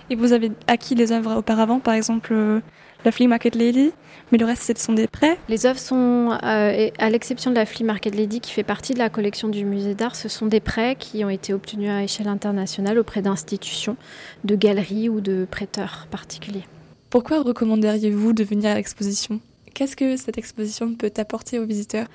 Et 0.09 0.15
vous 0.15 0.34
avez 0.34 0.51
acquis 0.67 0.95
les 0.95 1.11
œuvres 1.11 1.38
auparavant, 1.38 1.80
par 1.80 1.93
exemple 1.93 2.32
euh, 2.32 2.61
la 3.05 3.11
Flea 3.11 3.28
Market 3.28 3.55
Lady, 3.55 3.91
mais 4.32 4.38
le 4.38 4.45
reste, 4.45 4.63
ce 4.63 4.84
sont 4.84 4.93
des 4.93 5.07
prêts? 5.07 5.38
Les 5.49 5.65
œuvres 5.65 5.80
sont, 5.80 6.38
euh, 6.43 6.89
à 6.99 7.09
l'exception 7.09 7.49
de 7.51 7.55
la 7.55 7.65
Flea 7.65 7.86
Market 7.86 8.15
Lady 8.15 8.39
qui 8.39 8.51
fait 8.51 8.63
partie 8.63 8.93
de 8.93 8.99
la 8.99 9.09
collection 9.09 9.47
du 9.47 9.65
musée 9.65 9.95
d'art, 9.95 10.15
ce 10.15 10.30
sont 10.30 10.45
des 10.45 10.59
prêts 10.59 10.95
qui 10.95 11.26
ont 11.26 11.30
été 11.30 11.53
obtenus 11.53 11.89
à 11.89 12.03
échelle 12.03 12.28
internationale 12.28 12.99
auprès 12.99 13.22
d'institutions, 13.22 13.97
de 14.43 14.55
galeries 14.55 15.09
ou 15.09 15.22
de 15.22 15.47
prêteurs 15.49 16.07
particuliers. 16.11 16.65
Pourquoi 17.10 17.41
recommanderiez-vous 17.41 18.34
de 18.34 18.43
venir 18.43 18.72
à 18.72 18.76
l'exposition? 18.76 19.39
Qu'est-ce 19.74 19.95
que 19.95 20.18
cette 20.18 20.38
exposition 20.38 20.93
peut 20.93 21.12
apporter 21.18 21.57
aux 21.57 21.66
visiteurs? 21.66 22.07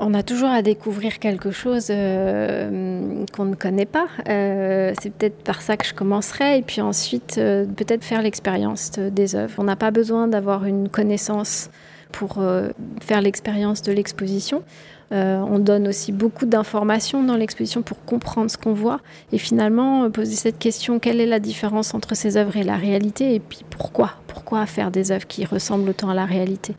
On 0.00 0.14
a 0.14 0.22
toujours 0.22 0.50
à 0.50 0.62
découvrir 0.62 1.18
quelque 1.18 1.50
chose 1.50 1.88
euh, 1.90 3.24
qu'on 3.34 3.44
ne 3.46 3.54
connaît 3.56 3.86
pas. 3.86 4.06
Euh, 4.28 4.92
c'est 5.02 5.10
peut-être 5.12 5.42
par 5.42 5.62
ça 5.62 5.76
que 5.76 5.86
je 5.86 5.94
commencerai. 5.94 6.58
Et 6.58 6.62
puis 6.62 6.80
ensuite, 6.80 7.38
euh, 7.38 7.64
peut-être 7.64 8.04
faire 8.04 8.22
l'expérience 8.22 8.90
de- 8.92 9.08
des 9.08 9.34
œuvres. 9.34 9.54
On 9.58 9.64
n'a 9.64 9.76
pas 9.76 9.90
besoin 9.90 10.28
d'avoir 10.28 10.64
une 10.64 10.88
connaissance 10.88 11.70
pour 12.12 12.38
euh, 12.38 12.68
faire 13.00 13.20
l'expérience 13.20 13.82
de 13.82 13.92
l'exposition. 13.92 14.62
Euh, 15.10 15.38
on 15.38 15.58
donne 15.58 15.88
aussi 15.88 16.12
beaucoup 16.12 16.46
d'informations 16.46 17.22
dans 17.22 17.36
l'exposition 17.36 17.82
pour 17.82 18.02
comprendre 18.04 18.50
ce 18.50 18.56
qu'on 18.56 18.72
voit 18.72 19.00
et 19.32 19.38
finalement 19.38 20.04
euh, 20.04 20.08
poser 20.08 20.36
cette 20.36 20.58
question 20.58 20.98
quelle 20.98 21.20
est 21.20 21.26
la 21.26 21.40
différence 21.40 21.92
entre 21.92 22.14
ces 22.14 22.38
œuvres 22.38 22.56
et 22.56 22.62
la 22.62 22.76
réalité 22.76 23.34
et 23.34 23.40
puis 23.40 23.60
pourquoi 23.68 24.12
pourquoi 24.26 24.64
faire 24.64 24.90
des 24.90 25.10
œuvres 25.12 25.26
qui 25.26 25.44
ressemblent 25.44 25.90
autant 25.90 26.08
à 26.08 26.14
la 26.14 26.24
réalité? 26.24 26.74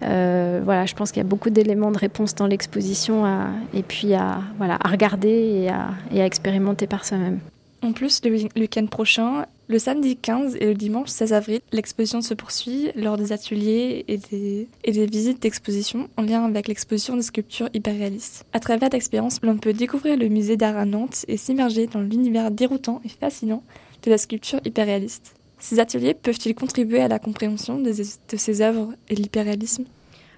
Voilà 0.00 0.84
je 0.84 0.94
pense 0.94 1.12
qu'il 1.12 1.22
y 1.22 1.26
a 1.26 1.28
beaucoup 1.28 1.50
d'éléments 1.50 1.90
de 1.90 1.98
réponse 1.98 2.34
dans 2.34 2.46
l'exposition 2.46 3.24
et 3.72 3.82
puis 3.82 4.12
à 4.12 4.40
voilà 4.58 4.76
à 4.84 4.88
regarder 4.88 5.62
et 5.62 5.70
à, 5.70 5.90
et 6.12 6.20
à 6.20 6.26
expérimenter 6.26 6.86
par 6.86 7.06
soi-même 7.06 7.38
En 7.82 7.92
plus, 7.92 8.20
le 8.22 8.30
week-end 8.60 8.86
prochain, 8.86 9.46
le 9.68 9.78
samedi 9.78 10.16
15 10.16 10.56
et 10.60 10.66
le 10.66 10.74
dimanche 10.74 11.08
16 11.08 11.32
avril, 11.32 11.60
l'exposition 11.72 12.20
se 12.20 12.34
poursuit 12.34 12.90
lors 12.96 13.16
des 13.16 13.32
ateliers 13.32 14.04
et 14.08 14.18
des, 14.18 14.68
des 14.86 15.06
visites 15.06 15.40
d'exposition 15.42 16.08
en 16.16 16.22
lien 16.22 16.44
avec 16.44 16.68
l'exposition 16.68 17.16
de 17.16 17.22
sculptures 17.22 17.70
hyperréalistes. 17.72 18.44
À 18.52 18.60
travers 18.60 18.90
l'expérience, 18.90 19.38
l'on 19.42 19.56
peut 19.56 19.72
découvrir 19.72 20.16
le 20.18 20.28
musée 20.28 20.56
d'art 20.56 20.76
à 20.76 20.84
Nantes 20.84 21.24
et 21.28 21.36
s'immerger 21.38 21.86
dans 21.86 22.00
l'univers 22.00 22.50
déroutant 22.50 23.00
et 23.04 23.08
fascinant 23.08 23.62
de 24.02 24.10
la 24.10 24.18
sculpture 24.18 24.60
hyperréaliste. 24.66 25.34
Ces 25.58 25.80
ateliers 25.80 26.12
peuvent-ils 26.12 26.54
contribuer 26.54 27.00
à 27.00 27.08
la 27.08 27.18
compréhension 27.18 27.78
des- 27.80 27.92
de 27.94 28.36
ces 28.36 28.60
œuvres 28.60 28.92
et 29.08 29.14
de 29.14 29.22
l'hyperréalisme? 29.22 29.84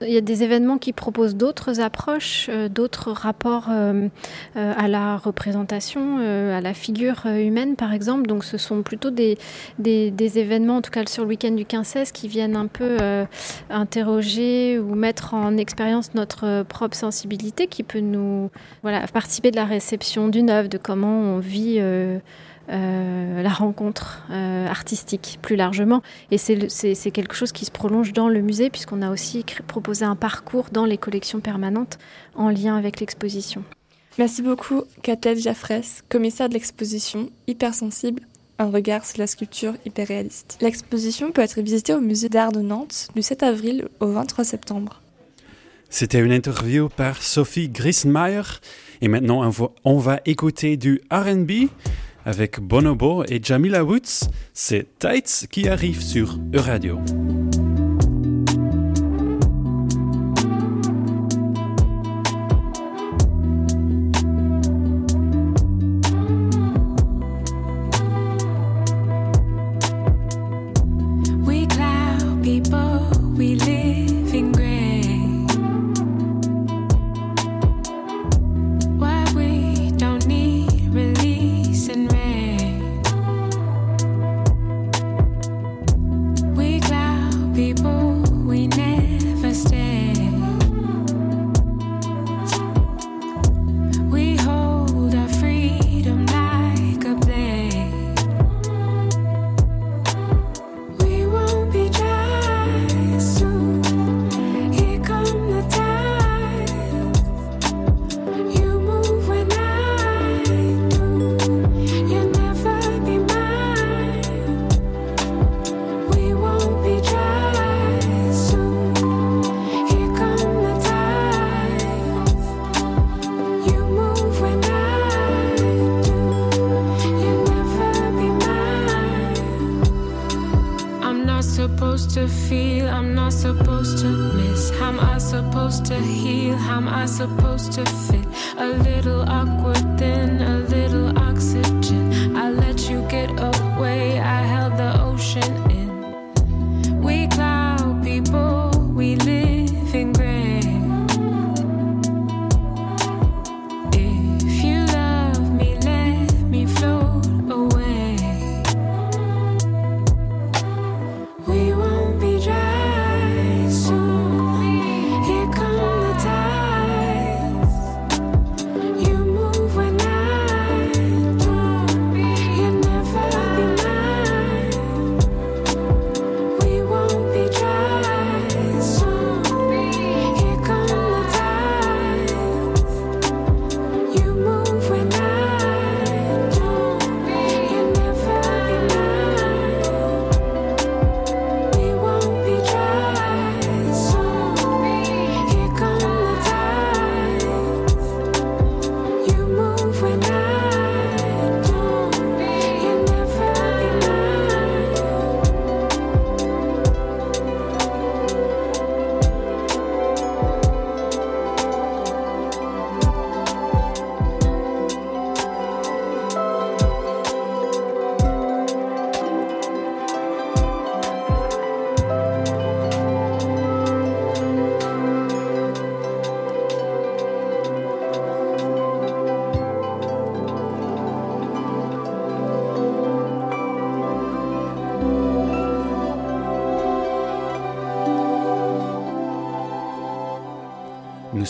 Il 0.02 0.12
y 0.12 0.18
a 0.18 0.20
des 0.20 0.42
événements 0.42 0.76
qui 0.76 0.92
proposent 0.92 1.36
d'autres 1.36 1.80
approches, 1.80 2.48
euh, 2.50 2.68
d'autres 2.68 3.12
rapports 3.12 3.68
euh, 3.70 4.08
euh, 4.56 4.74
à 4.76 4.88
la 4.88 5.16
représentation, 5.16 6.18
à 6.18 6.60
la 6.60 6.74
figure 6.74 7.26
humaine 7.26 7.76
par 7.76 7.92
exemple. 7.92 8.26
Donc 8.26 8.44
ce 8.44 8.58
sont 8.58 8.82
plutôt 8.82 9.10
des, 9.10 9.38
des, 9.78 10.38
événements, 10.38 10.76
en 10.76 10.82
tout 10.82 10.90
cas 10.90 11.04
sur 11.06 11.22
le 11.22 11.30
week-end 11.30 11.52
du 11.52 11.64
15-16, 11.64 12.12
qui 12.12 12.28
viennent 12.28 12.56
un 12.56 12.66
peu 12.66 12.98
interroger 13.70 14.78
ou 14.78 14.94
mettre 14.94 15.34
en 15.34 15.56
expérience 15.56 16.14
notre 16.14 16.64
propre 16.64 16.96
sensibilité 16.96 17.66
qui 17.66 17.82
peut 17.82 18.00
nous 18.00 18.50
voilà, 18.82 19.06
participer 19.06 19.50
de 19.50 19.56
la 19.56 19.64
réception 19.64 20.28
d'une 20.28 20.50
œuvre, 20.50 20.68
de 20.68 20.78
comment 20.78 21.20
on 21.20 21.38
vit. 21.38 21.80
Euh, 22.68 23.42
la 23.42 23.50
rencontre 23.50 24.22
euh, 24.30 24.66
artistique 24.66 25.38
plus 25.42 25.56
largement. 25.56 26.02
Et 26.30 26.38
c'est 26.38 27.10
quelque 27.12 27.34
chose 27.34 27.52
qui 27.52 27.64
se 27.64 27.70
prolonge 27.70 28.12
dans 28.12 28.28
le 28.28 28.40
musée, 28.40 28.70
puisqu'on 28.70 29.02
a 29.02 29.10
aussi 29.10 29.44
proposé 29.66 30.04
un 30.04 30.16
parcours 30.16 30.66
dans 30.72 30.84
les 30.84 30.98
collections 30.98 31.40
permanentes 31.40 31.98
en 32.34 32.48
lien 32.48 32.76
avec 32.76 33.00
l'exposition. 33.00 33.62
Merci 34.18 34.42
beaucoup, 34.42 34.82
Katel 35.02 35.38
Jaffres, 35.38 36.02
commissaire 36.08 36.48
de 36.48 36.54
l'exposition 36.54 37.28
Hypersensible, 37.46 38.22
un 38.58 38.70
regard 38.70 39.04
sur 39.04 39.18
la 39.18 39.26
sculpture 39.26 39.74
hyperréaliste. 39.84 40.56
L'exposition 40.62 41.32
peut 41.32 41.42
être 41.42 41.60
visitée 41.60 41.94
au 41.94 42.00
musée 42.00 42.30
d'art 42.30 42.50
de 42.50 42.60
Nantes 42.60 43.08
du 43.14 43.22
7 43.22 43.42
avril 43.42 43.88
au 44.00 44.06
23 44.06 44.44
septembre. 44.44 45.02
C'était 45.90 46.18
une 46.20 46.32
interview 46.32 46.88
par 46.88 47.22
Sophie 47.22 47.68
Grismeyer. 47.68 48.42
Et 49.02 49.08
maintenant, 49.08 49.42
on 49.44 49.50
va, 49.50 49.70
on 49.84 49.98
va 49.98 50.20
écouter 50.24 50.76
du 50.76 51.00
RB 51.12 51.68
avec 52.26 52.60
Bonobo 52.60 53.24
et 53.24 53.40
Jamila 53.42 53.84
Woods. 53.84 54.28
C'est 54.52 54.98
Tights 54.98 55.46
qui 55.50 55.68
arrive 55.68 56.02
sur 56.02 56.38
Euradio. 56.52 56.98
We 56.98 57.45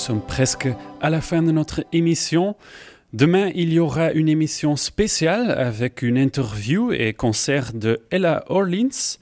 sommes 0.07 0.20
presque 0.20 0.68
à 1.00 1.11
la 1.11 1.20
fin 1.20 1.42
de 1.42 1.50
notre 1.50 1.84
émission. 1.92 2.54
Demain, 3.12 3.50
il 3.57 3.72
y 3.72 3.80
aura 3.80 4.12
une 4.12 4.28
émission 4.28 4.76
spéciale 4.76 5.50
avec 5.50 6.00
une 6.00 6.16
interview 6.16 6.92
et 6.92 7.12
concert 7.12 7.72
de 7.72 7.98
Ella 8.12 8.44
Orleans. 8.46 9.18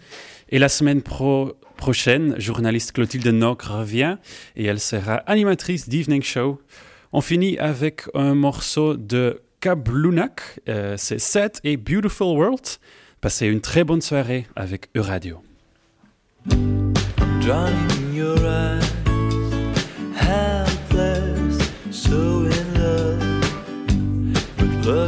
Et 0.50 0.58
la 0.58 0.68
semaine 0.68 1.00
pro- 1.00 1.54
prochaine, 1.78 2.38
journaliste 2.38 2.92
Clotilde 2.92 3.26
Nock 3.28 3.62
revient 3.62 4.18
et 4.56 4.66
elle 4.66 4.78
sera 4.78 5.14
animatrice 5.26 5.88
d'Evening 5.88 6.22
Show. 6.22 6.60
On 7.14 7.22
finit 7.22 7.56
avec 7.56 8.02
un 8.12 8.34
morceau 8.34 8.98
de 8.98 9.40
Kablunak, 9.60 10.42
euh, 10.68 10.96
c'est 10.98 11.18
Set 11.18 11.60
et 11.64 11.78
Beautiful 11.78 12.36
World. 12.36 12.66
Passez 13.22 13.46
une 13.46 13.62
très 13.62 13.84
bonne 13.84 14.02
soirée 14.02 14.46
avec 14.54 14.90
Euradio. 14.94 15.40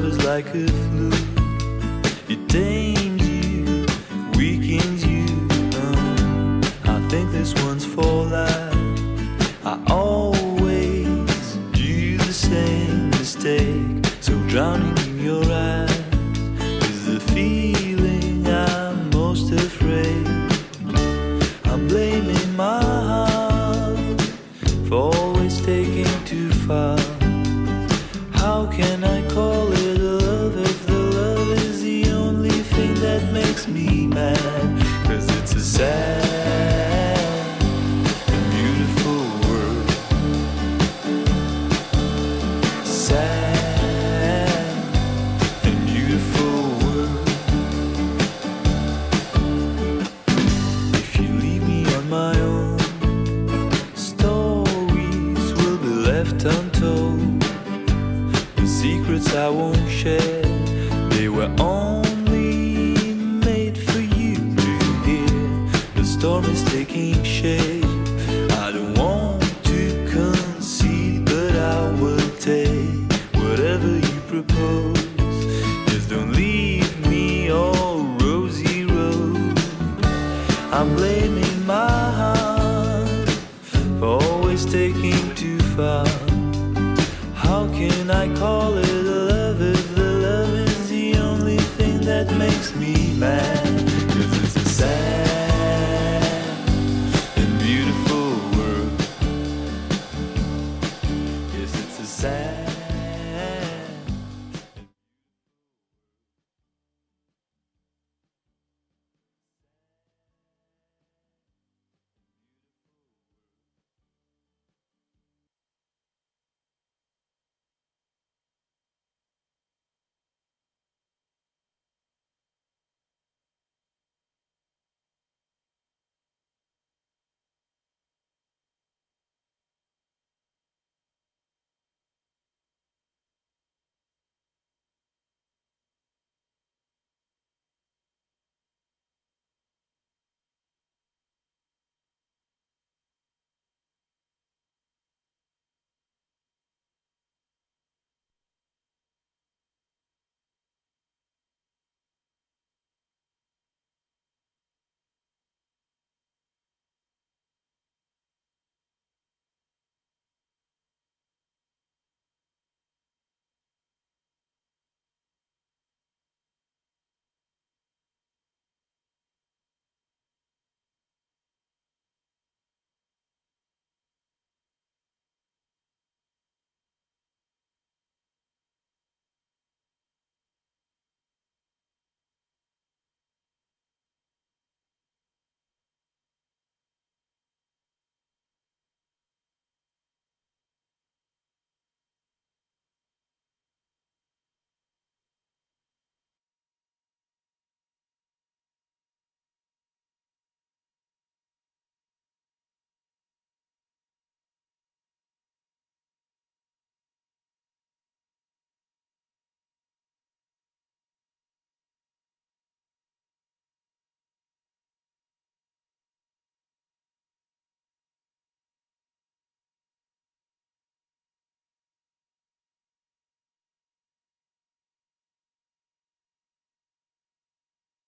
was 0.07 0.25
like 0.25 0.47
a 0.55 0.86